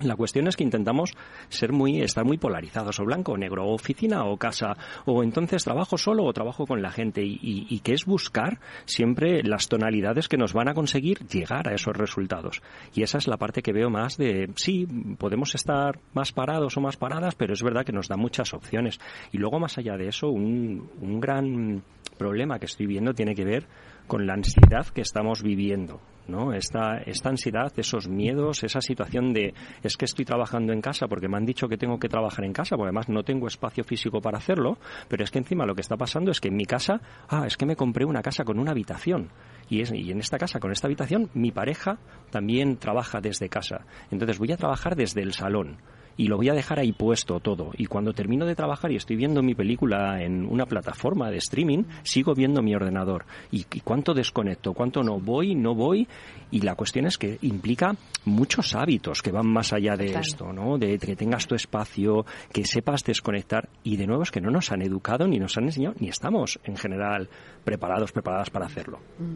La 0.00 0.14
cuestión 0.14 0.46
es 0.46 0.56
que 0.56 0.64
intentamos 0.64 1.14
ser 1.48 1.72
muy, 1.72 2.02
estar 2.02 2.24
muy 2.24 2.36
polarizados, 2.36 3.00
o 3.00 3.04
blanco 3.04 3.32
o 3.32 3.38
negro, 3.38 3.64
o 3.64 3.74
oficina 3.74 4.24
o 4.24 4.36
casa, 4.36 4.76
o 5.06 5.22
entonces 5.22 5.64
trabajo 5.64 5.96
solo 5.96 6.24
o 6.24 6.32
trabajo 6.34 6.66
con 6.66 6.82
la 6.82 6.90
gente, 6.90 7.22
y, 7.24 7.38
y, 7.42 7.80
que 7.80 7.94
es 7.94 8.04
buscar 8.04 8.60
siempre 8.84 9.42
las 9.42 9.68
tonalidades 9.68 10.28
que 10.28 10.36
nos 10.36 10.52
van 10.52 10.68
a 10.68 10.74
conseguir 10.74 11.26
llegar 11.26 11.66
a 11.68 11.74
esos 11.74 11.96
resultados. 11.96 12.60
Y 12.94 13.04
esa 13.04 13.16
es 13.16 13.26
la 13.26 13.38
parte 13.38 13.62
que 13.62 13.72
veo 13.72 13.88
más 13.88 14.18
de, 14.18 14.50
sí, 14.56 14.86
podemos 15.18 15.54
estar 15.54 15.98
más 16.12 16.30
parados 16.30 16.76
o 16.76 16.82
más 16.82 16.98
paradas, 16.98 17.34
pero 17.34 17.54
es 17.54 17.62
verdad 17.62 17.86
que 17.86 17.92
nos 17.92 18.08
da 18.08 18.16
muchas 18.18 18.52
opciones. 18.52 19.00
Y 19.32 19.38
luego, 19.38 19.58
más 19.58 19.78
allá 19.78 19.96
de 19.96 20.08
eso, 20.08 20.28
un, 20.28 20.90
un 21.00 21.20
gran 21.20 21.82
problema 22.18 22.58
que 22.58 22.66
estoy 22.66 22.86
viendo 22.86 23.14
tiene 23.14 23.34
que 23.34 23.44
ver 23.44 23.66
con 24.06 24.26
la 24.26 24.34
ansiedad 24.34 24.86
que 24.88 25.00
estamos 25.00 25.42
viviendo. 25.42 26.00
¿no? 26.28 26.52
Esta, 26.52 26.98
esta 26.98 27.28
ansiedad, 27.28 27.72
esos 27.76 28.08
miedos, 28.08 28.64
esa 28.64 28.80
situación 28.80 29.32
de 29.32 29.54
es 29.82 29.96
que 29.96 30.04
estoy 30.04 30.24
trabajando 30.24 30.72
en 30.72 30.80
casa 30.80 31.06
porque 31.06 31.28
me 31.28 31.36
han 31.36 31.46
dicho 31.46 31.68
que 31.68 31.76
tengo 31.76 31.98
que 31.98 32.08
trabajar 32.08 32.44
en 32.44 32.52
casa, 32.52 32.76
porque 32.76 32.88
además 32.88 33.08
no 33.08 33.22
tengo 33.22 33.46
espacio 33.46 33.84
físico 33.84 34.20
para 34.20 34.38
hacerlo, 34.38 34.78
pero 35.08 35.24
es 35.24 35.30
que 35.30 35.38
encima 35.38 35.66
lo 35.66 35.74
que 35.74 35.80
está 35.82 35.96
pasando 35.96 36.30
es 36.30 36.40
que 36.40 36.48
en 36.48 36.56
mi 36.56 36.64
casa, 36.64 37.00
ah, 37.28 37.44
es 37.46 37.56
que 37.56 37.66
me 37.66 37.76
compré 37.76 38.04
una 38.04 38.22
casa 38.22 38.44
con 38.44 38.58
una 38.58 38.72
habitación. 38.72 39.30
Y, 39.68 39.80
es, 39.80 39.92
y 39.92 40.10
en 40.10 40.18
esta 40.18 40.38
casa, 40.38 40.60
con 40.60 40.70
esta 40.70 40.86
habitación, 40.86 41.30
mi 41.34 41.50
pareja 41.50 41.98
también 42.30 42.76
trabaja 42.76 43.20
desde 43.20 43.48
casa. 43.48 43.84
Entonces 44.10 44.38
voy 44.38 44.52
a 44.52 44.56
trabajar 44.56 44.96
desde 44.96 45.22
el 45.22 45.32
salón 45.32 45.78
y 46.16 46.28
lo 46.28 46.36
voy 46.36 46.48
a 46.48 46.54
dejar 46.54 46.78
ahí 46.78 46.92
puesto 46.92 47.40
todo. 47.40 47.70
Y 47.76 47.86
cuando 47.86 48.12
termino 48.12 48.46
de 48.46 48.54
trabajar 48.54 48.90
y 48.92 48.96
estoy 48.96 49.16
viendo 49.16 49.42
mi 49.42 49.54
película 49.54 50.22
en 50.22 50.46
una 50.46 50.66
plataforma 50.66 51.30
de 51.30 51.38
streaming, 51.38 51.84
sigo 52.02 52.34
viendo 52.34 52.62
mi 52.62 52.74
ordenador. 52.74 53.24
¿Y, 53.50 53.64
cuánto 53.84 54.14
desconecto? 54.14 54.72
¿Cuánto 54.72 55.02
no 55.02 55.20
voy? 55.20 55.54
¿No 55.54 55.74
voy? 55.74 56.08
Y 56.50 56.60
la 56.60 56.74
cuestión 56.74 57.06
es 57.06 57.18
que 57.18 57.38
implica 57.42 57.96
muchos 58.24 58.74
hábitos 58.74 59.22
que 59.22 59.32
van 59.32 59.48
más 59.48 59.72
allá 59.72 59.96
de 59.96 60.14
esto, 60.14 60.52
¿no? 60.52 60.78
De 60.78 60.98
que 60.98 61.16
tengas 61.16 61.46
tu 61.46 61.54
espacio, 61.54 62.24
que 62.52 62.64
sepas 62.64 63.02
desconectar. 63.02 63.68
Y 63.82 63.96
de 63.96 64.06
nuevo 64.06 64.22
es 64.22 64.30
que 64.30 64.40
no 64.40 64.50
nos 64.50 64.70
han 64.70 64.82
educado, 64.82 65.26
ni 65.26 65.38
nos 65.38 65.56
han 65.56 65.64
enseñado, 65.64 65.96
ni 65.98 66.08
estamos 66.08 66.60
en 66.64 66.76
general 66.76 67.28
preparados, 67.64 68.12
preparadas 68.12 68.50
para 68.50 68.66
hacerlo. 68.66 69.00
Mm. 69.18 69.34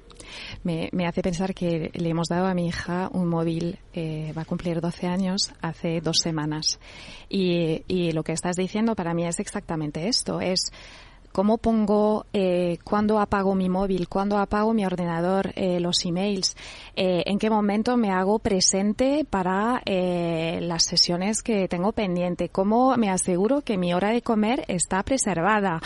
Me, 0.64 0.88
me 0.92 1.06
hace 1.06 1.22
pensar 1.22 1.54
que 1.54 1.90
le 1.92 2.08
hemos 2.08 2.28
dado 2.28 2.46
a 2.46 2.54
mi 2.54 2.68
hija 2.68 3.08
un 3.12 3.28
móvil, 3.28 3.78
eh, 3.92 4.32
va 4.36 4.42
a 4.42 4.44
cumplir 4.44 4.80
12 4.80 5.06
años, 5.06 5.52
hace 5.60 6.00
dos 6.00 6.18
semanas. 6.18 6.78
Y, 7.28 7.82
y 7.88 8.12
lo 8.12 8.22
que 8.22 8.32
estás 8.32 8.56
diciendo 8.56 8.94
para 8.94 9.14
mí 9.14 9.26
es 9.26 9.40
exactamente 9.40 10.08
esto, 10.08 10.40
es 10.40 10.70
cómo 11.32 11.58
pongo, 11.58 12.26
eh, 12.32 12.78
cuándo 12.84 13.18
apago 13.18 13.54
mi 13.54 13.68
móvil, 13.68 14.08
cuándo 14.08 14.38
apago 14.38 14.74
mi 14.74 14.84
ordenador, 14.84 15.52
eh, 15.56 15.80
los 15.80 16.04
emails, 16.04 16.56
eh, 16.96 17.22
en 17.26 17.38
qué 17.38 17.50
momento 17.50 17.96
me 17.96 18.10
hago 18.10 18.38
presente 18.38 19.24
para 19.28 19.82
eh, 19.84 20.58
las 20.62 20.84
sesiones 20.84 21.42
que 21.42 21.68
tengo 21.68 21.92
pendiente, 21.92 22.48
cómo 22.48 22.96
me 22.96 23.10
aseguro 23.10 23.62
que 23.62 23.78
mi 23.78 23.94
hora 23.94 24.10
de 24.10 24.22
comer 24.22 24.64
está 24.68 25.02
preservada. 25.02 25.80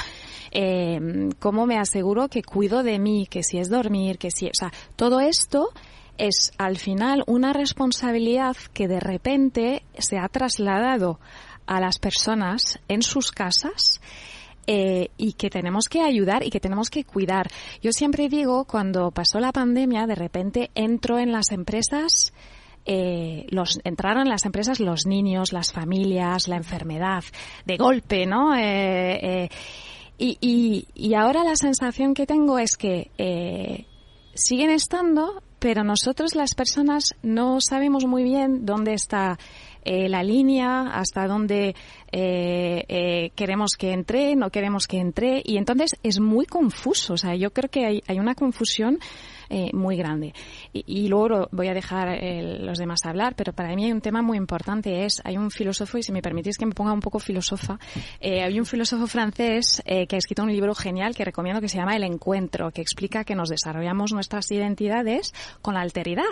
Eh, 0.51 1.31
cómo 1.41 1.67
me 1.67 1.79
aseguro 1.79 2.29
que 2.29 2.43
cuido 2.43 2.83
de 2.83 2.99
mí, 2.99 3.27
que 3.29 3.43
si 3.43 3.59
es 3.59 3.69
dormir, 3.69 4.19
que 4.19 4.31
si, 4.31 4.47
o 4.47 4.55
sea, 4.55 4.73
todo 4.95 5.21
esto 5.21 5.71
es 6.17 6.53
al 6.59 6.79
final 6.79 7.25
una 7.27 7.53
responsabilidad 7.53 8.57
que 8.73 8.87
de 8.87 9.01
repente 9.01 9.83
se 9.99 10.19
ha 10.19 10.29
trasladado 10.29 11.19
a 11.67 11.81
las 11.81 11.99
personas 11.99 12.79
en 12.89 13.03
sus 13.03 13.33
casas 13.33 14.01
eh, 14.67 15.11
y 15.17 15.35
que 15.35 15.51
tenemos 15.51 15.89
que 15.89 16.01
ayudar 16.01 16.43
y 16.45 16.51
que 16.51 16.61
tenemos 16.61 16.91
que 16.91 17.05
cuidar. 17.05 17.49
Yo 17.83 17.93
siempre 17.93 18.29
digo, 18.29 18.65
cuando 18.65 19.11
pasó 19.11 19.41
la 19.41 19.53
pandemia, 19.53 20.07
de 20.07 20.15
repente 20.15 20.71
entro 20.75 21.19
en 21.19 21.33
las 21.33 21.51
empresas, 21.53 22.33
eh, 22.87 23.47
los, 23.51 23.81
entraron 23.85 24.23
en 24.23 24.29
las 24.29 24.45
empresas 24.45 24.81
los 24.81 25.07
niños, 25.07 25.53
las 25.53 25.73
familias, 25.73 26.49
la 26.49 26.57
enfermedad, 26.57 27.25
de 27.65 27.77
golpe, 27.77 28.27
¿no? 28.27 28.57
Eh, 28.57 29.49
y, 30.17 30.39
y, 30.41 30.87
y, 30.95 31.15
ahora 31.15 31.43
la 31.43 31.57
sensación 31.57 32.15
que 32.15 32.27
tengo 32.27 32.59
es 32.59 32.77
que 32.77 33.11
siguen 34.35 34.71
estando, 34.71 35.43
pero 35.59 35.83
nosotros 35.83 36.35
las 36.35 36.55
personas 36.55 37.15
no 37.23 37.59
sabemos 37.61 38.05
muy 38.05 38.23
bien 38.23 38.67
dónde 38.67 38.95
está 38.95 39.39
eh, 39.85 40.09
la 40.09 40.23
línea, 40.23 40.91
hasta 40.95 41.27
dónde 41.27 41.75
eh, 42.11 42.85
eh, 42.89 43.31
queremos 43.35 43.73
que 43.77 43.93
entre, 43.93 44.37
no 44.37 44.51
queremos 44.51 44.87
que 44.87 44.99
entre, 44.99 45.43
y 45.45 45.57
entonces 45.57 45.97
es 46.03 46.21
muy 46.21 46.47
confuso. 46.47 47.15
O 47.15 47.17
sea, 47.17 47.35
yo 47.35 47.53
creo 47.53 47.71
que 47.71 48.03
hay, 48.07 48.19
una 48.19 48.35
confusión 48.35 48.99
muy 49.73 49.97
grande. 49.97 50.35
Y, 50.73 51.07
luego 51.07 51.49
voy 51.53 51.69
a 51.69 51.75
dejar 51.75 52.19
los 52.61 52.77
demás 52.77 53.01
hablar, 53.05 53.35
pero 53.37 53.53
para 53.53 53.73
mí 53.77 53.85
hay 53.85 53.93
un 53.93 54.01
tema 54.01 54.21
muy 54.21 54.37
importante. 54.37 55.05
Es, 55.05 55.21
hay 55.25 55.37
un 55.37 55.51
filósofo, 55.51 55.97
y 55.99 56.03
si 56.03 56.11
me 56.11 56.23
permitís 56.23 56.59
que 56.59 56.67
me 56.67 56.73
ponga 56.73 56.93
un 56.93 56.99
poco 56.99 57.21
filósofa, 57.21 57.79
eh, 58.21 58.43
hay 58.43 58.59
un 58.59 58.67
filósofo 58.67 59.07
francés 59.07 59.81
que 59.85 60.09
ha 60.11 60.19
escrito 60.19 60.43
un 60.43 60.51
libro 60.51 60.75
genial 60.75 61.15
que 61.15 61.25
recomiendo 61.25 61.61
que 61.61 61.69
se 61.69 61.79
llama 61.79 61.95
El 61.95 62.03
Encuentro, 62.03 62.73
que 62.73 62.81
explica 62.81 63.23
que 63.23 63.37
nos 63.37 63.49
desarrollamos 63.49 64.13
nuestras 64.13 64.51
identidades 64.51 65.33
con 65.63 65.75
la 65.75 65.83
alteridad, 65.83 66.25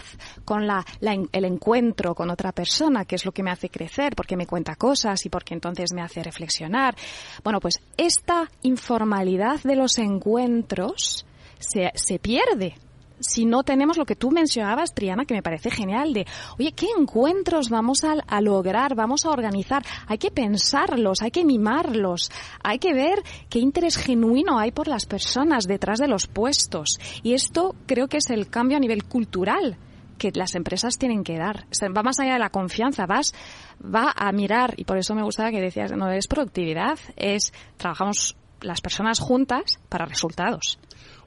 con 0.45 0.67
la, 0.67 0.85
el 1.01 1.45
encuentro 1.45 2.15
con 2.15 2.31
otra 2.31 2.53
persona, 2.53 3.05
que 3.05 3.17
es 3.17 3.25
lo 3.25 3.33
que 3.33 3.42
me 3.43 3.51
hace 3.51 3.69
crecer, 3.69 4.15
porque 4.17 4.37
me 4.37 4.47
cuenta 4.47 4.77
cosas 4.77 5.25
y 5.27 5.29
porque 5.29 5.55
entonces 5.55 5.93
me 5.93 6.03
hace 6.03 6.23
reflexionar. 6.23 6.95
Bueno, 7.43 7.61
pues 7.61 7.81
esta 7.97 8.51
informalidad 8.63 9.61
de 9.63 9.77
los 9.77 9.99
encuentros 9.99 11.27
se, 11.59 11.91
se 11.95 12.19
pierde 12.19 12.75
si 13.23 13.45
no 13.45 13.63
tenemos 13.63 13.97
lo 13.97 14.05
que 14.05 14.17
tú 14.17 14.31
mencionabas, 14.31 14.95
Triana, 14.95 15.25
que 15.25 15.35
me 15.35 15.43
parece 15.43 15.71
genial, 15.71 16.13
de, 16.13 16.27
oye, 16.59 16.73
¿qué 16.73 16.87
encuentros 16.99 17.71
vamos 17.71 18.05
a, 18.05 18.15
a, 18.27 18.41
lograr, 18.41 18.95
vamos 18.95 19.25
a 19.25 19.31
organizar? 19.31 19.85
Hay 20.07 20.19
que 20.19 20.31
pensarlos, 20.31 21.23
hay 21.23 21.31
que 21.31 21.45
mimarlos, 21.45 22.31
hay 22.63 22.79
que 22.79 22.93
ver 22.93 23.23
qué 23.49 23.59
interés 23.59 23.97
genuino 23.97 24.59
hay 24.59 24.73
por 24.73 24.89
las 24.89 25.07
personas 25.07 25.67
detrás 25.67 25.99
de 25.99 26.09
los 26.09 26.27
puestos. 26.27 26.99
Y 27.23 27.35
esto 27.35 27.75
creo 27.87 28.09
que 28.09 28.19
es 28.19 28.31
el 28.31 28.49
cambio 28.49 28.77
a 28.77 28.81
nivel 28.81 29.05
cultural 29.05 29.79
que 30.23 30.39
las 30.39 30.55
empresas 30.55 30.99
tienen 30.99 31.25
que 31.25 31.37
dar. 31.37 31.67
Va 31.97 32.03
más 32.05 32.21
allá 32.21 32.35
de 32.35 32.39
la 32.39 32.51
confianza, 32.51 33.07
vas, 33.07 33.35
va 33.83 34.13
a 34.15 34.31
mirar, 34.31 34.75
y 34.77 34.85
por 34.85 34.97
eso 34.97 35.17
me 35.17 35.23
gustaba 35.25 35.51
que 35.51 35.61
decías, 35.61 35.91
no 35.91 36.11
es 36.13 36.29
productividad, 36.29 36.97
es 37.17 37.53
trabajamos 37.77 38.37
las 38.61 38.81
personas 38.81 39.19
juntas 39.19 39.81
para 39.89 40.07
resultados. 40.07 40.79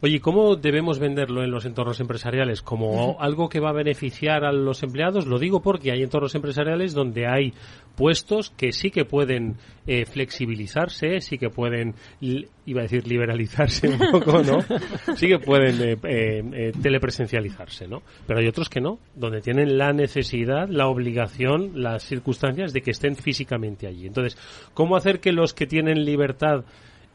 Oye, 0.05 0.19
¿cómo 0.19 0.55
debemos 0.55 0.99
venderlo 0.99 1.43
en 1.43 1.49
los 1.49 1.65
entornos 1.65 1.99
empresariales? 1.99 2.61
¿Como 2.61 3.19
algo 3.19 3.49
que 3.49 3.59
va 3.59 3.71
a 3.71 3.73
beneficiar 3.73 4.45
a 4.45 4.51
los 4.51 4.83
empleados? 4.83 5.25
Lo 5.25 5.39
digo 5.39 5.63
porque 5.63 5.91
hay 5.91 6.03
entornos 6.03 6.35
empresariales 6.35 6.93
donde 6.93 7.25
hay 7.25 7.53
puestos 7.95 8.51
que 8.51 8.71
sí 8.71 8.91
que 8.91 9.05
pueden 9.05 9.55
eh, 9.87 10.05
flexibilizarse, 10.05 11.21
sí 11.21 11.39
que 11.39 11.49
pueden, 11.49 11.95
iba 12.21 12.81
a 12.81 12.83
decir 12.83 13.07
liberalizarse 13.07 13.89
un 13.89 13.97
poco, 14.11 14.43
¿no? 14.43 14.59
Sí 15.15 15.27
que 15.27 15.39
pueden 15.39 15.81
eh, 15.81 15.97
eh, 16.03 16.71
telepresencializarse, 16.79 17.87
¿no? 17.87 18.03
Pero 18.27 18.41
hay 18.41 18.47
otros 18.47 18.69
que 18.69 18.81
no, 18.81 18.99
donde 19.15 19.41
tienen 19.41 19.75
la 19.75 19.91
necesidad, 19.91 20.69
la 20.69 20.85
obligación, 20.85 21.81
las 21.81 22.03
circunstancias 22.03 22.73
de 22.73 22.81
que 22.81 22.91
estén 22.91 23.15
físicamente 23.15 23.87
allí. 23.87 24.05
Entonces, 24.05 24.37
¿cómo 24.75 24.97
hacer 24.97 25.19
que 25.19 25.31
los 25.31 25.55
que 25.55 25.65
tienen 25.65 26.05
libertad 26.05 26.63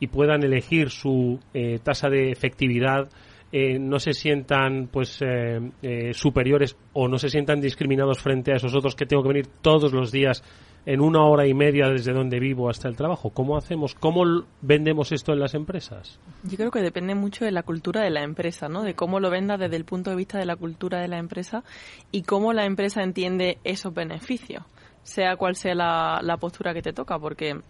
y 0.01 0.09
puedan 0.09 0.43
elegir 0.43 0.91
su 0.91 1.39
eh, 1.55 1.79
tasa 1.83 2.09
de 2.09 2.33
efectividad, 2.33 3.09
eh, 3.53 3.79
no 3.79 3.99
se 3.99 4.13
sientan 4.13 4.89
pues 4.91 5.19
eh, 5.23 6.13
superiores 6.15 6.77
o 6.93 7.09
no 7.09 7.19
se 7.19 7.29
sientan 7.29 7.61
discriminados 7.61 8.21
frente 8.21 8.53
a 8.53 8.57
esos 8.57 8.75
otros 8.75 8.95
que 8.95 9.07
tengo 9.07 9.23
que 9.23 9.29
venir 9.29 9.47
todos 9.61 9.93
los 9.93 10.11
días 10.11 10.43
en 10.87 11.01
una 11.01 11.25
hora 11.25 11.47
y 11.47 11.55
media 11.55 11.89
desde 11.89 12.13
donde 12.13 12.39
vivo 12.41 12.71
hasta 12.71 12.89
el 12.89 12.97
trabajo. 12.97 13.31
¿Cómo 13.31 13.57
hacemos? 13.57 13.95
¿Cómo 13.95 14.23
vendemos 14.63 15.13
esto 15.13 15.33
en 15.33 15.41
las 15.41 15.55
empresas? 15.55 16.19
Yo 16.45 16.57
creo 16.57 16.71
que 16.71 16.81
depende 16.81 17.15
mucho 17.15 17.45
de 17.45 17.51
la 17.51 17.63
cultura 17.63 18.03
de 18.03 18.11
la 18.11 18.23
empresa, 18.23 18.69
¿no? 18.69 18.83
De 18.83 18.95
cómo 18.95 19.21
lo 19.21 19.31
venda 19.31 19.57
desde 19.57 19.77
el 19.77 19.85
punto 19.85 20.11
de 20.11 20.17
vista 20.17 20.39
de 20.39 20.47
la 20.47 20.57
cultura 20.57 21.01
de 21.01 21.09
la 21.09 21.19
empresa 21.19 21.65
y 22.13 22.23
cómo 22.23 22.53
la 22.53 22.65
empresa 22.65 23.03
entiende 23.03 23.59
esos 23.65 23.93
beneficios, 23.93 24.65
sea 25.03 25.37
cual 25.37 25.55
sea 25.55 25.75
la, 25.75 26.21
la 26.23 26.39
postura 26.39 26.73
que 26.73 26.83
te 26.83 26.93
toca, 26.93 27.19
porque 27.19 27.61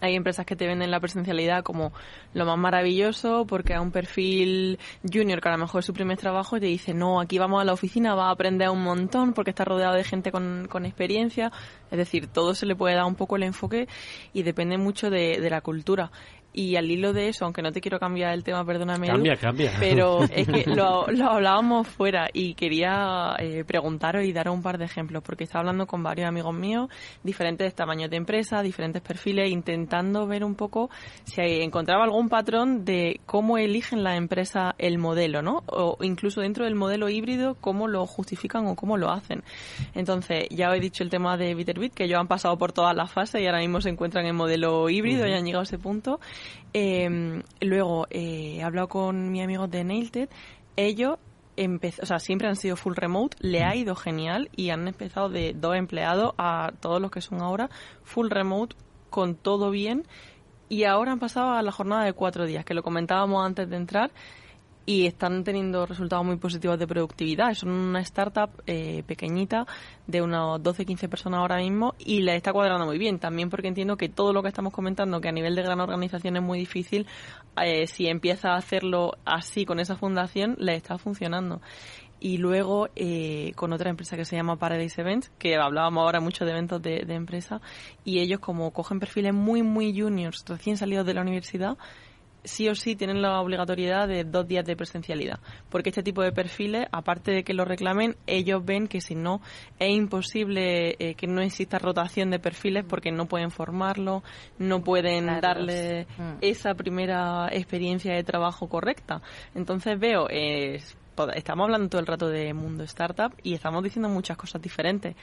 hay 0.00 0.16
empresas 0.16 0.46
que 0.46 0.56
te 0.56 0.66
venden 0.66 0.90
la 0.90 1.00
presencialidad 1.00 1.62
como 1.62 1.92
lo 2.34 2.44
más 2.46 2.58
maravilloso 2.58 3.46
porque 3.46 3.74
a 3.74 3.80
un 3.80 3.90
perfil 3.90 4.78
junior 5.10 5.40
que 5.40 5.48
a 5.48 5.52
lo 5.52 5.58
mejor 5.58 5.80
es 5.80 5.86
su 5.86 5.92
primer 5.92 6.18
trabajo 6.18 6.58
te 6.58 6.66
dice, 6.66 6.94
no, 6.94 7.20
aquí 7.20 7.38
vamos 7.38 7.60
a 7.60 7.64
la 7.64 7.72
oficina, 7.72 8.14
va 8.14 8.28
a 8.28 8.30
aprender 8.30 8.68
un 8.70 8.82
montón 8.82 9.32
porque 9.32 9.50
está 9.50 9.64
rodeado 9.64 9.94
de 9.94 10.04
gente 10.04 10.32
con, 10.32 10.66
con 10.68 10.86
experiencia. 10.86 11.52
Es 11.90 11.98
decir, 11.98 12.26
todo 12.28 12.54
se 12.54 12.66
le 12.66 12.76
puede 12.76 12.94
dar 12.94 13.04
un 13.04 13.14
poco 13.14 13.36
el 13.36 13.42
enfoque 13.42 13.88
y 14.32 14.42
depende 14.42 14.78
mucho 14.78 15.10
de, 15.10 15.40
de 15.40 15.50
la 15.50 15.60
cultura. 15.60 16.10
Y 16.52 16.76
al 16.76 16.90
hilo 16.90 17.12
de 17.12 17.28
eso, 17.28 17.44
aunque 17.44 17.62
no 17.62 17.70
te 17.72 17.80
quiero 17.80 17.98
cambiar 17.98 18.32
el 18.32 18.42
tema, 18.42 18.64
perdóname. 18.64 19.06
Cambia, 19.06 19.36
cambia. 19.36 19.72
Pero 19.78 20.22
es 20.30 20.46
que 20.46 20.64
lo, 20.66 21.06
lo 21.06 21.30
hablábamos 21.30 21.86
fuera 21.88 22.28
y 22.32 22.54
quería 22.54 23.34
eh, 23.38 23.64
preguntaros 23.64 24.24
y 24.24 24.32
daros 24.32 24.54
un 24.54 24.62
par 24.62 24.78
de 24.78 24.84
ejemplos, 24.84 25.22
porque 25.22 25.44
estaba 25.44 25.60
hablando 25.60 25.86
con 25.86 26.02
varios 26.02 26.28
amigos 26.28 26.54
míos, 26.54 26.88
diferentes 27.22 27.74
tamaños 27.74 28.10
de 28.10 28.16
empresa, 28.16 28.62
diferentes 28.62 29.02
perfiles, 29.02 29.50
intentando 29.50 30.26
ver 30.26 30.44
un 30.44 30.54
poco 30.54 30.90
si 31.24 31.40
encontraba 31.40 32.04
algún 32.04 32.28
patrón 32.28 32.84
de 32.84 33.20
cómo 33.26 33.58
eligen 33.58 34.02
la 34.02 34.16
empresa 34.16 34.74
el 34.78 34.98
modelo, 34.98 35.42
¿no? 35.42 35.62
O 35.66 35.98
incluso 36.02 36.40
dentro 36.40 36.64
del 36.64 36.74
modelo 36.74 37.08
híbrido, 37.08 37.56
cómo 37.60 37.88
lo 37.88 38.06
justifican 38.06 38.66
o 38.66 38.74
cómo 38.74 38.96
lo 38.96 39.10
hacen. 39.10 39.42
Entonces, 39.94 40.48
ya 40.50 40.70
os 40.70 40.76
he 40.76 40.80
dicho 40.80 41.02
el 41.02 41.10
tema 41.10 41.36
de 41.36 41.54
Bitterbit, 41.54 41.94
que 41.94 42.04
ellos 42.04 42.18
han 42.18 42.28
pasado 42.28 42.56
por 42.58 42.72
todas 42.72 42.94
las 42.94 43.10
fases 43.10 43.40
y 43.40 43.46
ahora 43.46 43.60
mismo 43.60 43.80
se 43.80 43.90
encuentran 43.90 44.26
en 44.26 44.36
modelo 44.36 44.88
híbrido 44.88 45.26
y 45.26 45.32
han 45.32 45.44
llegado 45.44 45.60
a 45.60 45.64
ese 45.64 45.78
punto. 45.78 46.20
Eh, 46.72 47.42
luego 47.60 48.06
eh, 48.10 48.56
he 48.58 48.62
hablado 48.62 48.88
con 48.88 49.30
mi 49.30 49.42
amigo 49.42 49.66
de 49.68 49.84
Nailted. 49.84 50.28
Ellos 50.76 51.18
o 52.02 52.06
sea, 52.06 52.18
siempre 52.18 52.48
han 52.48 52.56
sido 52.56 52.76
full 52.76 52.94
remote, 52.94 53.36
le 53.40 53.64
ha 53.64 53.74
ido 53.74 53.94
genial 53.94 54.48
y 54.56 54.70
han 54.70 54.88
empezado 54.88 55.28
de 55.28 55.52
dos 55.54 55.76
empleados 55.76 56.32
a 56.38 56.72
todos 56.80 57.02
los 57.02 57.10
que 57.10 57.20
son 57.20 57.42
ahora 57.42 57.68
full 58.02 58.30
remote 58.30 58.76
con 59.10 59.34
todo 59.34 59.70
bien 59.70 60.06
y 60.70 60.84
ahora 60.84 61.12
han 61.12 61.18
pasado 61.18 61.52
a 61.52 61.62
la 61.62 61.72
jornada 61.72 62.04
de 62.04 62.12
cuatro 62.12 62.46
días, 62.46 62.64
que 62.64 62.74
lo 62.74 62.82
comentábamos 62.82 63.44
antes 63.44 63.68
de 63.68 63.76
entrar 63.76 64.10
y 64.86 65.06
están 65.06 65.44
teniendo 65.44 65.86
resultados 65.86 66.24
muy 66.24 66.36
positivos 66.36 66.78
de 66.78 66.86
productividad. 66.86 67.50
Es 67.50 67.62
una 67.62 68.00
startup 68.00 68.50
eh, 68.66 69.02
pequeñita 69.06 69.66
de 70.06 70.22
unos 70.22 70.60
12-15 70.60 71.08
personas 71.08 71.40
ahora 71.40 71.58
mismo 71.58 71.94
y 71.98 72.22
le 72.22 72.36
está 72.36 72.52
cuadrando 72.52 72.86
muy 72.86 72.98
bien. 72.98 73.18
También 73.18 73.50
porque 73.50 73.68
entiendo 73.68 73.96
que 73.96 74.08
todo 74.08 74.32
lo 74.32 74.42
que 74.42 74.48
estamos 74.48 74.72
comentando, 74.72 75.20
que 75.20 75.28
a 75.28 75.32
nivel 75.32 75.54
de 75.54 75.62
gran 75.62 75.80
organización 75.80 76.36
es 76.36 76.42
muy 76.42 76.58
difícil, 76.58 77.06
eh, 77.62 77.86
si 77.86 78.06
empieza 78.08 78.50
a 78.52 78.56
hacerlo 78.56 79.12
así 79.24 79.64
con 79.64 79.80
esa 79.80 79.96
fundación, 79.96 80.56
le 80.58 80.74
está 80.74 80.98
funcionando 80.98 81.60
y 82.20 82.36
luego 82.36 82.88
eh, 82.96 83.52
con 83.56 83.72
otra 83.72 83.88
empresa 83.88 84.16
que 84.16 84.26
se 84.26 84.36
llama 84.36 84.56
Paradise 84.56 85.00
Events, 85.00 85.32
que 85.38 85.56
hablábamos 85.56 86.02
ahora 86.02 86.20
mucho 86.20 86.44
de 86.44 86.50
eventos 86.50 86.82
de, 86.82 87.04
de, 87.06 87.14
empresa, 87.14 87.62
y 88.04 88.20
ellos 88.20 88.40
como 88.40 88.72
cogen 88.72 89.00
perfiles 89.00 89.32
muy, 89.32 89.62
muy 89.62 89.98
juniors, 89.98 90.44
recién 90.46 90.76
salidos 90.76 91.06
de 91.06 91.14
la 91.14 91.22
universidad, 91.22 91.78
sí 92.44 92.68
o 92.68 92.74
sí 92.74 92.96
tienen 92.96 93.22
la 93.22 93.40
obligatoriedad 93.40 94.08
de 94.08 94.24
dos 94.24 94.46
días 94.46 94.64
de 94.64 94.76
presencialidad, 94.76 95.40
porque 95.68 95.90
este 95.90 96.02
tipo 96.02 96.22
de 96.22 96.32
perfiles, 96.32 96.86
aparte 96.92 97.32
de 97.32 97.44
que 97.44 97.54
lo 97.54 97.64
reclamen, 97.64 98.16
ellos 98.26 98.64
ven 98.64 98.86
que 98.86 99.00
si 99.00 99.14
no 99.14 99.40
es 99.78 99.90
imposible 99.90 100.96
eh, 100.98 101.14
que 101.14 101.26
no 101.26 101.40
exista 101.40 101.78
rotación 101.78 102.30
de 102.30 102.38
perfiles 102.38 102.84
porque 102.88 103.12
no 103.12 103.26
pueden 103.26 103.50
formarlo, 103.50 104.22
no 104.58 104.82
pueden 104.82 105.26
darle 105.40 106.06
mm. 106.18 106.38
esa 106.40 106.74
primera 106.74 107.48
experiencia 107.52 108.14
de 108.14 108.24
trabajo 108.24 108.68
correcta. 108.68 109.22
Entonces 109.54 109.98
veo, 109.98 110.26
eh, 110.30 110.80
estamos 111.34 111.64
hablando 111.64 111.88
todo 111.88 112.00
el 112.00 112.06
rato 112.06 112.28
de 112.28 112.54
mundo 112.54 112.84
startup 112.84 113.34
y 113.42 113.54
estamos 113.54 113.82
diciendo 113.82 114.08
muchas 114.08 114.36
cosas 114.36 114.62
diferentes. 114.62 115.16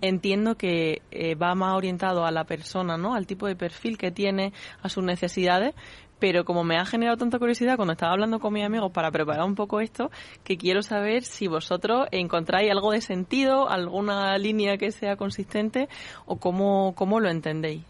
Entiendo 0.00 0.56
que 0.56 1.02
eh, 1.10 1.34
va 1.34 1.54
más 1.54 1.74
orientado 1.74 2.24
a 2.24 2.30
la 2.30 2.44
persona, 2.44 2.96
¿no? 2.96 3.14
Al 3.14 3.26
tipo 3.26 3.46
de 3.46 3.56
perfil 3.56 3.98
que 3.98 4.10
tiene, 4.10 4.52
a 4.82 4.88
sus 4.88 5.04
necesidades, 5.04 5.74
pero 6.22 6.44
como 6.44 6.62
me 6.62 6.76
ha 6.76 6.84
generado 6.86 7.16
tanta 7.16 7.40
curiosidad 7.40 7.74
cuando 7.74 7.94
estaba 7.94 8.12
hablando 8.12 8.38
con 8.38 8.52
mis 8.54 8.64
amigos 8.64 8.92
para 8.92 9.10
preparar 9.10 9.44
un 9.44 9.56
poco 9.56 9.80
esto, 9.80 10.08
que 10.44 10.56
quiero 10.56 10.80
saber 10.80 11.24
si 11.24 11.48
vosotros 11.48 12.06
encontráis 12.12 12.70
algo 12.70 12.92
de 12.92 13.00
sentido, 13.00 13.68
alguna 13.68 14.38
línea 14.38 14.78
que 14.78 14.92
sea 14.92 15.16
consistente 15.16 15.88
o 16.24 16.36
cómo, 16.36 16.94
cómo 16.94 17.18
lo 17.18 17.28
entendéis. 17.28 17.82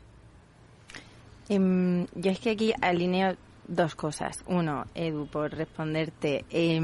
Um, 1.51 2.07
yo 2.15 2.31
es 2.31 2.41
que 2.41 2.53
aquí 2.53 2.73
alineo 2.81 3.37
dos 3.69 3.95
cosas. 3.95 4.43
Uno, 4.47 4.87
Edu, 4.95 5.27
por 5.27 5.53
responderte. 5.53 6.47
Eh, 6.49 6.81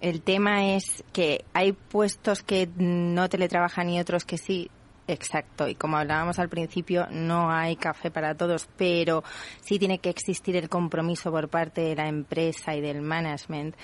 el 0.00 0.22
tema 0.22 0.74
es 0.74 1.04
que 1.12 1.44
hay 1.54 1.74
puestos 1.74 2.42
que 2.42 2.68
no 2.76 3.28
teletrabajan 3.28 3.88
y 3.88 4.00
otros 4.00 4.24
que 4.24 4.36
sí. 4.36 4.68
Exacto, 5.08 5.68
y 5.68 5.76
como 5.76 5.96
hablábamos 5.96 6.40
al 6.40 6.48
principio, 6.48 7.06
no 7.10 7.50
hay 7.50 7.76
café 7.76 8.10
para 8.10 8.34
todos, 8.34 8.68
pero 8.76 9.22
sí 9.60 9.78
tiene 9.78 9.98
que 9.98 10.10
existir 10.10 10.56
el 10.56 10.68
compromiso 10.68 11.30
por 11.30 11.48
parte 11.48 11.80
de 11.82 11.94
la 11.94 12.08
empresa 12.08 12.74
y 12.74 12.80
del 12.80 13.02
management 13.02 13.76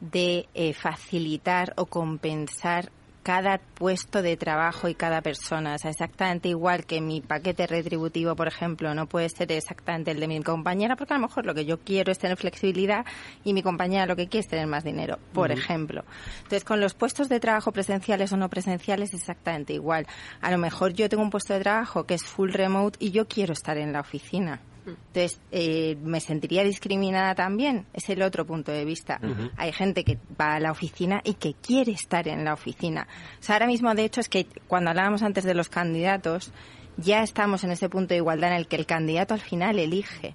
de 0.00 0.48
eh, 0.54 0.72
facilitar 0.74 1.72
o 1.76 1.86
compensar 1.86 2.92
cada 3.28 3.58
puesto 3.58 4.22
de 4.22 4.38
trabajo 4.38 4.88
y 4.88 4.94
cada 4.94 5.20
persona. 5.20 5.74
O 5.74 5.78
sea, 5.78 5.90
exactamente 5.90 6.48
igual 6.48 6.86
que 6.86 7.02
mi 7.02 7.20
paquete 7.20 7.66
retributivo, 7.66 8.34
por 8.34 8.48
ejemplo, 8.48 8.94
no 8.94 9.06
puede 9.06 9.28
ser 9.28 9.52
exactamente 9.52 10.12
el 10.12 10.18
de 10.18 10.26
mi 10.26 10.42
compañera, 10.42 10.96
porque 10.96 11.12
a 11.12 11.18
lo 11.18 11.26
mejor 11.26 11.44
lo 11.44 11.54
que 11.54 11.66
yo 11.66 11.78
quiero 11.78 12.10
es 12.10 12.18
tener 12.18 12.38
flexibilidad 12.38 13.04
y 13.44 13.52
mi 13.52 13.62
compañera 13.62 14.06
lo 14.06 14.16
que 14.16 14.28
quiere 14.28 14.44
es 14.44 14.48
tener 14.48 14.66
más 14.66 14.82
dinero, 14.82 15.18
por 15.34 15.52
ejemplo. 15.52 16.06
Entonces, 16.38 16.64
con 16.64 16.80
los 16.80 16.94
puestos 16.94 17.28
de 17.28 17.38
trabajo 17.38 17.70
presenciales 17.70 18.32
o 18.32 18.38
no 18.38 18.48
presenciales, 18.48 19.12
exactamente 19.12 19.74
igual. 19.74 20.06
A 20.40 20.50
lo 20.50 20.56
mejor 20.56 20.94
yo 20.94 21.10
tengo 21.10 21.22
un 21.22 21.28
puesto 21.28 21.52
de 21.52 21.60
trabajo 21.60 22.04
que 22.04 22.14
es 22.14 22.24
full 22.24 22.50
remote 22.50 22.96
y 22.98 23.10
yo 23.10 23.28
quiero 23.28 23.52
estar 23.52 23.76
en 23.76 23.92
la 23.92 24.00
oficina. 24.00 24.62
Entonces, 24.88 25.40
eh, 25.50 25.96
¿me 26.02 26.20
sentiría 26.20 26.64
discriminada 26.64 27.34
también? 27.34 27.86
Es 27.92 28.08
el 28.08 28.22
otro 28.22 28.46
punto 28.46 28.72
de 28.72 28.84
vista. 28.84 29.20
Hay 29.56 29.72
gente 29.72 30.04
que 30.04 30.18
va 30.40 30.54
a 30.54 30.60
la 30.60 30.70
oficina 30.70 31.20
y 31.24 31.34
que 31.34 31.54
quiere 31.54 31.92
estar 31.92 32.28
en 32.28 32.44
la 32.44 32.54
oficina. 32.54 33.06
O 33.38 33.42
sea, 33.42 33.56
ahora 33.56 33.66
mismo, 33.66 33.94
de 33.94 34.04
hecho, 34.04 34.20
es 34.20 34.28
que 34.28 34.46
cuando 34.66 34.90
hablábamos 34.90 35.22
antes 35.22 35.44
de 35.44 35.54
los 35.54 35.68
candidatos, 35.68 36.52
ya 36.96 37.22
estamos 37.22 37.64
en 37.64 37.70
ese 37.70 37.88
punto 37.88 38.14
de 38.14 38.16
igualdad 38.16 38.50
en 38.50 38.56
el 38.56 38.66
que 38.66 38.76
el 38.76 38.86
candidato 38.86 39.34
al 39.34 39.40
final 39.40 39.78
elige. 39.78 40.34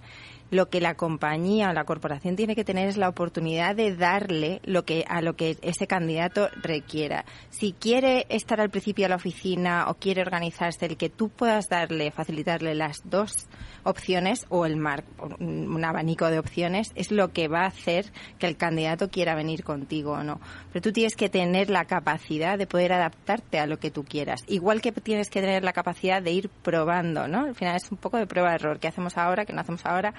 Lo 0.54 0.70
que 0.70 0.80
la 0.80 0.95
compañía 0.95 1.70
o 1.70 1.74
la 1.74 1.84
corporación 1.84 2.36
tiene 2.36 2.56
que 2.56 2.64
tener 2.64 2.88
es 2.88 2.97
la 2.97 3.10
oportunidad 3.10 3.76
de 3.76 3.95
darle 3.95 4.62
lo 4.64 4.86
que 4.86 5.04
a 5.08 5.22
lo 5.22 5.36
que 5.36 5.58
ese 5.62 5.88
candidato 5.88 6.49
requiera. 6.62 7.26
Si 7.49 7.74
quiere 7.74 8.28
estar 8.30 8.62
al 8.62 8.70
principio 8.70 9.08
a 9.08 9.10
la 9.10 9.16
oficina 9.16 9.89
o 9.89 9.95
quiere 9.95 10.22
organizarse, 10.22 10.86
el 10.86 10.97
que 10.97 11.10
tú 11.10 11.30
puedas 11.30 11.70
darle, 11.70 12.12
facilitarle 12.12 12.76
las 12.76 13.01
dos 13.04 13.47
opciones 13.84 14.45
o 14.49 14.66
el 14.66 14.78
mar, 14.78 15.04
un 15.39 15.84
abanico 15.84 16.28
de 16.28 16.39
opciones 16.39 16.91
es 16.95 17.12
lo 17.12 17.34
que 17.34 17.47
va 17.47 17.62
a 17.62 17.68
hacer 17.68 18.06
que 18.39 18.47
el 18.47 18.56
candidato 18.56 19.10
quiera 19.10 19.36
venir 19.36 19.64
contigo 19.64 20.14
o 20.14 20.24
no. 20.24 20.39
Pero 20.72 20.82
tú 20.82 20.91
tienes 20.91 21.16
que 21.16 21.30
tener 21.30 21.70
la 21.70 21.86
capacidad 21.86 22.58
de 22.58 22.68
poder 22.68 22.93
adaptarte 22.93 23.60
a 23.60 23.66
lo 23.66 23.80
que 23.80 23.91
tú 23.91 24.04
quieras. 24.04 24.41
Igual 24.47 24.82
que 24.82 24.91
tienes 24.91 25.30
que 25.30 25.41
tener 25.41 25.64
la 25.64 25.74
capacidad 25.74 26.22
de 26.22 26.32
ir 26.32 26.49
probando, 26.49 27.28
¿no? 27.28 27.45
Al 27.45 27.56
final 27.56 27.76
es 27.76 27.91
un 27.91 27.97
poco 27.97 28.18
de 28.18 28.28
prueba-error. 28.28 28.80
¿Qué 28.80 28.88
hacemos 28.88 29.18
ahora? 29.18 29.45
¿Qué 29.45 29.54
no 29.54 29.62
hacemos 29.62 29.86
ahora? 29.86 30.14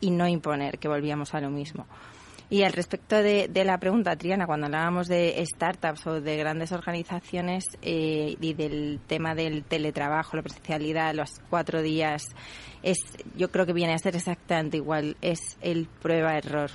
Y 0.00 0.10
no 0.10 0.28
imponer, 0.28 0.78
que 0.78 0.88
volvíamos 0.88 1.34
a 1.34 1.40
lo 1.40 1.50
mismo. 1.50 1.86
Y 2.50 2.62
al 2.62 2.72
respecto 2.72 3.16
de, 3.16 3.50
la 3.64 3.78
pregunta, 3.78 4.14
Triana, 4.16 4.46
cuando 4.46 4.66
hablábamos 4.66 5.08
de 5.08 5.42
startups 5.44 6.06
o 6.06 6.20
de 6.20 6.36
grandes 6.36 6.72
organizaciones 6.72 7.64
eh, 7.80 8.36
y 8.38 8.52
del 8.52 9.00
tema 9.06 9.34
del 9.34 9.64
teletrabajo, 9.64 10.36
la 10.36 10.42
presencialidad, 10.42 11.14
los 11.14 11.40
cuatro 11.48 11.80
días, 11.80 12.22
es, 12.82 12.98
yo 13.34 13.50
creo 13.50 13.64
que 13.64 13.72
viene 13.72 13.94
a 13.94 13.98
ser 13.98 14.14
exactamente 14.14 14.76
igual. 14.76 15.16
Es 15.22 15.56
el 15.62 15.88
prueba-error. 16.00 16.70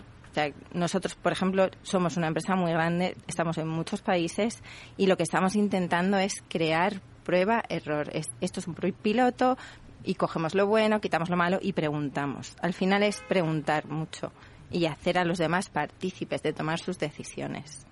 Nosotros, 0.74 1.16
por 1.16 1.32
ejemplo, 1.32 1.70
somos 1.84 2.18
una 2.18 2.28
empresa 2.28 2.56
muy 2.56 2.72
grande, 2.72 3.16
estamos 3.28 3.58
en 3.58 3.68
muchos 3.68 4.02
países 4.02 4.62
y 4.98 5.08
lo 5.08 5.18
que 5.18 5.24
estamos 5.24 5.56
intentando 5.56 6.18
es 6.18 6.34
crear 6.48 7.02
prueba-error. 7.24 8.10
Esto 8.42 8.60
es 8.60 8.68
un 8.68 8.76
piloto 8.76 9.58
y 10.04 10.16
cogemos 10.16 10.56
lo 10.56 10.68
bueno, 10.68 11.02
quitamos 11.02 11.30
lo 11.30 11.38
malo 11.38 11.60
y 11.62 11.74
preguntamos. 11.74 12.56
Al 12.62 12.74
final 12.74 13.04
es 13.04 13.22
preguntar 13.28 13.86
mucho 13.88 14.32
y 14.72 14.86
hacer 14.86 15.18
a 15.18 15.26
los 15.26 15.38
demás 15.38 15.70
partícipes 15.70 16.42
de 16.44 16.54
tomar 16.54 16.80
sus 16.80 17.00
decisiones. 17.00 17.86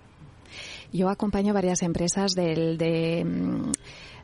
Yo 0.92 1.10
acompaño 1.10 1.52
varias 1.52 1.82
empresas 1.82 2.32
del, 2.32 2.78
de, 2.78 3.24
mm, 3.24 3.72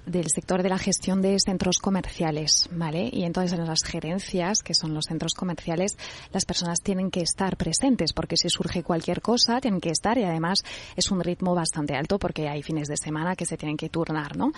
del 0.07 0.27
sector 0.29 0.63
de 0.63 0.69
la 0.69 0.79
gestión 0.79 1.23
de 1.23 1.39
centros 1.39 1.79
comerciales, 1.79 2.69
¿vale? 2.73 3.09
Y 3.13 3.25
entonces 3.25 3.59
en 3.59 3.67
las 3.67 3.83
gerencias, 3.83 4.63
que 4.63 4.75
son 4.75 4.95
los 4.95 5.07
centros 5.07 5.35
comerciales, 5.35 5.97
las 6.33 6.45
personas 6.45 6.81
tienen 6.81 7.11
que 7.11 7.21
estar 7.21 7.57
presentes 7.57 8.13
porque 8.13 8.37
si 8.37 8.49
surge 8.49 8.83
cualquier 8.83 9.21
cosa 9.21 9.61
tienen 9.61 9.81
que 9.81 9.91
estar 9.91 10.19
y 10.19 10.25
además 10.25 10.63
es 10.97 11.11
un 11.11 11.21
ritmo 11.21 11.55
bastante 11.55 11.95
alto 11.95 12.19
porque 12.19 12.49
hay 12.49 12.63
fines 12.63 12.89
de 12.89 12.97
semana 12.97 13.37
que 13.37 13.47
se 13.47 13.57
tienen 13.57 13.77
que 13.77 13.89
turnar, 13.89 14.37
¿no? 14.37 14.53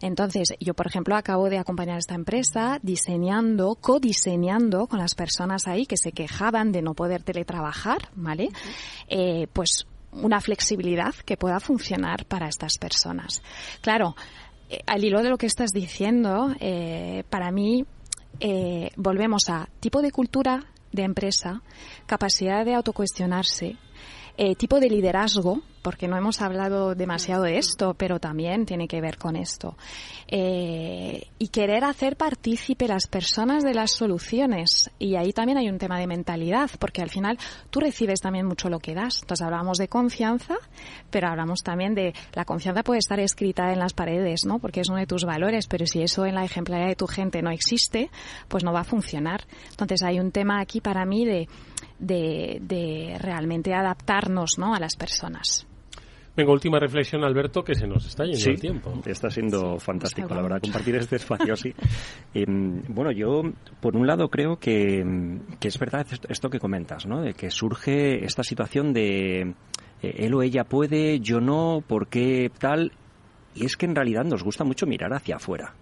Entonces, 0.00 0.54
yo 0.60 0.74
por 0.74 0.86
ejemplo 0.86 1.16
acabo 1.16 1.50
de 1.50 1.58
acompañar 1.58 1.96
a 1.96 1.98
esta 1.98 2.14
empresa 2.14 2.78
diseñando, 2.82 3.76
codiseñando 3.76 4.86
con 4.86 4.98
las 4.98 5.14
personas 5.14 5.66
ahí 5.66 5.86
que 5.86 5.96
se 5.96 6.12
quejaban 6.12 6.72
de 6.72 6.82
no 6.82 6.94
poder 6.94 7.22
teletrabajar, 7.22 8.08
¿vale? 8.14 8.50
Eh, 9.08 9.48
pues 9.52 9.86
una 10.22 10.40
flexibilidad 10.40 11.14
que 11.24 11.36
pueda 11.36 11.60
funcionar 11.60 12.24
para 12.26 12.48
estas 12.48 12.78
personas. 12.78 13.42
Claro, 13.80 14.14
al 14.86 15.04
hilo 15.04 15.22
de 15.22 15.30
lo 15.30 15.38
que 15.38 15.46
estás 15.46 15.70
diciendo, 15.70 16.54
eh, 16.60 17.24
para 17.30 17.50
mí 17.50 17.84
eh, 18.40 18.90
volvemos 18.96 19.48
a 19.48 19.68
tipo 19.80 20.02
de 20.02 20.10
cultura 20.10 20.64
de 20.92 21.02
empresa, 21.02 21.62
capacidad 22.06 22.64
de 22.64 22.74
autocuestionarse, 22.74 23.76
tipo 24.58 24.80
de 24.80 24.88
liderazgo, 24.88 25.62
porque 25.84 26.08
no 26.08 26.16
hemos 26.16 26.40
hablado 26.40 26.94
demasiado 26.94 27.42
de 27.42 27.58
esto, 27.58 27.92
pero 27.92 28.18
también 28.18 28.64
tiene 28.64 28.88
que 28.88 29.02
ver 29.02 29.18
con 29.18 29.36
esto. 29.36 29.76
Eh, 30.26 31.28
y 31.38 31.48
querer 31.48 31.84
hacer 31.84 32.16
partícipe 32.16 32.88
las 32.88 33.06
personas 33.06 33.62
de 33.62 33.74
las 33.74 33.90
soluciones. 33.90 34.90
Y 34.98 35.16
ahí 35.16 35.34
también 35.34 35.58
hay 35.58 35.68
un 35.68 35.76
tema 35.76 35.98
de 35.98 36.06
mentalidad, 36.06 36.70
porque 36.78 37.02
al 37.02 37.10
final 37.10 37.38
tú 37.68 37.80
recibes 37.80 38.22
también 38.22 38.46
mucho 38.46 38.70
lo 38.70 38.78
que 38.78 38.94
das. 38.94 39.18
Entonces 39.20 39.44
hablamos 39.44 39.76
de 39.76 39.88
confianza, 39.88 40.54
pero 41.10 41.28
hablamos 41.28 41.60
también 41.62 41.94
de 41.94 42.14
la 42.32 42.46
confianza 42.46 42.82
puede 42.82 43.00
estar 43.00 43.20
escrita 43.20 43.70
en 43.70 43.78
las 43.78 43.92
paredes, 43.92 44.46
¿no? 44.46 44.60
Porque 44.60 44.80
es 44.80 44.88
uno 44.88 45.00
de 45.00 45.06
tus 45.06 45.26
valores, 45.26 45.66
pero 45.66 45.86
si 45.86 46.00
eso 46.00 46.24
en 46.24 46.34
la 46.34 46.46
ejemplaridad 46.46 46.88
de 46.88 46.96
tu 46.96 47.06
gente 47.06 47.42
no 47.42 47.50
existe, 47.50 48.10
pues 48.48 48.64
no 48.64 48.72
va 48.72 48.80
a 48.80 48.84
funcionar. 48.84 49.44
Entonces 49.68 50.02
hay 50.02 50.18
un 50.18 50.32
tema 50.32 50.60
aquí 50.60 50.80
para 50.80 51.04
mí 51.04 51.26
de, 51.26 51.46
de, 51.98 53.16
realmente 53.20 53.74
adaptarnos, 53.74 54.58
¿no? 54.58 54.74
A 54.74 54.80
las 54.80 54.96
personas. 54.96 55.66
Venga, 56.36 56.50
última 56.50 56.80
reflexión, 56.80 57.22
Alberto, 57.22 57.62
que 57.62 57.76
se 57.76 57.86
nos 57.86 58.06
está 58.06 58.24
yendo 58.24 58.50
el 58.50 58.60
tiempo. 58.60 58.92
Está 59.06 59.30
siendo 59.30 59.78
fantástico, 59.78 60.34
la 60.34 60.42
verdad, 60.42 60.60
compartir 60.60 60.96
este 60.96 61.16
espacio 61.16 61.52
así. 61.52 61.72
Em, 62.34 62.82
bueno, 62.88 63.12
yo, 63.12 63.42
por 63.80 63.96
un 63.96 64.08
lado, 64.08 64.28
creo 64.28 64.56
que, 64.56 65.04
que, 65.60 65.68
es 65.68 65.78
verdad 65.78 66.04
esto 66.28 66.50
que 66.50 66.58
comentas, 66.58 67.06
¿no? 67.06 67.22
De 67.22 67.34
que 67.34 67.50
surge 67.50 68.24
esta 68.24 68.42
situación 68.42 68.92
de 68.92 69.54
eh, 70.02 70.14
él 70.18 70.34
o 70.34 70.42
ella 70.42 70.64
puede, 70.64 71.20
yo 71.20 71.40
no, 71.40 71.84
¿por 71.86 72.08
qué 72.08 72.50
tal? 72.58 72.90
Y 73.54 73.64
es 73.66 73.76
que 73.76 73.86
en 73.86 73.94
realidad 73.94 74.24
nos 74.24 74.42
gusta 74.42 74.64
mucho 74.64 74.86
mirar 74.86 75.12
hacia 75.14 75.36
afuera. 75.36 75.74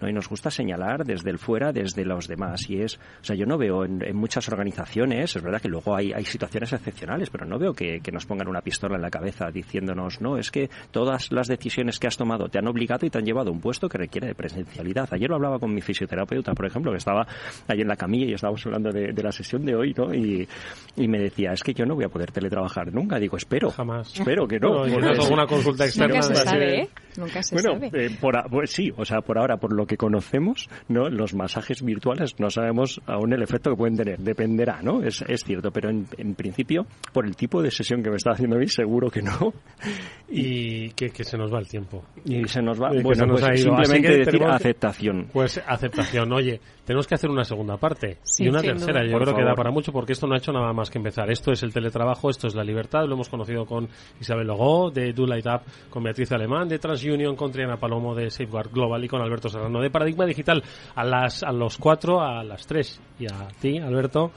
¿No? 0.00 0.08
Y 0.08 0.12
nos 0.12 0.28
gusta 0.28 0.50
señalar 0.50 1.04
desde 1.04 1.30
el 1.30 1.38
fuera, 1.38 1.72
desde 1.72 2.04
los 2.04 2.28
demás. 2.28 2.68
Y 2.68 2.82
es, 2.82 2.96
o 2.96 3.24
sea, 3.24 3.36
yo 3.36 3.46
no 3.46 3.58
veo 3.58 3.84
en, 3.84 4.16
muchas 4.16 4.48
organizaciones, 4.48 5.36
es 5.36 5.42
verdad 5.42 5.60
que 5.60 5.68
luego 5.68 5.96
hay, 5.96 6.12
hay 6.12 6.24
situaciones 6.24 6.72
excepcionales, 6.72 7.30
pero 7.30 7.46
no 7.46 7.58
veo 7.58 7.72
que, 7.72 8.00
nos 8.10 8.26
pongan 8.26 8.48
una 8.48 8.60
pistola 8.60 8.96
en 8.96 9.02
la 9.02 9.10
cabeza 9.10 9.50
diciéndonos, 9.52 10.20
no, 10.20 10.36
es 10.36 10.50
que 10.50 10.68
todas 10.90 11.30
las 11.30 11.46
decisiones 11.46 11.98
que 11.98 12.08
has 12.08 12.16
tomado 12.16 12.48
te 12.48 12.58
han 12.58 12.66
obligado 12.66 13.06
y 13.06 13.10
te 13.10 13.18
han 13.18 13.24
llevado 13.24 13.50
a 13.50 13.52
un 13.52 13.60
puesto 13.60 13.88
que 13.88 13.98
requiere 13.98 14.26
de 14.26 14.34
presencialidad. 14.34 15.08
Ayer 15.12 15.28
lo 15.28 15.36
hablaba 15.36 15.58
con 15.58 15.72
mi 15.72 15.80
fisioterapeuta, 15.80 16.52
por 16.54 16.66
ejemplo, 16.66 16.90
que 16.90 16.98
estaba 16.98 17.26
ahí 17.68 17.80
en 17.80 17.88
la 17.88 17.96
camilla 17.96 18.26
y 18.26 18.32
estábamos 18.32 18.64
hablando 18.66 18.90
de, 18.90 19.12
la 19.22 19.32
sesión 19.32 19.64
de 19.64 19.76
hoy, 19.76 19.94
¿no? 19.96 20.12
Y, 20.14 20.48
me 20.96 21.18
decía, 21.18 21.52
es 21.52 21.62
que 21.62 21.74
yo 21.74 21.84
no 21.84 21.94
voy 21.94 22.04
a 22.04 22.08
poder 22.08 22.30
teletrabajar 22.30 22.92
nunca. 22.92 23.18
Digo, 23.18 23.36
espero. 23.36 23.70
Jamás. 23.70 24.14
Espero 24.14 24.46
que 24.46 24.58
no. 24.60 24.86
no 24.86 25.46
consulta 25.46 25.84
externa. 25.84 26.14
Nunca 26.14 26.22
se 26.22 26.34
sabe, 26.36 26.82
¿eh? 26.82 26.88
Nunca 27.16 27.42
se 27.42 27.54
bueno, 27.54 27.74
sabe. 27.74 28.06
Eh, 28.06 28.10
por, 28.20 28.34
pues 28.50 28.70
sí, 28.70 28.92
o 28.96 29.04
sea, 29.04 29.20
por 29.20 29.38
ahora, 29.38 29.56
por 29.56 29.72
lo 29.72 29.86
que 29.86 29.96
conocemos, 29.96 30.68
¿no? 30.88 31.08
Los 31.08 31.34
masajes 31.34 31.82
virtuales 31.82 32.34
no 32.38 32.50
sabemos 32.50 33.00
aún 33.06 33.32
el 33.32 33.42
efecto 33.42 33.70
que 33.70 33.76
pueden 33.76 33.96
tener. 33.96 34.18
Dependerá, 34.18 34.82
¿no? 34.82 35.02
Es, 35.02 35.22
es 35.26 35.44
cierto, 35.44 35.70
pero 35.70 35.90
en, 35.90 36.06
en, 36.18 36.34
principio, 36.34 36.86
por 37.12 37.26
el 37.26 37.36
tipo 37.36 37.62
de 37.62 37.70
sesión 37.70 38.02
que 38.02 38.10
me 38.10 38.16
está 38.16 38.32
haciendo 38.32 38.56
a 38.56 38.58
mí, 38.58 38.68
seguro 38.68 39.10
que 39.10 39.22
no. 39.22 39.52
Y, 40.32 40.90
que, 40.90 41.10
que, 41.10 41.24
se 41.24 41.36
nos 41.36 41.52
va 41.52 41.58
el 41.58 41.66
tiempo. 41.66 42.04
Y 42.24 42.46
se 42.46 42.62
nos 42.62 42.80
va, 42.80 42.90
bueno, 43.02 43.26
pues 43.34 43.60
simplemente 43.60 44.18
decir 44.18 44.44
aceptación. 44.44 45.26
Pues 45.32 45.60
aceptación. 45.66 46.32
Oye, 46.32 46.60
tenemos 46.84 47.06
que 47.06 47.14
hacer 47.14 47.30
una 47.30 47.44
segunda 47.44 47.76
parte 47.76 48.18
y 48.38 48.48
una 48.48 48.60
tercera. 48.60 49.04
Yo 49.04 49.18
creo 49.18 49.34
que 49.34 49.44
da 49.44 49.54
para 49.54 49.70
mucho 49.70 49.92
porque 49.92 50.12
esto 50.12 50.26
no 50.26 50.34
ha 50.34 50.38
hecho 50.38 50.52
nada 50.52 50.72
más 50.72 50.90
que 50.90 50.98
empezar. 50.98 51.30
Esto 51.30 51.52
es 51.52 51.62
el 51.62 51.72
teletrabajo, 51.72 52.30
esto 52.30 52.46
es 52.46 52.54
la 52.54 52.64
libertad. 52.64 53.06
Lo 53.06 53.14
hemos 53.14 53.28
conocido 53.28 53.64
con 53.66 53.88
Isabel 54.20 54.46
Logó 54.46 54.90
de 54.90 55.12
Do 55.12 55.26
Light 55.26 55.46
Up, 55.46 55.62
con 55.90 56.02
Beatriz 56.02 56.32
Alemán 56.32 56.68
de 56.68 56.78
TransUnion, 57.00 57.36
con 57.36 57.50
Triana 57.50 57.78
Palomo 57.78 58.14
de 58.14 58.30
Safeguard 58.30 58.70
Global 58.70 59.04
y 59.04 59.08
con 59.08 59.20
Alberto 59.20 59.48
Serrano 59.48 59.80
de 59.80 59.90
Paradigma 59.90 60.26
Digital 60.26 60.62
a 60.94 61.04
las 61.04 61.42
a 61.42 61.52
los 61.52 61.78
cuatro, 61.78 62.20
a 62.20 62.44
las 62.44 62.66
tres 62.66 63.00
y 63.18 63.26
a 63.26 63.48
ti, 63.60 63.78
Alberto. 63.78 64.30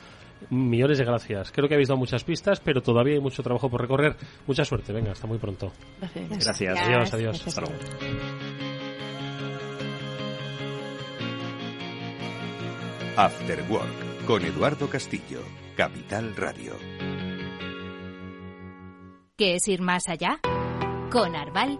Millones 0.49 0.97
de 0.97 1.05
gracias. 1.05 1.53
Creo 1.53 1.69
que 1.69 1.75
habéis 1.75 1.87
dado 1.87 1.99
muchas 1.99 2.23
pistas, 2.25 2.59
pero 2.59 2.81
todavía 2.81 3.13
hay 3.13 3.21
mucho 3.21 3.41
trabajo 3.41 3.69
por 3.69 3.79
recorrer. 3.79 4.15
Mucha 4.45 4.65
suerte. 4.65 4.91
Venga, 4.91 5.11
hasta 5.13 5.25
muy 5.25 5.37
pronto. 5.37 5.71
Gracias. 5.99 6.29
gracias. 6.29 6.79
Adiós, 6.81 7.13
adiós. 7.13 7.47
Hasta 7.47 7.61
luego. 7.61 7.75
After 13.15 13.63
Work 13.69 14.25
con 14.25 14.43
Eduardo 14.43 14.89
Castillo, 14.89 15.41
Capital 15.77 16.35
Radio. 16.35 16.73
¿Qué 19.37 19.55
es 19.55 19.67
ir 19.67 19.81
más 19.81 20.03
allá? 20.09 20.39
Con 21.11 21.35
Arval 21.35 21.79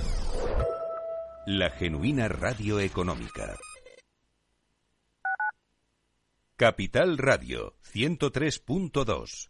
la 1.45 1.71
genuina 1.71 2.27
radio 2.27 2.79
económica. 2.79 3.57
Capital 6.55 7.17
Radio 7.17 7.73
103.2 7.93 9.49